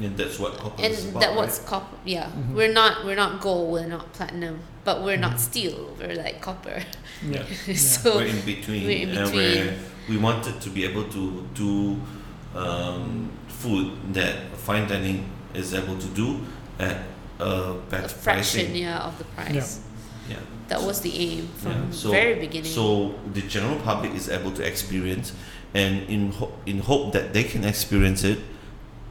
And 0.00 0.16
that's 0.16 0.38
what 0.38 0.56
copper 0.58 0.82
and 0.84 0.92
is 0.92 1.08
about, 1.08 1.20
that 1.22 1.34
was 1.34 1.58
right? 1.58 1.66
copper. 1.68 1.96
Yeah, 2.04 2.30
Mhm. 2.30 2.54
we're 2.54 2.72
not 2.72 3.04
we're 3.04 3.16
not 3.16 3.40
gold, 3.40 3.72
we're 3.72 3.88
not 3.88 4.12
platinum, 4.12 4.60
but 4.84 5.02
we're 5.02 5.16
not 5.18 5.32
Mhm. 5.34 5.38
steel. 5.48 5.96
We're 5.98 6.14
like 6.14 6.40
copper. 6.40 6.82
Yeah. 7.34 7.44
so 7.76 8.16
we're 8.16 8.26
in 8.26 8.40
between, 8.46 8.86
we're 8.86 9.02
in 9.02 9.10
and 9.10 9.30
we're, 9.34 9.54
between. 9.54 9.78
we 10.08 10.16
wanted 10.16 10.60
to 10.60 10.70
be 10.70 10.84
able 10.84 11.04
to 11.16 11.44
do 11.54 12.00
um, 12.54 13.30
food 13.48 13.92
that 14.14 14.34
fine 14.56 14.86
dining 14.88 15.24
is 15.54 15.74
able 15.74 15.96
to 15.98 16.06
do 16.08 16.40
at 16.78 16.96
a 17.38 17.74
better 17.90 18.06
a 18.06 18.08
fraction, 18.08 18.66
pricing. 18.66 18.76
yeah, 18.76 18.98
of 19.08 19.18
the 19.18 19.24
price. 19.36 19.80
Yeah. 20.28 20.36
That 20.70 20.82
was 20.82 21.00
the 21.00 21.10
aim 21.18 21.48
from 21.62 21.72
Yeah, 21.72 21.90
so- 21.90 22.10
very 22.10 22.34
beginning. 22.46 22.70
So 22.72 23.14
the 23.34 23.42
general 23.42 23.78
public 23.80 24.14
is 24.14 24.28
able 24.30 24.52
to 24.52 24.62
experience, 24.62 25.32
and 25.74 26.08
in 26.08 26.30
ho- 26.38 26.52
in 26.64 26.78
hope 26.90 27.12
that 27.12 27.32
they 27.34 27.42
can 27.44 27.64
experience 27.64 28.22
it, 28.24 28.38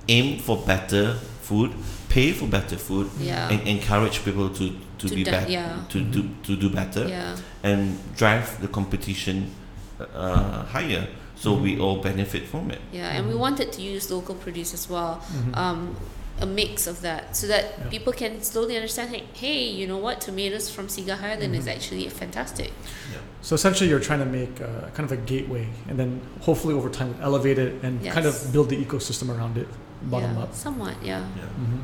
aim 0.07 0.39
for 0.39 0.55
better 0.57 1.15
food, 1.43 1.71
pay 2.07 2.31
for 2.31 2.47
better 2.47 2.77
food, 2.77 3.07
yeah, 3.19 3.49
and 3.51 3.59
encourage 3.67 4.23
people 4.23 4.49
to 4.59 4.65
to, 4.99 5.07
To 5.09 5.15
be 5.15 5.23
da- 5.23 5.31
better, 5.31 5.51
yeah. 5.51 5.83
to 5.93 5.99
do 6.15 6.21
to 6.47 6.55
do 6.55 6.69
better, 6.69 7.07
yeah, 7.07 7.35
and 7.63 7.97
drive 8.15 8.47
the 8.61 8.67
competition 8.67 9.51
uh, 9.99 10.63
higher, 10.75 11.07
so 11.35 11.53
we 11.53 11.79
all 11.79 11.97
benefit 12.01 12.43
from 12.47 12.71
it. 12.71 12.79
yeah, 12.93 13.15
and 13.15 13.27
we 13.27 13.35
wanted 13.35 13.71
to 13.75 13.81
use 13.81 14.09
local 14.15 14.35
produce 14.35 14.73
as 14.73 14.87
well. 14.89 15.19
Mhm. 15.19 15.57
um, 15.57 15.95
a 16.41 16.45
mix 16.45 16.87
of 16.87 17.01
that 17.01 17.35
so 17.35 17.47
that 17.47 17.63
Yeah. 17.65 17.89
people 17.89 18.13
can 18.13 18.41
slowly 18.41 18.75
understand 18.75 19.09
hey, 19.09 19.23
hey 19.33 19.63
you 19.79 19.85
know 19.87 19.97
what 19.97 20.21
tomatoes 20.21 20.69
from 20.69 20.87
Siga 20.87 21.15
Highland 21.17 21.53
is 21.55 21.65
Mhm. 21.65 21.75
actually 21.75 22.09
fantastic 22.09 22.71
yeah. 23.13 23.17
So 23.41 23.55
essentially, 23.55 23.89
you're 23.89 24.01
trying 24.09 24.19
to 24.19 24.25
make 24.39 24.59
uh, 24.61 24.67
kind 24.95 25.05
of 25.09 25.13
a 25.13 25.21
gateway, 25.33 25.65
and 25.89 25.97
then 25.97 26.19
hopefully 26.41 26.73
over 26.79 26.89
time 26.89 27.15
elevate 27.21 27.57
it 27.57 27.71
and 27.83 27.93
kind 28.15 28.25
of 28.25 28.35
build 28.53 28.67
the 28.69 28.77
ecosystem 28.85 29.29
around 29.35 29.57
it, 29.57 29.67
bottom 30.03 30.33
yeah, 30.35 30.43
up. 30.43 30.53
somewhat 30.53 30.95
yeah 31.01 31.21
Yeah. 31.37 31.45
hmm 31.63 31.81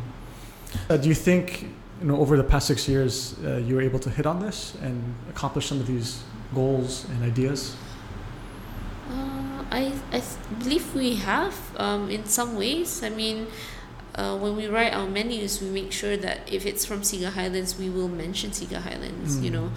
Uh, 0.89 0.97
do 0.97 1.07
you 1.07 1.15
think, 1.15 1.45
you 2.01 2.07
know, 2.09 2.17
over 2.23 2.35
the 2.35 2.43
past 2.53 2.67
six 2.67 2.79
years, 2.89 3.13
uh, 3.45 3.55
you 3.67 3.75
were 3.75 3.81
able 3.89 3.99
to 3.99 4.09
hit 4.17 4.25
on 4.25 4.37
this 4.45 4.73
and 4.85 4.95
accomplish 5.33 5.65
some 5.71 5.79
of 5.79 5.87
these 5.87 6.09
goals 6.53 7.05
and 7.11 7.23
ideas? 7.23 7.59
uh, 9.11 9.63
I, 9.71 9.93
I 10.11 10.21
believe 10.59 10.85
we 10.95 11.15
have 11.15 11.55
um, 11.77 12.09
in 12.09 12.25
some 12.25 12.55
ways 12.57 13.01
I 13.03 13.09
mean 13.09 13.47
uh, 14.15 14.37
when 14.37 14.55
we 14.55 14.65
write 14.67 14.93
our 14.93 15.07
menus 15.07 15.61
we 15.61 15.67
make 15.69 15.91
sure 15.91 16.15
that 16.17 16.39
if 16.51 16.65
it's 16.65 16.83
from 16.85 17.01
Siga 17.01 17.29
Highlands 17.31 17.77
we 17.77 17.89
will 17.89 18.07
mention 18.07 18.51
Siga 18.51 18.79
Highlands 18.81 19.39
you 19.43 19.49
Mm. 19.51 19.53
know 19.53 19.67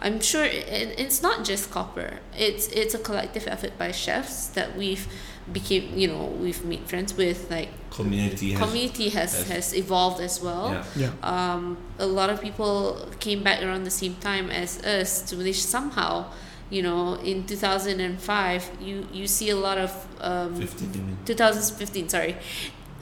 I'm 0.00 0.20
sure 0.20 0.44
and 0.44 0.88
it's 1.02 1.20
not 1.22 1.44
just 1.44 1.70
copper 1.70 2.20
it's 2.36 2.68
it's 2.68 2.94
a 2.94 2.98
collective 3.08 3.46
effort 3.48 3.74
by 3.78 3.90
chefs 3.90 4.46
that 4.56 4.76
we've 4.76 5.06
became 5.52 5.84
you 5.98 6.06
know 6.06 6.24
we've 6.42 6.62
made 6.64 6.84
friends 6.86 7.16
with 7.16 7.50
like 7.50 7.70
Community 7.90 8.52
has 8.52 8.60
community 8.62 9.08
has, 9.18 9.32
has- 9.34 9.48
has 9.48 9.66
evolved 9.74 10.20
as 10.20 10.40
well. 10.40 10.70
yeah. 10.94 11.10
Yeah. 11.10 11.12
Um, 11.32 11.78
a 11.98 12.06
lot 12.06 12.28
of 12.30 12.38
people 12.40 13.08
came 13.18 13.42
back 13.42 13.58
around 13.64 13.82
the 13.84 13.90
same 14.02 14.14
time 14.20 14.46
as 14.62 14.78
us 14.84 15.22
to 15.28 15.36
Malaysia 15.36 15.66
somehow. 15.66 16.26
You 16.70 16.82
know, 16.82 17.14
in 17.24 17.46
2005, 17.46 18.70
you, 18.80 19.08
you 19.10 19.26
see 19.26 19.48
a 19.48 19.56
lot 19.56 19.78
of 19.78 19.90
um, 20.20 20.54
15 20.54 21.16
2015, 21.24 22.08
sorry, 22.10 22.36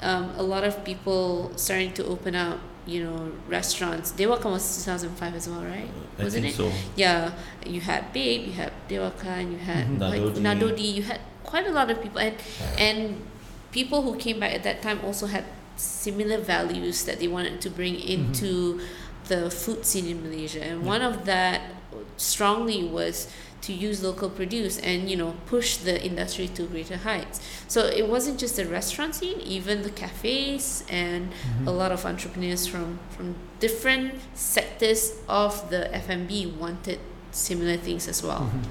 um, 0.03 0.31
a 0.37 0.43
lot 0.43 0.65
of 0.65 0.85
people 0.85 1.53
starting 1.57 1.93
to 1.95 2.05
open 2.07 2.35
up. 2.35 2.59
You 2.89 3.03
know, 3.03 3.33
restaurants. 3.49 4.13
Dewakan 4.13 4.53
was 4.53 4.63
2005 4.85 5.35
as 5.35 5.49
well, 5.49 5.59
right? 5.65 5.91
I 6.21 6.23
Wasn't 6.23 6.45
think 6.47 6.55
it? 6.55 6.57
so. 6.57 6.71
Yeah, 6.95 7.33
you 7.67 7.81
had 7.81 8.13
Babe, 8.13 8.47
you 8.47 8.53
had 8.53 8.71
Dewakan, 8.89 9.27
and 9.43 9.53
you 9.53 9.59
had 9.59 9.89
Mhm. 9.91 9.99
like 9.99 10.23
Nadodi. 10.23 10.39
Nadodi. 10.47 10.95
You 10.95 11.03
had 11.03 11.19
quite 11.43 11.67
a 11.67 11.73
lot 11.75 11.91
of 11.91 11.99
people, 12.01 12.21
and 12.23 12.37
and 12.79 13.27
people 13.75 14.03
who 14.07 14.15
came 14.15 14.39
back 14.39 14.55
at 14.55 14.63
that 14.63 14.83
time 14.87 15.01
also 15.03 15.27
had 15.27 15.43
similar 15.75 16.39
values 16.39 17.03
that 17.11 17.19
they 17.19 17.27
wanted 17.27 17.59
to 17.67 17.71
bring 17.75 17.99
into 17.99 18.79
the 19.27 19.51
food 19.51 19.83
scene 19.85 20.07
in 20.07 20.23
Malaysia, 20.23 20.63
and 20.63 20.87
one 20.87 21.03
of 21.03 21.27
that 21.27 21.75
strongly 22.17 22.85
was 22.85 23.27
to 23.67 23.73
use 23.73 24.03
local 24.03 24.31
produce 24.31 24.79
and 24.91 25.11
you 25.11 25.17
know 25.17 25.35
push 25.47 25.69
the 25.89 25.97
industry 26.11 26.47
to 26.57 26.63
greater 26.75 26.97
heights. 27.09 27.41
So 27.69 27.81
it 28.01 28.07
wasn't 28.09 28.39
just 28.39 28.55
the 28.57 28.65
restaurant 28.79 29.15
scene, 29.19 29.41
even 29.57 29.83
the 29.83 29.91
cafes 30.03 30.85
and 30.89 31.23
Mhm. 31.33 31.67
a 31.67 31.71
lot 31.81 31.91
of 31.97 32.01
entrepreneurs 32.07 32.67
from 32.73 32.99
from 33.17 33.35
different 33.61 34.15
sectors 34.35 35.01
of 35.29 35.53
the 35.71 35.83
F&B 35.95 36.33
wanted 36.63 36.99
similar 37.33 37.77
things 37.77 38.07
as 38.09 38.23
well. 38.23 38.43
Mhm. 38.51 38.63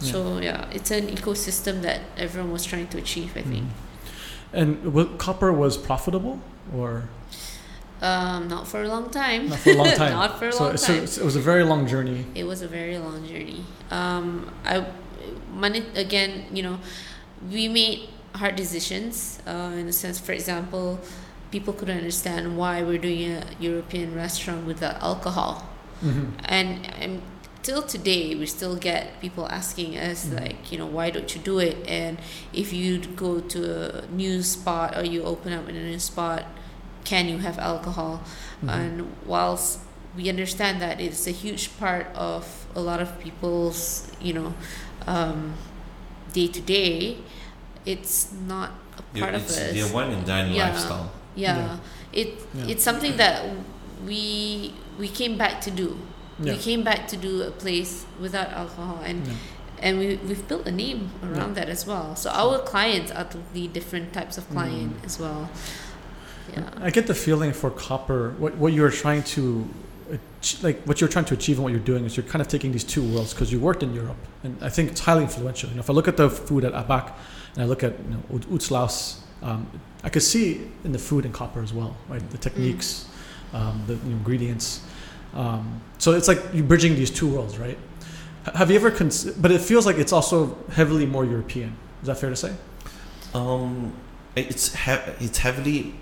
Yeah. 0.00 0.12
So 0.12 0.18
yeah, 0.48 0.76
it's 0.76 0.90
an 0.90 1.06
ecosystem 1.16 1.82
that 1.82 2.00
everyone 2.24 2.50
was 2.52 2.64
trying 2.64 2.88
to 2.88 2.98
achieve. 2.98 3.30
I 3.36 3.42
think. 3.52 3.64
Mhm. 3.64 3.72
And 4.60 5.18
copper 5.18 5.50
was 5.52 5.76
profitable, 5.76 6.38
or 6.78 6.90
Um, 8.02 8.48
not 8.48 8.68
for 8.68 8.82
a 8.82 8.88
long 8.88 9.08
time. 9.10 9.48
not 9.48 9.58
for 9.58 9.70
a 9.70 9.74
long 9.82 9.92
time? 10.02 10.12
Not 10.12 10.38
for 10.38 10.48
a 10.48 10.52
so, 10.52 10.64
long 10.64 10.76
so 10.76 10.86
time. 10.88 10.96
it's- 11.04 11.16
it 11.18 11.24
was 11.24 11.36
a 11.36 11.40
very 11.50 11.64
long 11.64 11.86
journey. 11.86 12.20
It 12.34 12.44
was 12.52 12.60
a 12.62 12.68
very 12.68 12.98
long 12.98 13.26
journey. 13.26 13.64
Um, 13.90 14.50
I, 14.64 14.84
money 15.52 15.84
again. 15.94 16.46
You 16.52 16.62
know, 16.62 16.78
we 17.50 17.68
made 17.68 18.08
hard 18.34 18.56
decisions. 18.56 19.40
Uh, 19.46 19.72
in 19.76 19.88
a 19.88 19.92
sense, 19.92 20.18
for 20.18 20.32
example, 20.32 20.98
people 21.50 21.72
couldn't 21.72 21.96
understand 21.98 22.56
why 22.56 22.82
we're 22.82 22.98
doing 22.98 23.30
a 23.32 23.44
European 23.60 24.14
restaurant 24.14 24.66
without 24.66 25.00
alcohol. 25.02 25.62
hmm 26.00 26.24
and 26.50 26.84
and 27.00 27.22
till 27.62 27.80
today 27.80 28.34
we 28.34 28.44
still 28.46 28.76
get 28.76 29.02
people 29.22 29.46
asking 29.48 29.96
us 29.96 30.26
Mhm. 30.26 30.40
like 30.40 30.58
you 30.72 30.76
know 30.76 30.90
why 30.96 31.08
don't 31.08 31.30
you 31.34 31.40
do 31.40 31.56
it 31.62 31.76
and 31.88 32.18
if 32.52 32.72
you 32.74 32.98
go 33.16 33.40
to 33.54 33.60
a 34.02 34.06
new 34.10 34.42
spot 34.42 34.98
or 34.98 35.04
you 35.06 35.22
open 35.22 35.52
up 35.54 35.68
in 35.70 35.76
a 35.76 35.84
new 35.92 35.98
spot 36.02 36.42
can 37.04 37.28
you 37.32 37.38
have 37.46 37.56
alcohol 37.58 38.20
Mhm. 38.60 38.68
and 38.76 38.92
whilst 39.24 39.78
we 40.16 40.28
understand 40.28 40.80
that 40.80 41.00
it's 41.00 41.26
a 41.26 41.30
huge 41.32 41.76
part 41.78 42.06
of 42.14 42.66
a 42.74 42.80
lot 42.80 43.00
of 43.00 43.18
people's 43.20 44.10
you 44.20 44.32
know 44.32 44.54
um, 45.06 45.54
day 46.32 46.46
to 46.48 46.60
day 46.60 47.18
it's 47.84 48.32
not 48.48 48.70
a 48.98 49.02
You- 49.16 49.22
part 49.22 49.34
of 49.34 49.42
it's 49.42 49.58
us 49.58 49.72
their 49.72 49.88
one 49.88 50.10
and 50.10 50.24
dine 50.26 50.52
Yeah. 50.52 50.68
lifestyle. 50.70 51.10
yeah, 51.34 51.56
Yeah. 51.56 51.76
it 52.12 52.28
Yeah. 52.54 52.66
it's 52.70 52.84
something 52.84 53.16
that 53.16 53.42
we 54.06 54.74
we 54.98 55.08
came 55.08 55.36
back 55.36 55.60
to 55.62 55.70
do 55.70 55.98
Yeah. 56.42 56.52
we 56.54 56.58
came 56.58 56.82
back 56.84 57.08
to 57.08 57.16
do 57.16 57.42
a 57.42 57.50
place 57.50 58.06
without 58.20 58.50
alcohol 58.52 59.00
and 59.04 59.26
Yeah. 59.26 59.32
and 59.84 59.98
we, 59.98 60.16
we've 60.26 60.46
built 60.48 60.66
a 60.66 60.72
name 60.72 61.10
around 61.22 61.54
that 61.56 61.68
as 61.68 61.86
well 61.86 62.14
so 62.16 62.30
our 62.30 62.58
clients 62.72 63.10
are 63.10 63.24
totally 63.24 63.66
different 63.68 64.12
types 64.12 64.38
of 64.38 64.48
client 64.50 64.92
Mm. 65.00 65.06
as 65.06 65.18
well 65.18 65.50
yeah 66.54 66.70
I 66.80 66.90
get 66.90 67.06
the 67.06 67.14
feeling 67.14 67.52
for 67.52 67.70
copper, 67.70 68.34
what, 68.38 68.52
what 68.56 68.72
you're 68.72 68.90
trying 69.04 69.22
to, 69.34 69.42
ach- 69.62 69.83
like 70.62 70.82
what 70.84 71.00
you're 71.00 71.08
trying 71.08 71.24
to 71.26 71.34
achieve 71.34 71.56
and 71.56 71.64
what 71.64 71.72
you're 71.72 71.80
doing 71.92 72.04
is 72.04 72.16
you're 72.16 72.26
kind 72.26 72.42
of 72.42 72.48
taking 72.48 72.72
these 72.72 72.84
two 72.84 73.02
worlds 73.02 73.32
because 73.32 73.50
you 73.52 73.58
worked 73.58 73.82
in 73.82 73.94
Europe 73.94 74.16
and 74.42 74.56
I 74.62 74.68
think 74.68 74.90
it's 74.90 75.00
highly 75.00 75.22
influential. 75.22 75.68
You 75.70 75.76
know, 75.76 75.80
if 75.80 75.90
I 75.90 75.92
look 75.92 76.08
at 76.08 76.16
the 76.16 76.28
food 76.28 76.64
at 76.64 76.72
ABaC 76.72 77.12
and 77.54 77.62
I 77.62 77.66
look 77.66 77.82
at 77.82 77.92
you 77.98 78.10
know, 78.10 78.22
Ut- 78.36 78.46
Oud 78.52 78.60
Sluis, 78.60 79.20
um, 79.42 79.66
I 80.02 80.08
could 80.10 80.22
see 80.22 80.68
in 80.84 80.92
the 80.92 80.98
food 80.98 81.24
and 81.24 81.32
copper 81.32 81.62
as 81.62 81.72
well, 81.72 81.96
right? 82.08 82.22
The 82.30 82.38
techniques, 82.38 83.06
um, 83.52 83.82
the 83.86 83.94
ingredients. 84.10 84.80
Um, 85.34 85.80
so 85.98 86.12
it's 86.12 86.28
like 86.28 86.40
you're 86.52 86.64
bridging 86.66 86.94
these 86.94 87.10
two 87.10 87.28
worlds, 87.28 87.58
right? 87.58 87.78
H- 88.46 88.54
Have 88.54 88.70
you 88.70 88.76
ever, 88.76 88.90
cons- 88.90 89.24
but 89.32 89.50
it 89.50 89.60
feels 89.60 89.86
like 89.86 89.96
it's 89.96 90.12
also 90.12 90.56
heavily 90.72 91.06
more 91.06 91.24
European. 91.24 91.76
Is 92.02 92.06
that 92.08 92.18
fair 92.18 92.30
to 92.30 92.36
say? 92.36 92.52
Um, 93.34 93.92
it's 94.36 94.74
he- 94.74 95.24
it's 95.24 95.38
heavily 95.38 95.94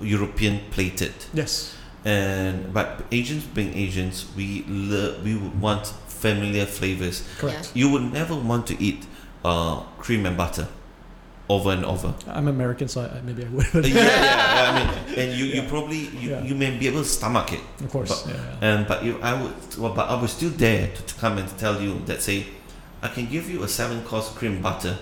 European 0.00 0.60
plated, 0.70 1.14
Yes. 1.32 1.74
And 2.06 2.72
but 2.72 3.02
Asians 3.10 3.44
being 3.44 3.74
Asians, 3.76 4.24
we 4.36 4.64
le- 4.68 5.18
we 5.24 5.36
want 5.60 5.86
familiar 6.08 6.64
flavors. 6.66 7.22
Correct. 7.38 7.72
You 7.74 7.90
would 7.90 8.12
never 8.12 8.34
want 8.34 8.66
to 8.68 8.74
eat 8.82 9.04
uh, 9.44 9.80
cream 9.98 10.24
and 10.26 10.36
butter. 10.36 10.68
over 11.48 11.70
and 11.70 11.84
over. 11.84 12.10
I'm 12.26 12.48
American, 12.48 12.88
so 12.88 13.02
I, 13.06 13.20
maybe 13.22 13.44
I 13.44 13.48
would. 13.54 13.66
Yeah, 13.86 14.02
yeah, 14.02 14.02
yeah, 14.02 14.66
I 14.66 14.70
mean, 14.78 15.18
and 15.20 15.28
you, 15.38 15.44
you 15.46 15.62
probably 15.68 16.08
you, 16.20 16.30
Yeah. 16.30 16.42
you 16.42 16.54
may 16.56 16.70
be 16.76 16.88
able 16.90 17.02
to 17.06 17.08
stomach 17.08 17.52
it. 17.52 17.60
of 17.84 17.88
course. 17.90 18.10
But- 18.10 18.34
yeah, 18.34 18.40
yeah. 18.42 18.68
And 18.68 18.88
but 18.90 18.98
if 19.06 19.14
I 19.22 19.32
would, 19.40 19.54
well, 19.78 19.94
but 19.94 20.06
I 20.10 20.20
was 20.20 20.32
still 20.32 20.50
there 20.50 20.88
to, 20.96 21.02
to 21.10 21.14
come 21.22 21.38
and 21.38 21.46
tell 21.58 21.80
you 21.80 22.00
that 22.06 22.18
say, 22.22 22.46
I 23.00 23.08
can 23.14 23.26
give 23.34 23.48
you 23.52 23.62
a 23.62 23.68
seven 23.68 24.02
course 24.02 24.28
cream 24.38 24.60
butter, 24.60 24.96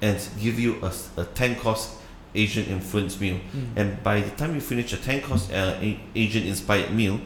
and 0.00 0.16
give 0.40 0.56
you 0.58 0.76
a, 0.82 0.90
a 1.20 1.24
ten 1.40 1.56
course 1.56 1.84
Asian 2.36 2.64
influenced 2.66 3.20
meal. 3.20 3.36
Mm. 3.54 3.66
And 3.76 4.02
by 4.02 4.20
the 4.20 4.30
time 4.30 4.54
you 4.54 4.60
finish 4.60 4.92
a 4.92 4.96
ten 4.96 5.20
course 5.22 5.50
uh, 5.50 5.78
A- 5.82 6.00
Asian 6.14 6.44
inspired 6.46 6.92
meal, 6.94 7.20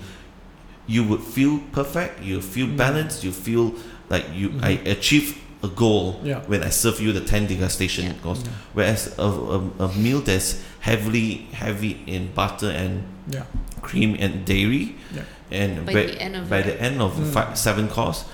you 0.86 1.04
would 1.04 1.22
feel 1.22 1.58
perfect. 1.72 2.22
You 2.22 2.40
feel 2.40 2.66
Mm. 2.66 2.76
balanced. 2.76 3.24
You 3.24 3.32
feel 3.32 3.74
like 4.08 4.26
you 4.34 4.48
Mhm. 4.50 4.64
I 4.64 4.70
achieved 4.90 5.36
a 5.62 5.68
goal 5.68 6.20
Yeah. 6.24 6.40
when 6.46 6.62
I 6.62 6.70
serve 6.70 7.00
you 7.00 7.12
the 7.12 7.20
ten 7.20 7.46
degustation 7.46 8.04
Yeah. 8.04 8.12
course. 8.22 8.42
Mm. 8.42 8.48
Whereas 8.74 9.14
a, 9.18 9.22
a, 9.22 9.58
a 9.86 9.88
meal 9.94 10.20
that's 10.20 10.56
heavily 10.80 11.46
heavy 11.52 12.00
in 12.06 12.30
butter 12.34 12.70
and 12.70 13.02
Yeah. 13.30 13.44
cream 13.82 14.16
and 14.18 14.44
dairy, 14.44 14.96
Yeah. 15.14 15.22
and 15.50 15.84
By 15.86 15.92
by, 15.92 16.02
the 16.06 16.22
end 16.22 16.36
of 16.36 16.48
by 16.48 16.62
the 16.62 16.80
end 16.80 17.00
of 17.02 17.12
Mm. 17.18 17.32
five, 17.34 17.58
seven 17.58 17.88
course, 17.88 18.24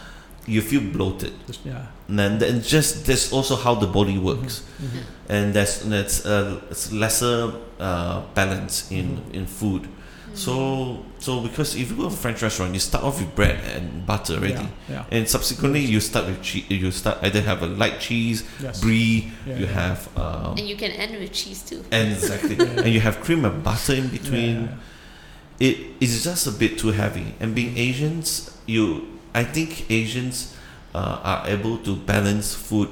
you 0.47 0.63
feel 0.63 0.81
bloated. 0.81 1.33
Just, 1.47 1.61
yeah. 1.67 1.87
And 2.09 2.19
then 2.19 2.39
then 2.39 2.63
just 2.63 3.05
that's 3.07 3.33
also 3.33 3.57
how 3.57 3.75
the 3.75 3.87
body 3.99 4.17
works, 4.19 4.63
Mhm. 4.81 5.03
And 5.29 5.55
that's 5.55 5.79
that's 5.79 6.25
uh, 6.27 6.61
it's 6.71 6.93
lesser 6.93 7.53
uh, 7.81 8.23
balance 8.35 8.91
in 8.91 9.19
Mhm. 9.19 9.35
in 9.35 9.47
food. 9.47 9.83
Mm. 9.83 10.37
So 10.37 11.05
so 11.19 11.41
because 11.41 11.75
if 11.77 11.91
you 11.91 11.97
go 11.97 12.09
to 12.09 12.09
a 12.09 12.17
French 12.17 12.43
restaurant, 12.43 12.75
you 12.75 12.81
start 12.81 13.05
off 13.05 13.19
with 13.19 13.35
bread 13.35 13.59
and 13.75 14.05
butter 14.07 14.35
already, 14.35 14.69
Yeah. 14.89 15.05
and 15.11 15.27
subsequently 15.29 15.81
you 15.81 16.01
start 16.01 16.27
with 16.27 16.43
cheese. 16.43 16.65
You 16.69 16.91
start 16.91 17.19
either 17.23 17.41
have 17.41 17.63
a 17.63 17.67
light 17.67 18.01
cheese. 18.01 18.45
Yes. 18.63 18.81
brie. 18.81 19.33
Yeah, 19.47 19.59
you 19.59 19.67
yeah. 19.67 19.73
have 19.73 20.09
um, 20.17 20.57
And 20.59 20.69
you 20.69 20.77
can 20.77 20.91
end 20.93 21.19
with 21.19 21.33
cheese 21.33 21.63
too. 21.63 21.85
exactly, 21.91 22.57
Yeah. 22.61 22.85
and 22.85 22.93
you 22.93 23.01
have 23.01 23.21
cream 23.21 23.45
and 23.45 23.63
butter 23.65 23.95
in 23.95 24.05
Yeah, 24.05 24.11
between. 24.19 24.57
yeah, 24.69 25.69
it 25.69 25.77
is 26.01 26.23
just 26.25 26.47
a 26.47 26.53
bit 26.53 26.77
too 26.79 26.93
heavy. 26.93 27.35
And 27.41 27.55
being 27.55 27.77
Asians, 27.77 28.51
you 28.67 29.09
I 29.35 29.45
think 29.45 29.91
Asians 29.91 30.53
uh, 30.95 31.21
are 31.23 31.43
able 31.49 31.77
to 31.85 31.97
balance 31.97 32.55
food 32.55 32.89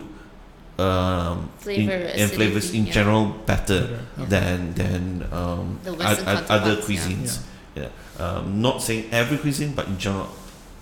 um, 0.78 1.50
in, 1.66 1.86
Flavor, 1.86 1.92
and 1.92 2.30
flavors 2.30 2.74
in 2.74 2.86
yeah. 2.86 2.92
general 2.92 3.26
better 3.46 3.80
Better. 3.80 3.98
Okay. 4.18 4.28
than 4.28 4.74
than 4.74 5.28
um, 5.32 5.78
The 5.84 5.90
oth- 5.92 5.98
Western 5.98 6.28
oth- 6.28 6.50
other 6.50 6.76
counterparts, 6.76 6.88
yeah. 6.90 6.98
cuisines. 6.98 7.40
Yeah. 7.74 7.88
Um, 8.18 8.60
not 8.62 8.82
saying 8.82 9.08
every 9.12 9.38
cuisine, 9.38 9.72
but 9.74 9.86
in 9.86 9.98
general 9.98 10.28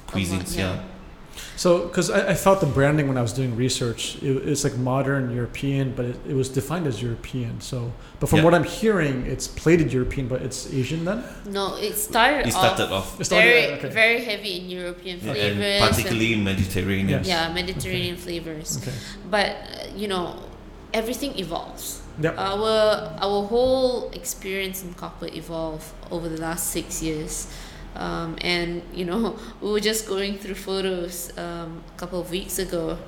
cuisines. 0.09 0.57
yeah. 0.57 0.74
yeah. 0.74 0.82
So, 1.56 1.86
because 1.86 2.10
I, 2.10 2.30
I 2.30 2.34
thought 2.34 2.60
the 2.60 2.66
branding 2.66 3.08
when 3.08 3.16
I 3.16 3.22
was 3.22 3.32
doing 3.32 3.54
research, 3.56 4.16
it, 4.22 4.48
it's 4.48 4.64
like 4.64 4.76
modern 4.76 5.34
European, 5.34 5.92
but 5.94 6.04
it, 6.06 6.16
it 6.28 6.34
was 6.34 6.48
defined 6.48 6.86
as 6.86 7.02
European. 7.02 7.60
So, 7.60 7.92
but 8.20 8.28
from 8.28 8.38
Yeah. 8.38 8.44
what 8.46 8.54
I'm 8.54 8.64
hearing, 8.64 9.26
it's 9.26 9.46
plated 9.48 9.92
European, 9.92 10.28
but 10.28 10.42
it's 10.42 10.72
Asian 10.72 11.04
then. 11.04 11.22
No, 11.46 11.76
it 11.76 11.94
started, 11.94 12.46
It 12.48 12.52
started 12.52 12.90
off 12.92 13.18
off 13.20 13.24
started- 13.24 13.46
very, 13.46 13.72
okay. 13.78 13.88
very 13.88 14.24
heavy 14.24 14.58
in 14.60 14.70
European 14.70 15.18
yeah, 15.22 15.32
flavors. 15.32 15.80
and 15.82 15.90
particularly 15.90 16.36
Mediterranean. 16.36 17.08
Yes. 17.24 17.26
yeah, 17.28 17.52
Mediterranean 17.52 18.16
flavors. 18.16 18.78
Okay. 18.78 18.96
But 19.30 19.50
uh, 19.50 19.96
you 19.96 20.08
know, 20.08 20.36
everything 20.92 21.38
evolves. 21.38 22.00
Yep. 22.20 22.34
Our 22.38 22.70
our 23.26 23.38
whole 23.52 24.10
experience 24.12 24.82
in 24.84 24.92
copper 24.94 25.28
evolved 25.32 25.86
over 26.10 26.28
the 26.28 26.40
last 26.40 26.70
six 26.70 27.02
years. 27.02 27.46
Um, 27.97 28.36
and 28.40 28.82
you 28.95 29.05
know, 29.05 29.36
we 29.61 29.70
were 29.70 29.80
just 29.80 30.07
going 30.09 30.38
through 30.38 30.55
photos 30.57 31.36
um, 31.38 31.82
a 31.95 31.99
couple 31.99 32.20
of 32.20 32.30
weeks 32.30 32.59
ago, 32.59 32.99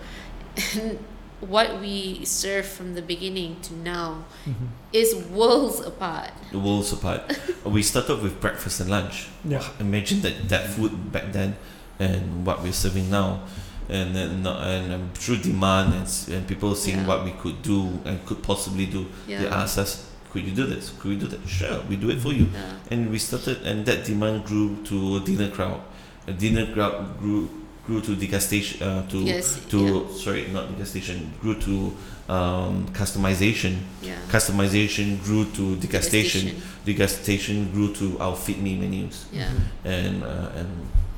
and 0.76 0.98
what 1.40 1.80
we 1.80 2.24
serve 2.24 2.64
from 2.66 2.94
the 2.94 3.02
beginning 3.02 3.56
to 3.62 3.74
now 3.74 4.24
Mhm. 4.46 4.68
is 4.92 5.14
worlds 5.30 5.80
apart. 5.80 6.30
The 6.52 6.58
worlds 6.58 6.92
apart. 6.92 7.22
we 7.64 7.82
started 7.82 8.22
with 8.22 8.40
breakfast 8.40 8.80
and 8.80 8.88
lunch. 8.90 9.28
Yeah. 9.44 9.62
Imagine 9.80 10.20
that 10.22 10.48
that 10.48 10.68
food 10.70 11.12
back 11.12 11.32
then 11.32 11.56
and 11.98 12.46
what 12.46 12.62
we're 12.62 12.72
serving 12.72 13.10
now, 13.10 13.40
and 13.88 14.14
then 14.14 14.46
uh, 14.46 14.58
and 14.64 14.92
um, 14.92 15.10
through 15.14 15.38
demand 15.38 15.92
and, 15.94 16.08
and 16.34 16.46
people 16.46 16.74
seeing 16.74 16.98
Yeah. 17.00 17.06
what 17.08 17.24
we 17.24 17.32
could 17.32 17.62
do 17.62 18.00
and 18.04 18.24
could 18.26 18.42
possibly 18.42 18.86
do, 18.86 19.06
they 19.26 19.44
Yeah. 19.44 19.62
asked 19.62 19.78
us, 19.78 20.04
"Could 20.34 20.44
you 20.44 20.52
do 20.52 20.66
this? 20.66 20.92
Could 20.98 21.10
we 21.10 21.16
do 21.16 21.26
that? 21.28 21.40
Sure, 21.48 21.80
we 21.88 21.96
do 21.96 22.10
it 22.10 22.20
for 22.20 22.32
you." 22.32 22.46
yeah. 22.52 22.90
And 22.90 23.10
we 23.10 23.18
started, 23.18 23.62
and 23.64 23.86
that 23.86 24.04
demand 24.04 24.44
grew 24.44 24.76
to 24.90 25.16
a 25.16 25.20
dinner 25.20 25.48
crowd. 25.48 25.80
A 26.26 26.32
dinner 26.32 26.66
crowd 26.74 27.18
grew 27.20 27.48
grew 27.86 28.00
to 28.00 28.16
degustation 28.16 28.80
uh, 28.82 29.02
to 29.12 29.18
Yes. 29.18 29.60
to 29.68 30.08
sorry 30.16 30.48
not 30.52 30.64
degustation 30.72 31.18
grew 31.40 31.54
to 31.68 31.92
um, 32.32 32.86
customization. 32.92 33.76
yeah. 34.02 34.16
Customization 34.32 35.22
grew 35.22 35.44
to 35.56 35.76
degustation. 35.76 36.42
Degustation. 36.48 36.86
Degustation 36.86 37.72
grew 37.72 37.92
to 37.94 38.18
our 38.20 38.34
feed 38.36 38.58
me 38.62 38.74
menus 38.76 39.26
Yeah. 39.32 39.50
and 39.84 40.22
uh, 40.24 40.58
and 40.60 40.68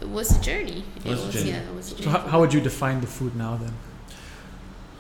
It 0.01 0.09
was 0.11 0.29
a 0.37 0.41
journey. 0.43 0.83
It, 0.97 1.07
It 1.07 1.11
was 1.11 1.23
a 1.29 1.33
journey. 1.33 1.51
yeah, 1.51 1.71
it 1.71 1.75
was 1.75 1.87
a 1.93 1.95
journey. 1.95 2.05
So, 2.05 2.11
how, 2.11 2.21
how 2.31 2.39
would 2.41 2.53
you 2.53 2.61
define 2.61 3.01
the 3.01 3.07
food 3.07 3.35
now 3.37 3.57
then? 3.63 3.73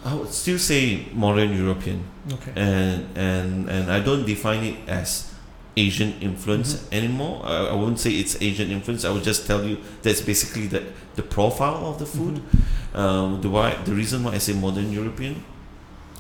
I 0.05 0.15
would 0.15 0.33
still 0.33 0.59
say 0.59 1.07
modern 1.13 1.57
European 1.57 2.05
Okay. 2.33 2.53
and 2.55 3.07
and 3.17 3.69
and 3.69 3.91
I 3.91 4.01
don't 4.01 4.25
define 4.27 4.63
it 4.65 4.77
as 4.89 5.33
Asian 5.77 6.15
influence 6.21 6.75
Mhm. 6.75 6.93
anymore. 6.99 7.43
I, 7.45 7.67
I 7.69 7.75
won't 7.75 7.99
say 7.99 8.11
it's 8.13 8.37
Asian 8.41 8.71
influence. 8.71 9.05
I 9.05 9.11
would 9.11 9.25
just 9.25 9.47
tell 9.47 9.65
you 9.65 9.79
that's 10.03 10.21
basically 10.21 10.67
the 10.69 10.83
the 11.17 11.23
profile 11.23 11.87
of 11.87 11.99
the 11.99 12.07
food. 12.07 12.41
Mhm. 12.41 12.99
Um, 13.01 13.41
the 13.43 13.49
why 13.51 13.77
the 13.85 13.93
reason 13.95 14.23
why 14.25 14.33
I 14.35 14.39
say 14.39 14.53
modern 14.55 14.93
European 14.93 15.43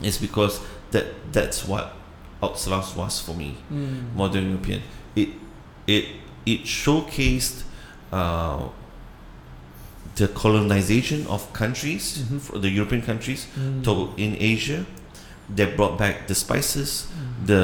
is 0.02 0.18
because 0.18 0.60
that 0.90 1.04
that's 1.32 1.64
what 1.66 1.94
Oud 2.42 2.54
Sluis 2.56 2.94
was 2.96 3.20
for 3.20 3.34
me. 3.34 3.54
Mm. 3.72 4.14
Modern 4.14 4.44
European. 4.50 4.82
It 5.14 5.28
it 5.86 6.04
it 6.44 6.64
showcased 6.64 7.62
uh, 8.12 8.68
the 10.16 10.28
colonization 10.28 11.26
of 11.28 11.40
countries, 11.52 12.18
Mhm. 12.24 12.40
for 12.40 12.58
the 12.58 12.68
European 12.70 13.02
countries, 13.02 13.46
Mm. 13.58 13.82
to 13.84 14.08
in 14.16 14.36
Asia. 14.40 14.84
They 15.54 15.66
brought 15.76 15.96
back 15.98 16.26
the 16.26 16.34
spices, 16.34 17.06
Mm. 17.06 17.46
the 17.46 17.62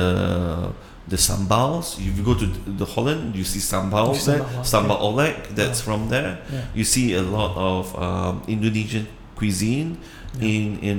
the 1.09 1.17
sambals. 1.19 1.97
If 1.99 2.17
you 2.17 2.23
go 2.23 2.35
to 2.35 2.47
the 2.79 2.85
Holland, 2.95 3.35
you 3.35 3.43
see 3.45 3.59
sambal 3.59 4.15
there, 4.25 4.45
sambal, 4.63 4.99
oelek. 5.03 5.37
That's 5.57 5.81
Yeah. 5.81 5.85
from 5.87 6.09
there. 6.09 6.39
Yeah. 6.53 6.65
You 6.79 6.85
see 6.85 7.15
a 7.15 7.23
lot 7.23 7.57
of 7.57 7.85
um, 7.99 8.43
Indonesian 8.47 9.07
cuisine 9.35 9.99
Yeah. 10.39 10.49
in 10.49 10.79
in 10.79 10.99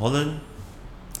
Holland, 0.00 0.40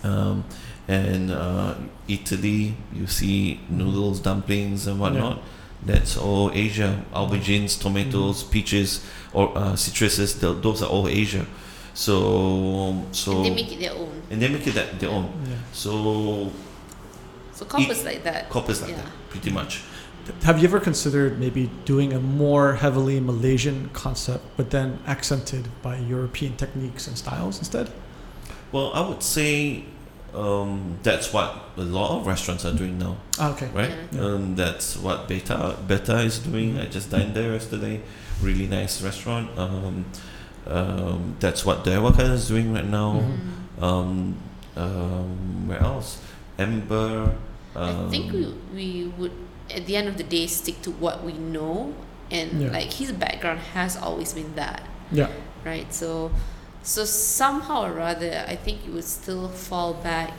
um, 0.02 0.44
and 0.88 1.30
uh, 1.30 1.74
Italy. 2.08 2.74
You 2.92 3.06
see 3.06 3.60
noodles, 3.70 4.20
dumplings, 4.20 4.86
and 4.88 4.98
whatnot. 5.00 5.38
That's 5.86 6.16
all 6.16 6.50
Asia. 6.52 6.90
Aubergines, 7.14 7.78
tomatoes, 7.78 8.42
Mm-hmm. 8.42 8.50
peaches, 8.52 9.00
or 9.34 9.50
uh, 9.58 9.72
citruses. 9.74 10.40
th- 10.40 10.62
Those 10.62 10.82
are 10.82 10.88
all 10.88 11.08
Asia. 11.08 11.44
So 11.94 13.04
so 13.12 13.36
and 13.36 13.44
they 13.46 13.50
make 13.54 13.72
it 13.72 13.78
their 13.80 13.92
own. 13.94 14.22
and 14.30 14.40
they 14.42 14.48
make 14.48 14.66
it 14.66 14.74
that 14.74 14.98
their 15.00 15.10
own. 15.10 15.30
Yeah. 15.46 15.54
So 15.72 16.50
So 17.52 17.64
copper's 17.64 18.04
like 18.04 18.24
that. 18.24 18.50
coppers 18.50 18.80
like 18.82 18.90
Yeah. 18.90 18.96
that, 19.02 19.12
pretty 19.30 19.50
much. 19.50 19.80
Have 20.42 20.58
you 20.58 20.64
ever 20.66 20.80
considered 20.80 21.38
maybe 21.38 21.70
doing 21.84 22.12
a 22.14 22.18
more 22.18 22.74
heavily 22.76 23.20
Malaysian 23.20 23.90
concept, 23.92 24.42
but 24.56 24.70
then 24.70 24.98
accented 25.06 25.68
by 25.82 25.98
European 25.98 26.56
techniques 26.56 27.06
and 27.06 27.16
styles 27.18 27.58
instead? 27.58 27.90
Well, 28.72 28.90
I 28.94 29.02
would 29.06 29.22
say 29.22 29.84
um, 30.34 30.98
that's 31.02 31.32
what 31.32 31.48
a 31.76 31.82
lot 31.82 32.18
of 32.18 32.26
restaurants 32.26 32.64
are 32.64 32.72
doing 32.74 32.98
now, 32.98 33.18
Ah, 33.38 33.52
okay. 33.52 33.68
right? 33.74 33.92
Yeah. 34.10 34.20
Um, 34.24 34.56
that's 34.56 34.96
what 34.96 35.28
Beta 35.28 35.76
Beta 35.86 36.16
is 36.24 36.38
doing. 36.40 36.78
I 36.78 36.86
just 36.86 37.10
dined 37.10 37.34
there 37.34 37.52
yesterday. 37.52 38.00
Really 38.42 38.66
nice 38.66 39.00
restaurant. 39.02 39.50
Um, 39.58 40.04
um, 40.66 41.36
that's 41.40 41.64
what 41.64 41.84
Dewakan 41.84 42.30
is 42.32 42.48
doing 42.48 42.72
right 42.74 42.84
now. 42.86 43.20
Mhm. 43.20 43.38
Mm. 43.78 43.82
Um, 43.82 44.34
um, 44.76 45.68
where 45.68 45.80
else? 45.80 46.18
Ember. 46.58 47.34
Um, 47.76 48.06
I 48.06 48.10
think 48.10 48.32
we, 48.32 48.54
we 48.74 49.12
would, 49.18 49.32
at 49.70 49.86
the 49.86 49.96
end 49.96 50.08
of 50.08 50.16
the 50.16 50.24
day, 50.24 50.46
stick 50.46 50.80
to 50.82 50.90
what 50.90 51.24
we 51.24 51.32
know. 51.32 51.94
And 52.30 52.62
Yeah. 52.62 52.70
like 52.72 52.92
his 52.92 53.12
background 53.12 53.60
has 53.74 53.96
always 53.96 54.32
been 54.32 54.54
that, 54.56 54.82
Yeah. 55.12 55.28
right? 55.64 55.92
So, 55.92 56.30
so 56.82 57.04
somehow 57.04 57.84
or 57.84 57.92
rather, 57.92 58.44
I 58.48 58.56
think 58.56 58.78
it 58.86 58.92
would 58.92 59.04
still 59.04 59.48
fall 59.48 59.94
back 59.94 60.32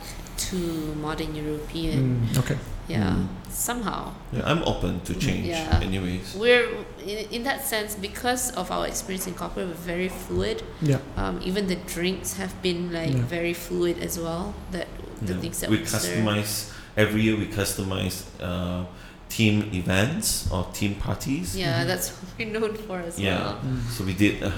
to 0.50 0.56
modern 1.00 1.34
European. 1.34 2.26
Mm, 2.32 2.38
okay. 2.38 2.58
Yeah, 2.88 3.10
Mm. 3.16 3.26
somehow. 3.50 4.12
Yeah, 4.32 4.42
I'm 4.50 4.62
open 4.62 5.00
to 5.00 5.14
change. 5.14 5.46
Yeah. 5.46 5.80
Anyways. 5.82 6.34
We're 6.36 6.68
in, 7.04 7.18
in 7.30 7.42
that 7.44 7.64
sense 7.66 7.96
because 7.96 8.52
of 8.52 8.70
our 8.70 8.86
experience 8.86 9.26
in 9.26 9.34
corporate, 9.34 9.66
we're 9.68 9.74
very 9.94 10.08
fluid. 10.08 10.62
Yeah. 10.80 10.98
Um, 11.16 11.40
even 11.44 11.66
the 11.66 11.76
drinks 11.94 12.34
have 12.34 12.54
been 12.62 12.92
like 12.92 13.12
Yeah. 13.14 13.22
very 13.28 13.54
fluid 13.54 13.98
as 13.98 14.18
well. 14.18 14.54
That 14.70 14.86
the 15.20 15.32
Yeah. 15.34 15.40
things 15.40 15.60
that 15.60 15.70
we 15.70 15.78
we, 15.78 15.84
serve. 15.86 16.02
customize 16.02 16.70
every 16.96 17.22
year. 17.22 17.36
We 17.36 17.46
customize 17.46 18.22
uh, 18.40 18.84
team 19.28 19.68
events 19.74 20.46
or 20.52 20.64
team 20.72 20.94
parties. 20.94 21.56
Yeah, 21.56 21.82
Mhm. 21.82 21.86
that's 21.88 22.08
what 22.10 22.30
we're 22.38 22.52
known 22.60 22.74
for 22.86 23.00
as 23.00 23.18
Yeah. 23.18 23.38
well. 23.42 23.58
Mm. 23.66 23.80
So 23.90 24.04
we 24.04 24.12
did 24.14 24.42
a, 24.42 24.52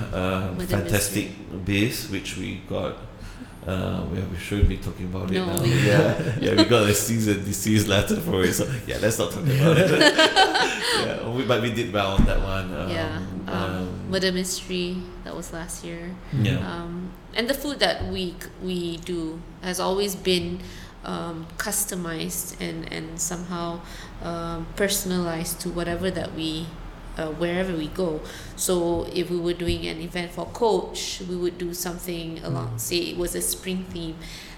a 0.60 0.66
fantastic 0.66 1.30
base, 1.64 2.10
which 2.10 2.36
we 2.36 2.60
got 2.68 2.92
Uh, 3.66 4.04
we, 4.10 4.20
we 4.20 4.36
shouldn't 4.38 4.68
be 4.68 4.78
talking 4.78 5.06
about 5.06 5.30
No, 5.30 5.42
it 5.42 5.56
now. 5.56 5.62
yeah, 5.64 6.38
yeah, 6.40 6.54
we 6.56 6.64
got 6.64 6.84
a 6.84 6.86
and 6.86 7.44
desist 7.44 7.86
letter 7.86 8.16
for 8.16 8.42
it. 8.42 8.54
So 8.54 8.70
yeah, 8.86 8.98
let's 9.00 9.18
not 9.18 9.30
talk 9.30 9.42
about 9.42 9.76
it. 9.76 9.90
yeah, 11.04 11.28
we, 11.28 11.44
but 11.44 11.60
we 11.60 11.72
did 11.72 11.92
well 11.92 12.12
on 12.12 12.24
that 12.24 12.40
one. 12.40 12.74
Um, 12.74 12.90
yeah. 12.90 13.20
Um, 13.46 13.48
um, 13.48 14.10
Murder 14.10 14.32
Mystery, 14.32 14.96
that 15.24 15.34
was 15.36 15.52
last 15.52 15.84
year. 15.84 16.14
yeah. 16.32 16.58
Um, 16.58 17.12
and 17.34 17.48
the 17.48 17.54
food 17.54 17.78
that 17.80 18.06
we 18.06 18.34
we 18.62 18.96
do 18.98 19.40
has 19.62 19.80
always 19.80 20.16
been 20.16 20.60
um, 21.04 21.46
customized 21.56 22.60
and, 22.60 22.90
and 22.92 23.20
somehow 23.20 23.80
um, 24.22 24.66
personalized 24.76 25.60
to 25.60 25.70
whatever 25.70 26.10
that 26.10 26.34
we 26.34 26.66
uh, 27.18 27.26
wherever 27.40 27.76
we 27.76 27.88
go. 27.88 28.20
So 28.56 29.06
if 29.12 29.28
we 29.30 29.38
were 29.38 29.52
doing 29.64 29.86
an 29.86 30.00
event 30.00 30.30
for 30.32 30.46
coach, 30.46 31.20
we 31.28 31.36
would 31.36 31.58
do 31.58 31.74
something 31.74 32.38
along 32.44 32.68
Mm. 32.74 32.80
say 32.80 32.96
it 33.12 33.16
was 33.18 33.34
a 33.34 33.42
spring 33.42 33.84
theme. 33.92 34.16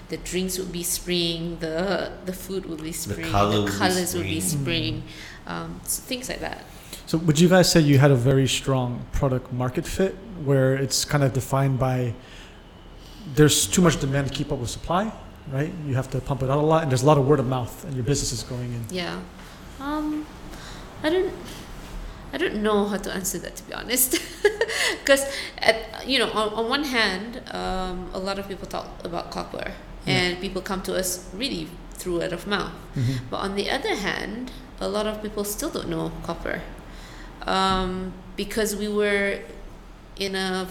The 0.09 0.17
drinks 0.17 0.57
would 0.59 0.71
be 0.71 0.83
spring, 0.83 1.57
the 1.59 2.11
the 2.25 2.33
food 2.33 2.65
would 2.69 2.83
be 2.83 2.91
spring, 2.91 3.31
colour 3.31 3.61
would 3.61 3.71
be 3.71 3.77
colors 3.77 4.13
would 4.15 4.29
be 4.37 4.41
spring. 4.41 4.63
spring, 4.63 5.03
um, 5.47 5.79
so 5.85 6.01
things 6.11 6.27
like 6.29 6.41
that. 6.41 6.63
So 7.07 7.17
would 7.17 7.39
you 7.39 7.49
guys 7.49 7.71
say 7.71 7.79
you 7.81 7.97
had 7.97 8.11
a 8.11 8.15
very 8.31 8.47
strong 8.47 9.05
product 9.11 9.51
market 9.53 9.85
fit 9.87 10.13
where 10.45 10.75
it's 10.75 11.05
kind 11.05 11.23
of 11.23 11.31
defined 11.33 11.79
by 11.79 12.13
there's 13.35 13.67
too 13.67 13.81
much 13.81 13.99
demand 13.99 14.27
to 14.27 14.33
keep 14.33 14.51
up 14.51 14.59
with 14.59 14.69
supply, 14.69 15.11
right? 15.51 15.71
You 15.87 15.95
have 15.95 16.09
to 16.11 16.19
pump 16.19 16.43
it 16.43 16.49
out 16.49 16.57
a 16.57 16.61
lot 16.73 16.83
and 16.83 16.91
there's 16.91 17.03
a 17.03 17.05
lot 17.05 17.17
of 17.17 17.25
word 17.27 17.39
of 17.39 17.47
mouth 17.47 17.85
and 17.85 17.93
your 17.95 18.03
business 18.03 18.31
is 18.31 18.43
going 18.43 18.71
in. 18.73 18.83
Yeah. 18.89 19.19
Um, 19.79 20.25
I 21.03 21.09
don't. 21.09 21.31
I 22.33 22.37
don't 22.37 22.61
know 22.63 22.85
how 22.87 22.97
to 22.97 23.11
answer 23.13 23.37
that 23.39 23.55
to 23.57 23.63
be 23.63 23.73
honest, 23.73 24.11
because 24.99 25.25
at 25.57 26.07
you 26.07 26.17
know 26.19 26.29
on, 26.31 26.53
on 26.53 26.69
one 26.69 26.83
hand, 26.85 27.41
um, 27.51 28.09
a 28.13 28.19
lot 28.19 28.39
of 28.39 28.47
people 28.47 28.67
talk 28.67 28.87
about 29.03 29.31
copper, 29.31 29.71
Yeah. 30.05 30.13
and 30.13 30.41
people 30.41 30.61
come 30.61 30.81
to 30.83 30.95
us 30.95 31.29
really 31.33 31.67
through 31.99 32.19
word 32.19 32.33
of 32.33 32.47
mouth. 32.47 32.71
Mhm. 32.95 33.19
But 33.29 33.37
on 33.37 33.55
the 33.55 33.69
other 33.69 33.95
hand, 33.95 34.51
a 34.79 34.87
lot 34.87 35.05
of 35.07 35.21
people 35.21 35.43
still 35.43 35.69
don't 35.69 35.89
know 35.89 36.11
copper, 36.23 36.61
um, 37.45 38.13
because 38.35 38.75
we 38.75 38.87
were 38.87 39.39
in 40.17 40.35
a 40.35 40.67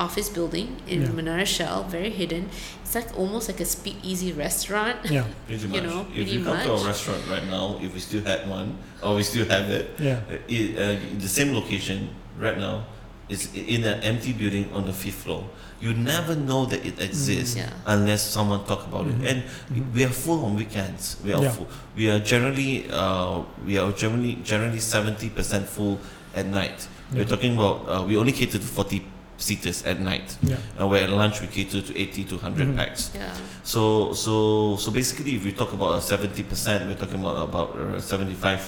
office 0.00 0.28
building 0.32 0.68
in 0.88 1.02
Yeah. 1.02 1.08
Menara 1.12 1.44
Shell, 1.46 1.84
very 1.84 2.10
hidden. 2.10 2.48
It's 2.82 2.94
like 2.94 3.12
almost 3.16 3.48
like 3.48 3.60
a 3.60 3.68
speakeasy 3.68 4.32
restaurant. 4.32 4.96
Yeah, 5.04 5.24
Pretty 5.46 5.62
you 5.62 5.68
much. 5.68 5.82
know, 5.84 6.00
if 6.08 6.14
pretty 6.16 6.30
you 6.40 6.44
come 6.44 6.58
to 6.58 6.72
much. 6.72 6.82
a 6.82 6.86
restaurant 6.86 7.22
right 7.30 7.46
now, 7.46 7.78
if 7.84 7.92
we 7.94 8.00
still 8.00 8.24
had 8.24 8.48
one, 8.48 8.68
or 9.04 9.14
we 9.16 9.22
still 9.22 9.46
have 9.46 9.68
it, 9.70 9.86
yeah. 10.00 10.20
uh, 10.32 10.36
it, 10.48 10.66
uh, 10.80 10.96
the 11.20 11.28
same 11.28 11.52
location 11.54 12.08
right 12.38 12.58
now 12.58 12.84
is 13.28 13.52
in 13.54 13.84
an 13.84 14.00
empty 14.02 14.32
building 14.32 14.66
on 14.72 14.86
the 14.86 14.92
fifth 14.92 15.22
floor. 15.22 15.44
You 15.80 15.94
never 15.94 16.34
know 16.34 16.66
that 16.66 16.84
it 16.84 17.00
exists 17.00 17.56
Yeah. 17.56 17.70
unless 17.86 18.22
someone 18.26 18.64
talk 18.66 18.84
about 18.90 19.06
Mhm. 19.06 19.22
it. 19.22 19.28
And 19.30 19.38
Mhm. 19.70 19.94
we 19.94 20.04
are 20.04 20.12
full 20.24 20.44
on 20.44 20.56
weekends. 20.56 21.16
We 21.24 21.32
are 21.32 21.40
Yeah. 21.42 21.52
full. 21.56 21.68
We 21.96 22.10
are 22.10 22.18
generally 22.32 22.90
uh, 22.90 23.44
we 23.64 23.78
are 23.78 23.92
generally 23.92 24.34
generally 24.44 24.80
seventy 24.80 25.28
percent 25.30 25.68
full 25.68 25.96
at 26.34 26.46
night. 26.46 26.78
Yeah. 26.84 27.22
We're 27.22 27.30
talking 27.34 27.54
about 27.56 27.76
uh, 27.88 28.02
we 28.08 28.16
only 28.18 28.32
cater 28.32 28.58
to 28.58 28.66
forty 28.78 29.00
seaters 29.44 29.82
at 29.84 29.98
night. 30.00 30.36
Yeah. 30.42 30.56
Uh, 30.78 30.86
where 30.86 31.02
at 31.04 31.10
lunch 31.10 31.40
we 31.40 31.46
cater 31.48 31.80
to 31.80 31.92
eighty 31.98 32.24
to 32.24 32.36
100 32.36 32.68
Mhm. 32.68 32.76
packs. 32.76 33.10
Yeah. 33.14 33.34
So 33.64 34.12
so 34.12 34.76
so 34.76 34.90
basically, 34.92 35.34
if 35.36 35.44
we 35.44 35.52
talk 35.52 35.72
about 35.72 35.98
a 35.98 36.02
seventy 36.02 36.42
percent, 36.44 36.86
we're 36.86 36.94
talking 37.00 37.20
about 37.20 37.48
about 37.48 37.70
uh, 37.76 38.00
seventy 38.00 38.34
five. 38.34 38.60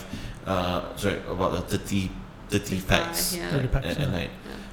Uh, 0.46 0.82
sorry, 0.96 1.20
about 1.30 1.54
a 1.54 1.60
30, 1.60 2.10
30 2.50 2.80
packs 2.80 3.36
Yeah. 3.36 3.50
30 3.50 3.68
packs, 3.68 3.86
at, 3.86 3.98
yeah. 3.98 4.04
at 4.06 4.10
night. 4.10 4.30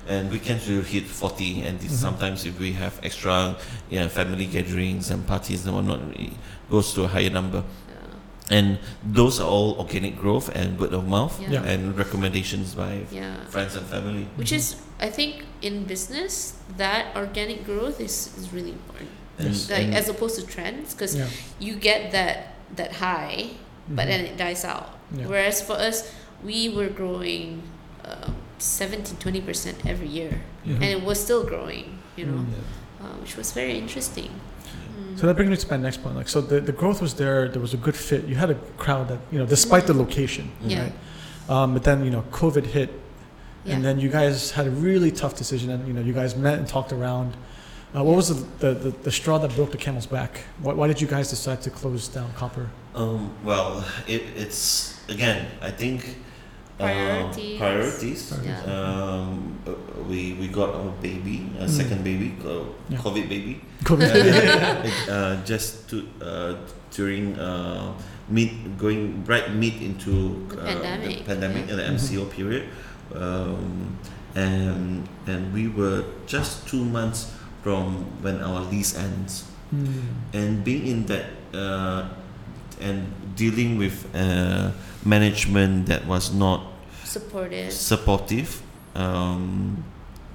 Yeah. 0.07 0.15
And 0.17 0.31
weekends 0.31 0.67
we'll 0.67 0.81
hit 0.81 1.05
forty. 1.05 1.61
And 1.61 1.79
this 1.79 1.91
Mhm. 1.93 2.01
sometimes 2.01 2.45
if 2.45 2.57
we 2.59 2.71
have 2.73 2.97
extra, 3.03 3.55
yeah, 3.91 4.07
family 4.07 4.47
gatherings 4.47 5.11
and 5.11 5.27
parties 5.27 5.65
and 5.67 5.75
whatnot, 5.75 6.01
it 6.17 6.33
goes 6.71 6.93
to 6.95 7.03
a 7.03 7.07
higher 7.07 7.29
number. 7.29 7.61
Yeah. 8.49 8.57
And 8.57 8.77
those 9.03 9.39
are 9.39 9.47
all 9.47 9.75
organic 9.79 10.17
growth 10.17 10.49
and 10.55 10.79
word 10.79 10.93
of 10.93 11.07
mouth 11.07 11.39
Yeah. 11.41 11.51
Yeah. 11.51 11.63
and 11.71 11.97
recommendations 11.97 12.75
by 12.75 13.05
Yeah. 13.11 13.35
friends 13.49 13.75
and 13.75 13.85
family. 13.85 14.27
Which 14.35 14.51
is, 14.51 14.75
I 14.99 15.09
think, 15.09 15.45
in 15.61 15.85
business, 15.85 16.53
that 16.77 17.15
organic 17.15 17.65
growth 17.65 17.99
is, 18.01 18.29
is 18.37 18.51
really 18.53 18.71
important. 18.71 19.09
And, 19.39 19.55
Like 19.69 19.79
and 19.79 19.95
as 19.95 20.09
opposed 20.09 20.35
to 20.39 20.45
trends, 20.45 20.93
because 20.93 21.15
Yeah. 21.15 21.27
you 21.59 21.75
get 21.75 22.11
that 22.11 22.55
that 22.75 22.93
high, 23.01 23.49
but 23.89 24.05
Mhm. 24.05 24.09
then 24.11 24.21
it 24.25 24.37
dies 24.37 24.63
out. 24.63 24.93
Yeah. 25.15 25.25
Whereas 25.25 25.57
for 25.61 25.73
us, 25.73 26.03
we 26.43 26.69
were 26.69 26.89
growing 26.89 27.63
um, 28.05 28.35
17, 28.59 29.17
20 29.17 29.41
percent 29.41 29.77
every 29.85 30.07
year, 30.07 30.41
Mhm. 30.65 30.75
and 30.81 30.83
it 30.85 31.01
was 31.03 31.19
still 31.19 31.43
growing. 31.43 31.97
You 32.15 32.25
know, 32.25 32.41
Mm. 32.41 32.53
yeah. 32.53 33.05
uh, 33.05 33.15
which 33.21 33.37
was 33.37 33.51
very 33.53 33.77
interesting. 33.77 34.29
So 35.15 35.27
that 35.27 35.35
brings 35.35 35.49
me 35.49 35.57
to 35.57 35.69
my 35.71 35.77
next 35.77 36.01
point. 36.03 36.15
Like, 36.15 36.29
so 36.29 36.41
the, 36.41 36.61
the 36.61 36.71
growth 36.71 37.01
was 37.01 37.13
there. 37.15 37.47
There 37.49 37.61
was 37.61 37.73
a 37.73 37.77
good 37.77 37.95
fit. 37.95 38.25
You 38.25 38.35
had 38.35 38.49
a 38.49 38.55
crowd 38.77 39.07
that 39.09 39.19
you 39.31 39.39
know, 39.39 39.45
despite 39.45 39.85
the 39.87 39.93
location, 39.93 40.51
Yeah. 40.61 40.83
right? 40.83 40.93
Um, 41.49 41.73
but 41.73 41.83
then 41.83 42.05
you 42.05 42.11
know, 42.11 42.23
COVID 42.31 42.65
hit, 42.65 42.89
yeah. 43.65 43.75
and 43.75 43.83
then 43.83 43.99
you 43.99 44.09
guys 44.09 44.51
had 44.51 44.67
a 44.67 44.71
really 44.71 45.11
tough 45.11 45.35
decision. 45.35 45.69
And 45.71 45.87
you 45.87 45.93
know, 45.93 46.01
you 46.01 46.13
guys 46.13 46.35
met 46.35 46.59
and 46.59 46.67
talked 46.67 46.93
around. 46.93 47.35
Uh, 47.95 48.03
what 48.03 48.15
was 48.15 48.27
the, 48.29 48.35
the, 48.67 48.73
the, 48.79 48.89
the 48.91 49.11
straw 49.11 49.39
that 49.39 49.55
broke 49.55 49.71
the 49.71 49.77
camel's 49.77 50.05
back? 50.05 50.41
Why, 50.61 50.73
why 50.73 50.87
did 50.87 51.01
you 51.01 51.07
guys 51.07 51.29
decide 51.31 51.61
to 51.63 51.71
close 51.71 52.07
down 52.07 52.31
Copper? 52.33 52.69
Um, 52.93 53.31
well, 53.43 53.83
it, 54.07 54.21
it's 54.35 54.99
again. 55.09 55.47
I 55.61 55.71
think 55.71 56.17
uh, 56.79 56.85
Priorities. 56.87 57.57
priorities. 57.59 58.21
Yeah. 58.43 58.63
Um, 58.65 59.59
uh, 59.67 59.75
we 60.07 60.33
we 60.39 60.47
got 60.47 60.71
our 60.73 60.91
baby, 61.03 61.51
a 61.59 61.67
Mm. 61.67 61.69
second 61.69 62.01
baby, 62.07 62.33
uh, 62.41 62.63
Yeah. 62.89 62.97
COVID 63.03 63.27
baby, 63.27 63.59
COVID. 63.83 64.09
uh, 65.11 65.35
just 65.43 65.89
to 65.91 66.07
uh, 66.23 66.55
during 66.95 67.35
uh, 67.37 67.91
mid 68.31 68.49
going 68.79 69.23
right 69.27 69.51
mid 69.53 69.77
into 69.83 70.45
The 70.49 70.55
uh, 70.55 70.65
pandemic, 70.65 71.15
the 71.19 71.23
pandemic 71.35 71.63
yeah. 71.67 71.71
and 71.75 71.79
the. 71.79 71.85
MCO 71.99 72.23
period, 72.31 72.63
um, 73.13 73.93
and 74.35 75.03
and 75.27 75.51
we 75.53 75.67
were 75.67 76.03
just 76.27 76.63
two 76.67 76.85
months 76.85 77.33
from 77.61 78.05
when 78.23 78.39
our 78.41 78.63
lease 78.71 78.95
ends 78.95 79.45
Hmm. 79.69 80.17
and 80.33 80.63
being 80.65 80.87
in 80.89 81.05
that 81.13 81.29
uh, 81.53 82.09
and 82.81 83.05
dealing 83.37 83.77
with 83.77 84.01
uh, 84.17 84.73
management 85.05 85.87
that 85.87 86.05
was 86.05 86.33
not 86.33 86.63
supportive. 87.03 87.71
supportive. 87.73 88.61
Um, 88.95 89.83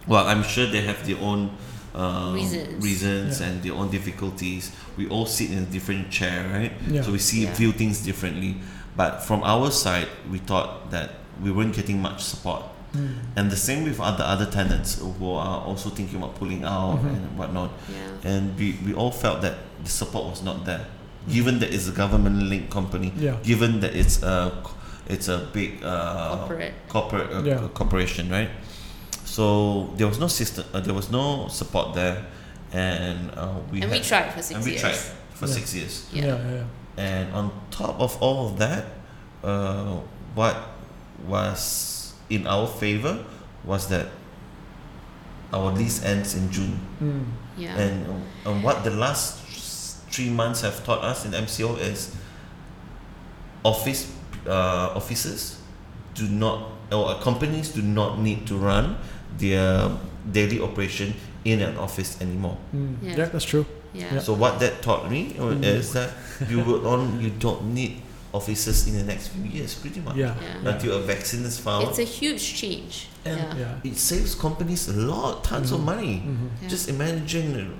well, 0.06 0.26
I'm 0.26 0.42
sure 0.42 0.66
they 0.66 0.82
have 0.82 1.06
their 1.06 1.18
own 1.20 1.50
uh, 1.94 2.32
Reasons. 2.34 2.82
reasons 2.84 3.40
Yeah. 3.40 3.46
and 3.48 3.62
their 3.62 3.72
own 3.74 3.90
difficulties. 3.90 4.72
We 4.96 5.08
all 5.08 5.26
sit 5.26 5.50
in 5.50 5.58
a 5.58 5.66
different 5.66 6.10
chair, 6.10 6.48
right? 6.52 6.72
Yeah. 6.90 7.02
So 7.02 7.12
we 7.12 7.18
see 7.18 7.44
Yeah. 7.44 7.54
view 7.54 7.72
things 7.72 8.00
differently. 8.04 8.56
But 8.96 9.22
from 9.22 9.42
our 9.44 9.70
side, 9.70 10.08
we 10.30 10.38
thought 10.38 10.90
that 10.90 11.10
we 11.42 11.50
weren't 11.52 11.74
getting 11.74 12.00
much 12.02 12.22
support. 12.22 12.62
Hmm. 12.92 13.08
And 13.36 13.50
the 13.50 13.56
same 13.56 13.84
with 13.84 13.98
other 14.00 14.22
other 14.24 14.46
tenants 14.46 14.98
who 15.00 15.32
are 15.34 15.60
also 15.66 15.90
thinking 15.90 16.18
about 16.18 16.34
pulling 16.36 16.62
out 16.64 16.98
Mhm. 17.02 17.06
and 17.16 17.38
whatnot 17.38 17.70
Yeah. 17.90 18.30
and 18.30 18.56
we, 18.58 18.78
we 18.86 18.94
all 18.94 19.10
felt 19.10 19.42
that 19.42 19.54
the 19.82 19.90
support 19.90 20.30
was 20.30 20.42
not 20.44 20.64
there 20.64 20.86
given 21.28 21.58
that 21.60 21.72
it's 21.72 21.88
a 21.88 21.92
government 21.92 22.36
linked 22.50 22.70
company 22.70 23.12
Yeah. 23.16 23.36
given 23.42 23.80
that 23.80 23.94
it's 23.94 24.22
a 24.22 24.52
it's 25.08 25.28
a 25.28 25.48
big 25.52 25.82
uh, 25.84 26.36
Corporate. 26.36 26.74
corporate 26.88 27.30
uh, 27.32 27.42
Yeah. 27.42 27.68
corporation 27.74 28.28
right 28.30 28.50
so 29.24 29.90
there 29.96 30.06
was 30.06 30.18
no 30.18 30.28
system 30.28 30.64
uh, 30.74 30.80
there 30.80 30.94
was 30.94 31.10
no 31.10 31.48
support 31.48 31.94
there 31.94 32.26
and 32.72 33.30
uh, 33.36 33.48
we 33.70 33.82
and 33.82 33.90
we 33.90 34.00
tried 34.00 34.32
for 34.32 34.42
six 34.42 34.56
and 34.56 34.64
we 34.64 34.72
years. 34.72 34.80
tried 34.82 34.96
for 35.34 35.46
Yeah. 35.46 35.54
six 35.54 35.74
years 35.74 35.94
Yeah. 36.12 36.24
Yeah. 36.26 36.36
Yeah. 36.36 36.52
yeah. 36.54 36.64
and 37.04 37.34
on 37.34 37.50
top 37.70 38.00
of 38.00 38.16
all 38.22 38.48
of 38.48 38.58
that 38.58 38.84
uh, 39.42 40.00
what 40.34 40.56
was 41.26 42.12
in 42.30 42.46
our 42.46 42.66
favor 42.66 43.24
was 43.64 43.88
that 43.88 44.06
our 45.52 45.70
lease 45.72 46.02
ends 46.04 46.34
in 46.34 46.50
June 46.50 46.78
Hmm. 46.98 47.22
Yeah. 47.56 47.76
and, 47.78 48.06
and 48.44 48.62
what 48.64 48.82
the 48.84 48.90
last 48.90 49.38
three 50.14 50.30
months 50.30 50.60
have 50.62 50.84
taught 50.84 51.02
us 51.02 51.24
in 51.26 51.32
MCO 51.32 51.76
is 51.80 52.14
office 53.64 54.12
uh, 54.46 54.92
offices 54.94 55.58
do 56.14 56.28
not 56.28 56.70
or 56.92 57.14
companies 57.20 57.70
do 57.70 57.82
not 57.82 58.18
need 58.20 58.46
to 58.46 58.54
run 58.56 58.96
their 59.38 59.90
daily 60.30 60.60
operation 60.60 61.14
in 61.44 61.60
an 61.60 61.76
office 61.76 62.20
anymore. 62.20 62.56
Hmm. 62.70 62.94
Yeah. 63.02 63.16
yeah, 63.16 63.24
that's 63.26 63.44
true. 63.44 63.66
yeah. 63.92 64.18
So 64.20 64.32
what 64.34 64.60
that 64.60 64.80
taught 64.82 65.10
me 65.10 65.34
Mm. 65.38 65.62
is 65.64 65.92
that 65.92 66.10
you 66.48 66.60
will 66.60 66.86
on 66.86 67.20
you 67.20 67.30
don't 67.30 67.74
need 67.74 68.00
offices 68.32 68.86
in 68.88 68.94
the 68.98 69.04
next 69.04 69.28
few 69.28 69.44
years, 69.44 69.74
pretty 69.74 70.00
much. 70.00 70.16
Yeah. 70.16 70.34
Yeah. 70.40 70.70
Until 70.72 70.96
a 70.96 71.00
vaccine 71.00 71.44
is 71.44 71.58
found, 71.58 71.88
It's 71.88 71.98
a 71.98 72.04
huge 72.04 72.54
change. 72.54 73.08
And- 73.24 73.38
yeah. 73.38 73.58
Yeah. 73.82 73.90
it 73.90 73.96
saves 73.96 74.34
companies 74.34 74.88
a 74.88 74.92
lot, 74.92 75.44
tons 75.44 75.70
of 75.72 75.80
Mhm. 75.80 75.84
money. 75.84 76.14
Mhm. 76.26 76.48
Yeah. 76.62 76.68
Just 76.68 76.88
imagine 76.88 77.74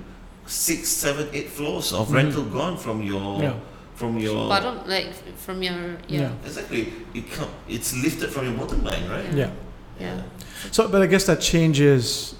six, 0.45 0.89
seven, 0.89 1.27
eight 1.33 1.49
floors 1.49 1.91
of 1.93 2.09
Mhm. 2.09 2.13
rental 2.13 2.43
gone 2.43 2.77
from 2.77 3.01
your 3.01 3.41
Yeah. 3.41 3.53
from 3.95 4.17
your 4.19 4.47
bottom 4.49 4.79
like 4.87 5.07
from 5.37 5.63
your 5.63 5.73
yeah. 6.07 6.21
Yeah. 6.21 6.31
exactly. 6.45 6.93
It 7.13 7.31
come, 7.31 7.49
it's 7.67 7.95
lifted 7.95 8.29
from 8.29 8.45
your 8.45 8.53
bottom 8.57 8.83
line, 8.83 9.07
right? 9.09 9.25
Yeah. 9.33 9.49
Yeah. 9.99 10.21
So, 10.71 10.87
but 10.87 11.01
I 11.01 11.07
guess 11.07 11.25
that 11.25 11.39
changes 11.41 12.35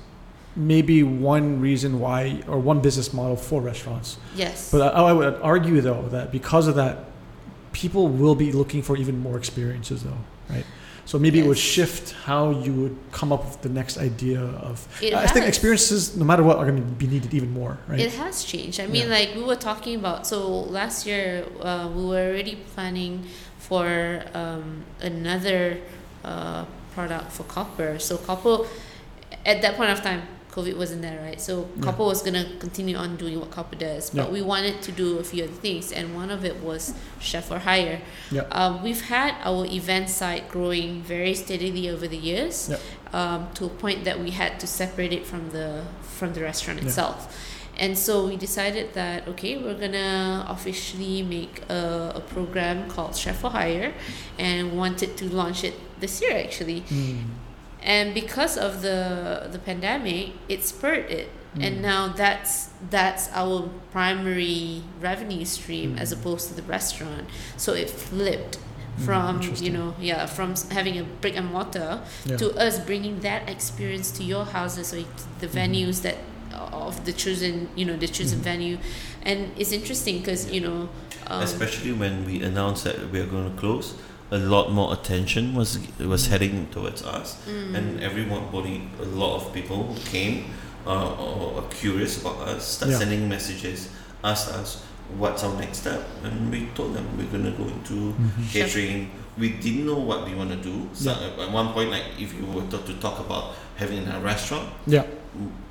maybe 0.55 1.03
one 1.03 1.59
reason 1.59 1.99
why 1.99 2.41
or 2.47 2.59
one 2.59 2.79
business 2.79 3.13
model 3.13 3.35
for 3.37 3.61
restaurants. 3.61 4.17
Yes. 4.35 4.69
But 4.71 4.81
I, 4.81 4.87
I 5.09 5.13
would 5.13 5.35
argue 5.41 5.81
though 5.81 6.03
that 6.11 6.31
because 6.31 6.67
of 6.67 6.75
that, 6.75 7.05
people 7.71 8.07
will 8.07 8.35
be 8.35 8.51
looking 8.51 8.81
for 8.81 8.95
even 8.97 9.19
more 9.19 9.37
experiences 9.37 10.03
though, 10.03 10.17
right? 10.49 10.65
So 11.05 11.19
maybe 11.19 11.39
it 11.39 11.45
would 11.45 11.57
shift 11.57 12.13
how 12.25 12.49
you 12.49 12.73
would 12.73 12.97
come 13.11 13.31
up 13.31 13.45
with 13.45 13.61
the 13.61 13.69
next 13.69 13.97
idea 13.97 14.41
of. 14.41 14.87
It 15.01 15.13
I 15.13 15.27
think 15.27 15.45
experiences, 15.45 16.17
no 16.17 16.25
matter 16.25 16.41
what, 16.41 16.57
are 16.57 16.65
going 16.65 16.77
to 16.77 16.81
be 16.81 17.05
needed 17.05 17.33
even 17.33 17.51
more, 17.51 17.77
right? 17.87 17.99
It 17.99 18.13
has 18.13 18.43
changed. 18.43 18.79
I 18.79 18.87
mean, 18.87 19.07
Yeah. 19.07 19.13
like 19.17 19.35
we 19.35 19.43
were 19.43 19.55
talking 19.55 19.95
about. 19.95 20.25
So 20.25 20.37
last 20.61 21.05
year, 21.05 21.45
uh, 21.61 21.89
we 21.95 22.05
were 22.05 22.27
already 22.29 22.55
planning 22.73 23.25
for 23.59 24.23
um, 24.33 24.83
another 25.01 25.77
uh, 26.23 26.65
product 26.95 27.31
for 27.31 27.43
copper. 27.43 27.99
So 27.99 28.17
copper, 28.17 28.65
at 29.45 29.61
that 29.61 29.77
point 29.77 29.91
of 29.91 30.01
time, 30.01 30.23
COVID 30.55 30.75
wasn't 30.77 31.01
there, 31.01 31.19
right? 31.21 31.39
So 31.41 31.53
Yeah. 31.75 31.83
copper 31.85 32.03
was 32.03 32.21
gonna 32.21 32.45
continue 32.59 32.95
on 32.95 33.09
doing 33.17 33.39
what 33.41 33.51
copper 33.51 33.75
does, 33.75 34.09
but 34.09 34.25
Yeah. 34.27 34.31
we 34.37 34.41
wanted 34.41 34.81
to 34.87 34.91
do 35.03 35.07
a 35.19 35.23
few 35.23 35.43
other 35.43 35.59
things, 35.67 35.91
and 35.91 36.15
one 36.15 36.29
of 36.31 36.45
it 36.45 36.57
was 36.63 36.93
chef 37.19 37.45
for 37.49 37.59
hire. 37.59 37.99
Yeah. 38.31 38.43
Um, 38.59 38.81
we've 38.85 39.01
had 39.15 39.33
our 39.43 39.65
event 39.65 40.09
site 40.09 40.45
growing 40.55 41.01
very 41.03 41.33
steadily 41.35 41.89
over 41.93 42.07
the 42.07 42.21
years, 42.31 42.55
Yeah. 42.69 42.77
um, 43.19 43.39
to 43.55 43.65
a 43.65 43.69
point 43.83 43.99
that 44.07 44.17
we 44.23 44.31
had 44.31 44.59
to 44.61 44.67
separate 44.67 45.13
it 45.13 45.25
from 45.31 45.43
the 45.51 45.67
from 46.17 46.31
the 46.33 46.41
restaurant 46.41 46.79
itself. 46.81 47.19
And 47.77 47.97
so 47.97 48.25
we 48.29 48.37
decided 48.37 48.93
that 48.93 49.27
okay, 49.31 49.57
we're 49.57 49.79
gonna 49.85 50.45
officially 50.55 51.21
make 51.37 51.55
a, 51.69 52.13
a 52.15 52.21
program 52.21 52.77
called 52.93 53.13
Chef 53.17 53.37
for 53.41 53.49
Hire, 53.49 53.91
and 54.39 54.77
wanted 54.77 55.17
to 55.17 55.25
launch 55.41 55.59
it 55.69 55.75
this 55.99 56.21
year 56.21 56.35
actually. 56.45 56.81
Mm. 56.89 57.23
And 57.85 58.13
because 58.13 58.57
of 58.57 58.81
the 58.81 59.47
the 59.53 59.59
pandemic, 59.59 60.31
it 60.49 60.63
spurred 60.65 61.05
it, 61.19 61.29
and 61.65 61.73
Mm. 61.77 61.81
now 61.91 62.01
that's 62.21 62.69
that's 62.89 63.29
our 63.41 63.69
primary 63.91 64.81
revenue 64.99 65.45
stream 65.45 65.89
as 65.97 66.09
Mm. 66.11 66.17
opposed 66.17 66.47
to 66.49 66.53
the 66.59 66.63
restaurant. 66.77 67.25
So 67.57 67.73
it 67.73 67.89
flipped 67.89 68.57
Mm, 68.97 69.05
from 69.07 69.31
you 69.65 69.71
know 69.77 69.93
yeah 69.99 70.25
from 70.25 70.55
having 70.71 70.95
a 70.97 71.03
brick 71.21 71.35
and 71.35 71.47
mortar 71.51 71.99
Yeah. 72.25 72.37
to 72.41 72.45
us 72.65 72.79
bringing 72.79 73.19
that 73.27 73.41
experience 73.55 74.09
to 74.17 74.23
your 74.23 74.45
houses 74.57 74.93
or 74.93 74.99
to 75.03 75.25
the 75.41 75.47
Mhm. 75.47 75.59
venues 75.59 75.97
that 76.05 76.15
of 76.71 77.03
the 77.07 77.11
chosen 77.11 77.67
you 77.75 77.83
know 77.87 77.97
the 77.97 78.07
chosen 78.07 78.39
Mhm. 78.39 78.43
venue 78.51 78.77
and 79.29 79.39
it's 79.59 79.73
interesting 79.79 80.15
because 80.19 80.41
you 80.55 80.61
know 80.67 80.87
um, 81.27 81.41
Especially 81.43 81.91
when 82.03 82.23
we 82.29 82.35
announced 82.49 82.83
that 82.87 82.97
we 83.11 83.19
are 83.19 83.25
going 83.35 83.47
to 83.51 83.57
close, 83.59 83.87
a 84.31 84.37
lot 84.37 84.71
more 84.71 84.93
attention 84.93 85.53
was 85.55 85.77
was 85.99 86.27
heading 86.27 86.67
towards 86.71 87.03
us, 87.03 87.37
mm, 87.47 87.75
and 87.75 88.01
everybody, 88.01 88.81
a 88.99 89.05
lot 89.05 89.35
of 89.37 89.53
people 89.53 89.83
who 89.83 89.95
came 90.09 90.45
uh, 90.87 91.13
or 91.15 91.59
are 91.59 91.67
curious 91.69 92.21
about 92.21 92.37
us, 92.47 92.63
start 92.77 92.91
Yeah. 92.91 92.99
sending 92.99 93.27
messages, 93.29 93.89
asked 94.23 94.49
us 94.53 94.83
what's 95.17 95.43
our 95.43 95.55
next 95.59 95.79
step, 95.79 96.01
and 96.23 96.51
we 96.51 96.67
told 96.75 96.93
them 96.95 97.05
we're 97.17 97.29
going 97.31 97.45
to 97.45 97.51
go 97.57 97.65
into 97.69 98.13
Mhm. 98.13 98.51
catering. 98.51 99.09
We 99.37 99.49
didn't 99.49 99.85
know 99.85 99.99
what 99.99 100.25
we 100.27 100.33
want 100.33 100.49
to 100.51 100.57
do. 100.57 100.87
So 100.93 101.09
Yeah. 101.11 101.43
at 101.45 101.51
one 101.51 101.73
point, 101.73 101.89
like 101.91 102.05
if 102.19 102.33
you 102.37 102.45
were 102.45 102.65
to, 102.71 102.77
to 102.77 102.93
talk 103.01 103.19
about 103.19 103.53
having 103.77 104.07
a 104.07 104.19
restaurant, 104.19 104.69
Yeah. 104.87 105.03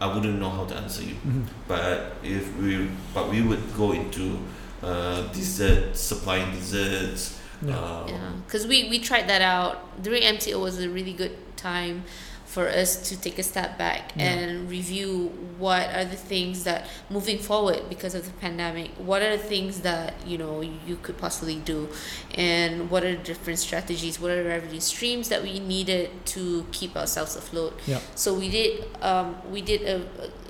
I 0.00 0.06
wouldn't 0.12 0.38
know 0.38 0.50
how 0.50 0.64
to 0.66 0.74
answer 0.76 1.02
you. 1.02 1.16
Mhm. 1.26 1.42
But 1.66 2.16
if 2.22 2.44
we, 2.60 2.88
but 3.14 3.30
we 3.30 3.40
would 3.42 3.62
go 3.76 3.92
into 3.92 4.38
uh, 4.82 5.22
desserts, 5.32 6.00
supplying 6.00 6.50
desserts. 6.52 7.38
Yeah. 7.64 8.06
Yeah 8.08 8.30
because 8.46 8.66
we 8.66 8.88
we 8.90 8.98
tried 8.98 9.28
that 9.28 9.42
out 9.42 10.02
during 10.02 10.22
MCO 10.22 10.60
was 10.60 10.78
a 10.80 10.88
really 10.88 11.12
good 11.12 11.36
time 11.56 12.04
for 12.44 12.68
us 12.68 13.08
to 13.08 13.20
take 13.20 13.38
a 13.38 13.42
step 13.42 13.78
back 13.78 14.12
Yeah. 14.14 14.24
and 14.30 14.70
review 14.70 15.32
what 15.58 15.88
are 15.94 16.04
the 16.04 16.14
things 16.16 16.62
that 16.64 16.86
moving 17.10 17.38
forward 17.38 17.88
because 17.88 18.14
of 18.14 18.24
the 18.26 18.32
pandemic 18.38 18.90
what 19.10 19.22
are 19.22 19.36
the 19.36 19.42
things 19.42 19.80
that 19.80 20.14
you 20.26 20.36
know 20.38 20.60
you 20.60 20.96
could 21.02 21.16
possibly 21.18 21.56
do 21.56 21.88
and 22.36 22.90
what 22.90 23.02
are 23.02 23.16
the 23.16 23.22
different 23.22 23.58
strategies 23.58 24.20
what 24.20 24.30
are 24.30 24.42
the 24.42 24.48
revenue 24.48 24.78
streams 24.80 25.28
that 25.30 25.42
we 25.42 25.58
needed 25.58 26.10
to 26.26 26.64
keep 26.70 26.94
ourselves 26.96 27.34
afloat 27.34 27.72
Yeah. 27.86 27.98
so 28.14 28.34
we 28.34 28.48
did 28.50 28.84
um, 29.02 29.36
we 29.50 29.60
did 29.62 29.82
a 29.82 29.96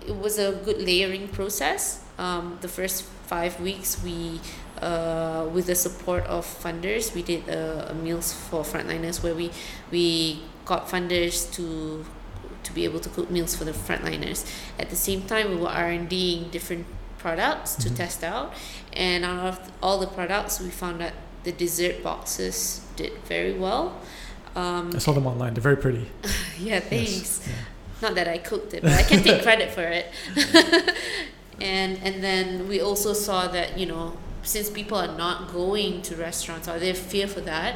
it 0.06 0.16
was 0.16 0.38
a 0.38 0.52
good 0.66 0.82
layering 0.82 1.28
process 1.28 2.02
um, 2.18 2.58
the 2.60 2.68
first 2.68 3.04
five 3.26 3.58
weeks 3.60 4.02
we 4.02 4.40
uh, 4.82 5.46
with 5.52 5.66
the 5.66 5.74
support 5.74 6.24
of 6.26 6.44
funders 6.46 7.14
we 7.14 7.22
did 7.22 7.48
a, 7.48 7.90
a 7.90 7.94
meals 7.94 8.32
for 8.32 8.62
frontliners 8.62 9.22
where 9.22 9.34
we 9.34 9.50
we 9.90 10.40
got 10.64 10.88
funders 10.88 11.50
to 11.52 12.04
to 12.62 12.72
be 12.72 12.84
able 12.84 12.98
to 13.00 13.08
cook 13.10 13.30
meals 13.30 13.54
for 13.54 13.64
the 13.64 13.72
frontliners 13.72 14.44
at 14.78 14.88
the 14.90 14.96
same 14.96 15.22
time 15.22 15.50
we 15.50 15.56
were 15.56 15.68
R&Ding 15.68 16.48
different 16.50 16.86
products 17.18 17.74
to 17.76 17.88
Mhm. 17.88 17.96
test 17.96 18.24
out 18.24 18.52
and 18.92 19.24
out 19.24 19.46
of 19.46 19.58
all 19.82 19.98
the 19.98 20.06
products 20.06 20.60
we 20.60 20.70
found 20.70 21.00
that 21.00 21.12
the 21.44 21.52
dessert 21.52 22.02
boxes 22.02 22.80
did 22.96 23.12
very 23.28 23.52
well 23.52 24.00
um, 24.56 24.92
I 24.94 24.98
saw 24.98 25.10
them 25.12 25.26
online. 25.26 25.52
They're 25.54 25.60
very 25.62 25.76
pretty. 25.76 26.06
yeah 26.58 26.74
Yes. 26.80 26.84
thanks 26.88 27.40
Yeah. 27.48 27.54
not 28.02 28.14
that 28.14 28.28
I 28.28 28.38
cooked 28.38 28.72
it, 28.74 28.82
but 28.82 28.92
I 28.92 29.02
can 29.02 29.22
take 29.22 29.42
credit 29.48 29.72
for 29.72 29.82
it. 29.82 30.06
and 31.60 31.98
and 32.02 32.22
then 32.22 32.68
we 32.68 32.80
also 32.80 33.12
saw 33.12 33.46
that 33.48 33.78
you 33.78 33.86
know 33.86 34.16
since 34.44 34.70
people 34.70 34.96
are 34.98 35.16
not 35.16 35.52
going 35.52 36.02
to 36.02 36.16
restaurants 36.16 36.68
or 36.68 36.78
they 36.78 36.92
fear 36.92 37.26
for 37.26 37.40
that, 37.42 37.74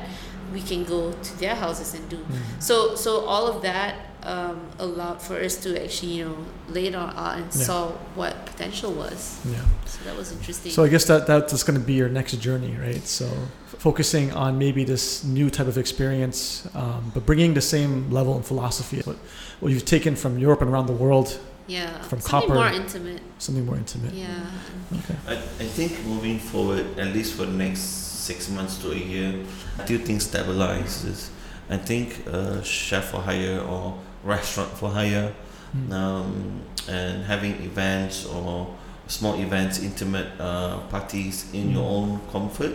we 0.52 0.60
can 0.62 0.84
go 0.84 1.12
to 1.12 1.38
their 1.38 1.54
houses 1.54 1.94
and 1.94 2.08
do. 2.08 2.16
Mhm. 2.18 2.62
So 2.62 2.94
so 2.94 3.10
all 3.26 3.46
of 3.46 3.62
that 3.62 3.94
um, 4.22 4.60
allowed 4.78 5.20
for 5.22 5.36
us 5.46 5.56
to 5.64 5.82
actually 5.84 6.12
you 6.18 6.24
know 6.24 6.36
lay 6.68 6.86
it 6.86 6.94
on 6.94 7.10
and 7.38 7.44
Yeah. 7.54 7.64
saw 7.66 7.88
what 8.14 8.34
potential 8.46 8.92
was. 8.92 9.36
Yeah. 9.44 9.58
So 9.86 9.98
that 10.06 10.16
was 10.16 10.32
interesting. 10.32 10.72
So 10.72 10.84
I 10.84 10.88
guess 10.88 11.04
that 11.04 11.26
that's 11.26 11.62
going 11.62 11.78
to 11.80 11.86
be 11.86 11.94
your 11.94 12.08
next 12.08 12.32
journey, 12.40 12.76
right? 12.86 13.06
So 13.06 13.26
f- 13.26 13.76
focusing 13.78 14.32
on 14.32 14.58
maybe 14.58 14.84
this 14.84 15.22
new 15.24 15.50
type 15.50 15.68
of 15.68 15.78
experience, 15.78 16.66
um, 16.74 17.12
but 17.14 17.24
bringing 17.26 17.54
the 17.54 17.60
same 17.60 18.10
level 18.10 18.34
and 18.34 18.44
philosophy, 18.44 19.00
what, 19.04 19.16
what 19.60 19.72
you've 19.72 19.84
taken 19.96 20.16
from 20.16 20.38
Europe 20.38 20.60
and 20.62 20.70
around 20.70 20.86
the 20.86 20.98
world, 21.04 21.38
yeah, 21.68 22.02
from 22.02 22.20
something 22.20 22.48
copper- 22.50 22.54
more 22.54 22.68
intimate. 22.82 23.22
something 23.38 23.64
more 23.66 23.76
intimate. 23.76 24.12
Yeah. 24.14 24.50
Okay. 24.98 25.14
I, 25.28 25.32
I 25.34 25.66
think 25.76 25.92
moving 26.04 26.38
forward, 26.40 26.98
at 26.98 27.08
least 27.14 27.34
for 27.34 27.44
the 27.46 27.52
next 27.52 27.80
six 27.80 28.48
months 28.50 28.78
to 28.78 28.90
a 28.90 28.96
year, 28.96 29.44
until 29.78 29.98
things 30.00 30.26
stabilizes, 30.26 31.28
I 31.70 31.76
think 31.76 32.24
uh, 32.26 32.62
chef 32.62 33.10
for 33.10 33.20
hire 33.20 33.60
or 33.60 33.98
restaurant 34.24 34.70
for 34.76 34.90
hire, 34.90 35.32
Mm. 35.76 35.92
um, 35.92 36.62
and 36.88 37.24
having 37.26 37.52
events 37.62 38.24
or 38.24 38.74
small 39.06 39.34
events, 39.38 39.78
intimate 39.82 40.28
uh, 40.40 40.78
parties 40.88 41.44
in 41.52 41.72
your 41.72 41.84
Mm. 41.84 41.96
own 41.96 42.20
comfort, 42.32 42.72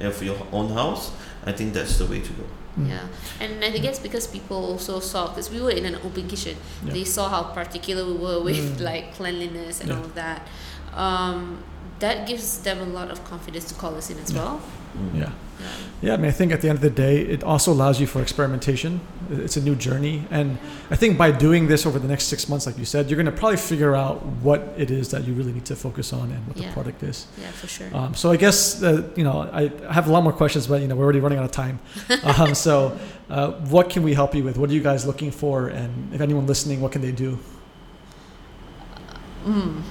and 0.00 0.10
for 0.10 0.24
your 0.24 0.38
own 0.50 0.70
house, 0.72 1.10
I 1.44 1.52
think 1.52 1.74
that's 1.74 1.98
the 1.98 2.06
way 2.06 2.20
to 2.20 2.32
go. 2.32 2.44
Mm. 2.80 2.88
Yeah, 2.88 3.06
and 3.40 3.64
I 3.64 3.70
guess 3.78 3.98
because 3.98 4.26
people 4.26 4.56
also 4.56 5.00
saw, 5.00 5.28
because 5.28 5.50
we 5.50 5.60
were 5.60 5.70
in 5.70 5.84
an 5.84 5.96
open 6.04 6.26
kitchen, 6.28 6.56
Yeah. 6.84 6.92
they 6.94 7.04
saw 7.04 7.28
how 7.28 7.42
particular 7.54 8.04
we 8.04 8.14
were 8.14 8.40
with 8.42 8.78
Mm. 8.78 8.84
like 8.84 9.14
cleanliness 9.16 9.80
and 9.80 9.88
Yeah. 9.90 9.96
all 9.98 10.04
of 10.04 10.14
that. 10.14 10.46
Um, 10.94 11.62
that 11.98 12.26
gives 12.26 12.58
them 12.58 12.78
a 12.80 12.86
lot 12.98 13.10
of 13.10 13.22
confidence 13.24 13.64
to 13.66 13.74
call 13.74 13.94
us 13.96 14.10
in 14.10 14.18
as 14.18 14.30
Yeah. 14.32 14.38
well. 14.42 14.60
Mm. 14.96 15.20
Yeah. 15.20 15.32
Yeah. 15.60 15.66
Yeah, 16.02 16.14
I 16.14 16.16
mean, 16.16 16.28
I 16.28 16.32
think 16.32 16.50
at 16.50 16.62
the 16.62 16.68
end 16.70 16.76
of 16.76 16.82
the 16.82 16.88
day, 16.88 17.18
it 17.20 17.44
also 17.44 17.72
allows 17.72 18.00
you 18.00 18.06
for 18.06 18.22
experimentation. 18.22 19.00
It's 19.30 19.58
a 19.58 19.60
new 19.60 19.74
journey. 19.74 20.24
And 20.30 20.58
I 20.90 20.96
think 20.96 21.18
by 21.18 21.30
doing 21.30 21.68
this 21.68 21.84
over 21.84 21.98
the 21.98 22.08
next 22.08 22.24
six 22.24 22.48
months, 22.48 22.64
like 22.64 22.78
you 22.78 22.86
said, 22.86 23.10
you're 23.10 23.18
going 23.22 23.26
to 23.26 23.38
probably 23.38 23.58
figure 23.58 23.94
out 23.94 24.24
what 24.42 24.60
it 24.78 24.90
is 24.90 25.10
that 25.10 25.24
you 25.24 25.34
really 25.34 25.52
need 25.52 25.66
to 25.66 25.76
focus 25.76 26.14
on 26.14 26.32
and 26.32 26.46
what 26.46 26.56
the 26.56 26.66
product 26.72 27.02
is. 27.02 27.26
Yeah, 27.38 27.50
for 27.50 27.66
sure. 27.66 27.88
Um, 27.94 28.14
so 28.14 28.30
I 28.30 28.36
guess, 28.36 28.82
uh, 28.82 29.10
you 29.14 29.24
know, 29.24 29.50
I 29.52 29.70
I 29.88 29.92
have 29.92 30.08
a 30.08 30.12
lot 30.12 30.22
more 30.22 30.32
questions, 30.32 30.66
but, 30.66 30.80
you 30.80 30.88
know, 30.88 30.96
we're 30.96 31.04
already 31.04 31.20
running 31.20 31.38
out 31.38 31.44
of 31.44 31.52
time. 31.52 31.80
um, 32.38 32.54
so 32.54 32.98
uh, 33.28 33.50
what 33.68 33.90
can 33.90 34.02
we 34.02 34.14
help 34.14 34.34
you 34.34 34.42
with? 34.42 34.56
What 34.56 34.70
are 34.70 34.74
you 34.74 34.82
guys 34.82 35.06
looking 35.06 35.30
for? 35.30 35.68
And 35.68 36.14
if 36.14 36.22
anyone 36.22 36.46
listening, 36.46 36.80
what 36.80 36.92
can 36.92 37.02
they 37.02 37.12
do? 37.12 37.38
mm. 39.44 39.82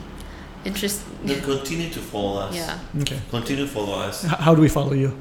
Interesting. 0.65 1.17
Then 1.23 1.41
continue 1.41 1.89
to 1.89 1.99
follow 1.99 2.41
us. 2.41 2.55
Yeah. 2.55 2.79
Okay. 3.01 3.19
Continue 3.29 3.65
to 3.65 3.71
follow 3.71 3.97
us. 3.99 4.23
How 4.23 4.53
do 4.53 4.61
we 4.61 4.67
follow 4.67 4.93
you? 4.93 5.17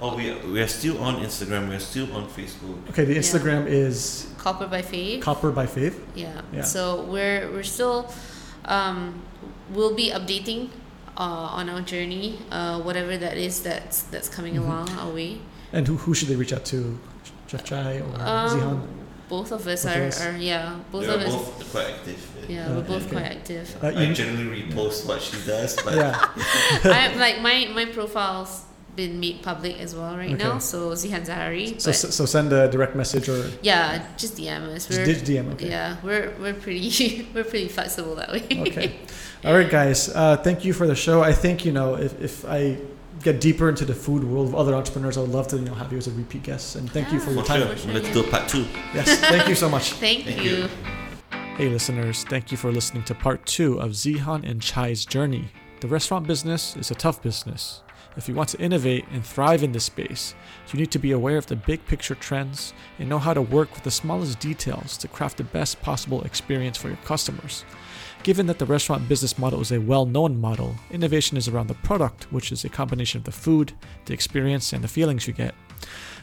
Oh, 0.00 0.14
we 0.16 0.30
are, 0.30 0.38
we 0.46 0.60
are 0.60 0.68
still 0.68 0.98
on 1.02 1.16
Instagram. 1.24 1.68
We 1.70 1.76
are 1.76 1.80
still 1.80 2.12
on 2.14 2.28
Facebook. 2.28 2.76
Okay, 2.90 3.04
the 3.04 3.14
Yeah. 3.14 3.20
Instagram 3.20 3.66
is 3.66 4.26
Copper 4.38 4.66
by 4.66 4.82
Faith. 4.82 5.22
Copper 5.22 5.50
by 5.50 5.66
Faith. 5.66 5.96
Yeah. 6.14 6.42
Yeah. 6.52 6.62
So 6.62 7.02
we're 7.02 7.50
we're 7.50 7.62
still 7.64 8.12
um, 8.66 9.22
we'll 9.70 9.94
be 9.94 10.10
updating 10.10 10.68
uh, 11.16 11.58
on 11.58 11.70
our 11.70 11.80
journey, 11.80 12.38
uh, 12.50 12.80
whatever 12.82 13.16
that 13.16 13.36
is 13.38 13.62
that's 13.62 14.02
that's 14.12 14.28
coming 14.28 14.54
Mhm. 14.54 14.64
along 14.64 14.90
our 14.98 15.10
way. 15.12 15.40
And 15.72 15.86
who, 15.88 15.96
who 15.96 16.12
should 16.14 16.28
they 16.28 16.36
reach 16.36 16.52
out 16.52 16.64
to? 16.66 16.98
Chef 17.48 17.64
Chai 17.64 18.00
or 18.00 18.10
Um, 18.20 18.50
Zihan? 18.50 18.80
Both 19.28 19.50
of 19.52 19.66
us 19.66 19.86
are 19.86 19.96
yeah. 19.98 20.04
Both 20.04 20.04
of 20.04 20.04
are, 20.04 20.06
us? 20.08 20.20
are 20.26 20.36
yeah, 20.38 20.76
both 20.92 21.02
we 21.02 21.14
of 21.14 21.20
are 21.20 21.26
us. 21.26 21.32
both 21.34 21.70
quite 21.72 21.86
active. 21.94 22.20
Yeah, 22.48 22.66
Uh, 22.66 22.74
we're 22.76 22.82
both 22.82 23.02
okay. 23.06 23.16
quite 23.16 23.30
active. 23.38 23.66
Uh, 23.82 23.86
I 23.96 24.12
generally 24.12 24.62
repost 24.62 25.06
what 25.08 25.22
she 25.22 25.36
does, 25.46 25.74
but 25.82 25.94
yeah. 25.94 26.14
I 26.84 27.14
like 27.16 27.40
my 27.40 27.66
my 27.74 27.86
profiles 27.86 28.65
been 28.96 29.20
made 29.20 29.42
public 29.42 29.78
as 29.78 29.94
well 29.94 30.16
right 30.16 30.32
Okay. 30.32 30.42
now. 30.42 30.58
So 30.58 30.90
Zihan 30.92 31.24
Zahari. 31.26 31.80
So, 31.80 31.92
so, 31.92 32.08
so 32.10 32.24
send 32.26 32.52
a 32.52 32.68
direct 32.70 32.96
message 32.96 33.28
or 33.28 33.50
yeah, 33.62 34.04
just 34.16 34.36
DM 34.36 34.62
us. 34.74 34.86
just 34.86 34.98
We're, 34.98 35.04
dig- 35.06 35.24
DM. 35.24 35.52
Okay. 35.52 35.68
Yeah, 35.70 35.96
we're 36.02 36.32
we're 36.40 36.54
pretty 36.54 37.28
we're 37.34 37.44
pretty 37.44 37.68
flexible 37.68 38.14
that 38.16 38.30
way. 38.32 38.42
Okay. 38.68 38.96
All 39.44 39.54
right, 39.54 39.70
guys. 39.70 40.08
Uh, 40.08 40.36
thank 40.38 40.64
you 40.64 40.72
for 40.72 40.86
the 40.86 40.96
show. 40.96 41.22
I 41.22 41.32
think 41.32 41.64
you 41.64 41.72
know 41.72 41.94
if, 41.96 42.20
if 42.20 42.44
I 42.46 42.78
get 43.22 43.40
deeper 43.40 43.68
into 43.68 43.84
the 43.84 43.94
food 43.94 44.24
world 44.24 44.48
of 44.48 44.54
other 44.54 44.74
entrepreneurs, 44.74 45.16
I 45.16 45.20
would 45.20 45.30
love 45.30 45.46
to 45.48 45.56
you 45.56 45.64
know 45.66 45.74
have 45.74 45.92
you 45.92 45.98
as 45.98 46.06
a 46.08 46.12
repeat 46.12 46.42
guest. 46.42 46.76
And 46.76 46.90
thank 46.90 47.12
you 47.12 47.20
for 47.20 47.30
Yeah. 47.30 47.36
your 47.36 47.44
time. 47.44 47.60
sure. 47.62 47.76
Sure, 47.76 47.92
Let's 47.92 48.08
yeah. 48.08 48.14
do 48.14 48.22
part 48.24 48.48
two. 48.48 48.64
Yes. 48.94 49.20
Thank 49.20 49.48
you 49.48 49.54
so 49.54 49.68
much. 49.68 49.92
Thank, 50.00 50.24
Thank 50.24 50.42
you. 50.44 50.50
you. 50.50 50.68
Hey, 51.56 51.68
listeners, 51.70 52.24
thank 52.24 52.50
you 52.52 52.58
for 52.58 52.70
listening 52.70 53.02
to 53.04 53.14
part 53.14 53.46
two 53.46 53.80
of 53.80 53.92
Zihan 53.92 54.44
and 54.48 54.60
Chai's 54.60 55.06
journey. 55.06 55.48
The 55.80 55.88
restaurant 55.88 56.26
business 56.26 56.76
is 56.76 56.90
a 56.90 56.94
tough 56.94 57.22
business. 57.22 57.82
If 58.16 58.28
you 58.28 58.34
want 58.34 58.48
to 58.50 58.60
innovate 58.60 59.04
and 59.12 59.24
thrive 59.24 59.62
in 59.62 59.72
this 59.72 59.84
space, 59.84 60.34
you 60.72 60.80
need 60.80 60.90
to 60.92 60.98
be 60.98 61.12
aware 61.12 61.36
of 61.36 61.46
the 61.46 61.56
big 61.56 61.84
picture 61.86 62.14
trends 62.14 62.72
and 62.98 63.08
know 63.08 63.18
how 63.18 63.34
to 63.34 63.42
work 63.42 63.74
with 63.74 63.82
the 63.82 63.90
smallest 63.90 64.40
details 64.40 64.96
to 64.98 65.08
craft 65.08 65.36
the 65.36 65.44
best 65.44 65.82
possible 65.82 66.22
experience 66.22 66.78
for 66.78 66.88
your 66.88 66.96
customers. 66.98 67.64
Given 68.22 68.46
that 68.46 68.58
the 68.58 68.66
restaurant 68.66 69.08
business 69.08 69.38
model 69.38 69.60
is 69.60 69.70
a 69.70 69.80
well 69.80 70.06
known 70.06 70.40
model, 70.40 70.74
innovation 70.90 71.36
is 71.36 71.46
around 71.46 71.66
the 71.66 71.74
product, 71.74 72.32
which 72.32 72.52
is 72.52 72.64
a 72.64 72.70
combination 72.70 73.18
of 73.18 73.24
the 73.24 73.32
food, 73.32 73.74
the 74.06 74.14
experience, 74.14 74.72
and 74.72 74.82
the 74.82 74.88
feelings 74.88 75.26
you 75.26 75.34
get. 75.34 75.54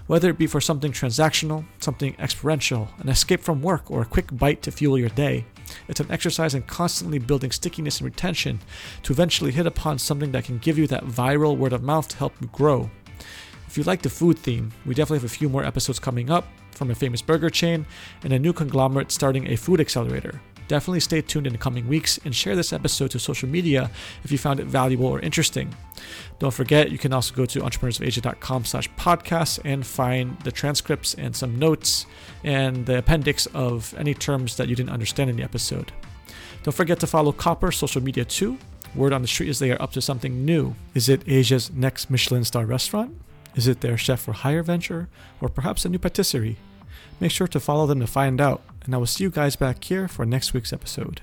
Whether 0.07 0.29
it 0.29 0.37
be 0.37 0.47
for 0.47 0.59
something 0.59 0.91
transactional, 0.91 1.63
something 1.79 2.15
experiential, 2.19 2.89
an 2.97 3.07
escape 3.07 3.41
from 3.41 3.61
work, 3.61 3.89
or 3.89 4.01
a 4.01 4.05
quick 4.05 4.35
bite 4.35 4.61
to 4.63 4.71
fuel 4.71 4.97
your 4.97 5.09
day, 5.09 5.45
it's 5.88 5.99
an 5.99 6.11
exercise 6.11 6.55
in 6.55 6.63
constantly 6.63 7.19
building 7.19 7.51
stickiness 7.51 7.99
and 7.99 8.05
retention 8.05 8.59
to 9.03 9.13
eventually 9.13 9.51
hit 9.51 9.65
upon 9.65 9.99
something 9.99 10.32
that 10.32 10.45
can 10.45 10.57
give 10.57 10.78
you 10.78 10.88
that 10.88 11.05
viral 11.05 11.57
word 11.57 11.74
of 11.74 11.84
mouth 11.84 12.07
to 12.09 12.17
help 12.17 12.34
you 12.41 12.47
grow. 12.51 12.89
If 13.67 13.78
you 13.78 13.84
like 13.84 14.01
the 14.01 14.09
food 14.09 14.38
theme, 14.38 14.71
we 14.86 14.93
definitely 14.93 15.19
have 15.19 15.32
a 15.32 15.36
few 15.36 15.49
more 15.49 15.65
episodes 15.65 15.99
coming 15.99 16.30
up 16.30 16.45
from 16.71 16.91
a 16.91 16.95
famous 16.95 17.21
burger 17.21 17.49
chain 17.49 17.86
and 18.24 18.34
a 18.34 18.39
new 18.39 18.53
conglomerate 18.53 19.11
starting 19.11 19.47
a 19.47 19.55
food 19.55 19.80
accelerator. 19.80 20.39
Definitely 20.74 21.01
stay 21.01 21.21
tuned 21.21 21.45
in 21.45 21.53
the 21.53 21.59
coming 21.59 21.88
weeks 21.88 22.19
and 22.26 22.36
share 22.36 22.55
this 22.55 22.74
episode 22.74 23.11
to 23.11 23.19
social 23.19 23.47
media 23.47 23.91
if 24.24 24.32
you 24.32 24.39
found 24.39 24.59
it 24.59 24.65
valuable 24.65 25.05
or 25.05 25.19
interesting. 25.19 25.71
Don't 26.39 26.51
forget, 26.51 26.89
you 26.89 26.97
can 26.97 27.13
also 27.13 27.36
go 27.36 27.45
to 27.45 27.59
entrepreneursofasia.com 27.59 28.65
slash 28.65 28.89
podcasts 28.93 29.59
and 29.63 29.86
find 29.86 30.36
the 30.39 30.51
transcripts 30.51 31.13
and 31.13 31.36
some 31.36 31.59
notes 31.59 32.07
and 32.43 32.88
the 32.88 32.97
appendix 32.97 33.45
of 33.53 33.93
any 33.99 34.15
terms 34.15 34.57
that 34.57 34.67
you 34.67 34.76
didn't 34.76 34.89
understand 34.89 35.30
in 35.30 35.36
the 35.36 35.43
episode. 35.43 35.91
Don't 36.63 36.74
forget 36.74 36.99
to 37.01 37.05
follow 37.05 37.32
Copper 37.32 37.71
social 37.71 38.01
media 38.01 38.26
too. 38.26 38.57
Word 38.95 39.13
on 39.13 39.21
the 39.21 39.28
street 39.28 39.49
is 39.49 39.59
they 39.59 39.71
are 39.71 39.80
up 39.80 39.91
to 39.91 40.01
something 40.01 40.43
new. 40.43 40.74
Is 40.95 41.07
it 41.07 41.21
Asia's 41.28 41.69
next 41.69 42.09
Michelin 42.09 42.45
star 42.45 42.65
restaurant? 42.65 43.15
Is 43.53 43.67
it 43.67 43.82
their 43.82 43.95
chef 43.95 44.21
for 44.21 44.34
hire 44.34 44.63
venture? 44.63 45.07
Or 45.39 45.49
perhaps 45.49 45.86
a 45.86 45.89
new 45.89 45.99
patisserie? 45.99 46.57
Make 47.19 47.32
sure 47.32 47.47
to 47.47 47.59
follow 47.59 47.86
them 47.86 47.99
to 47.99 48.07
find 48.07 48.41
out, 48.41 48.63
and 48.86 48.93
I 48.93 48.97
will 48.97 49.05
see 49.05 49.23
you 49.23 49.29
guys 49.29 49.55
back 49.55 49.84
here 49.84 50.07
for 50.07 50.25
next 50.25 50.53
week's 50.53 50.73
episode. 50.73 51.21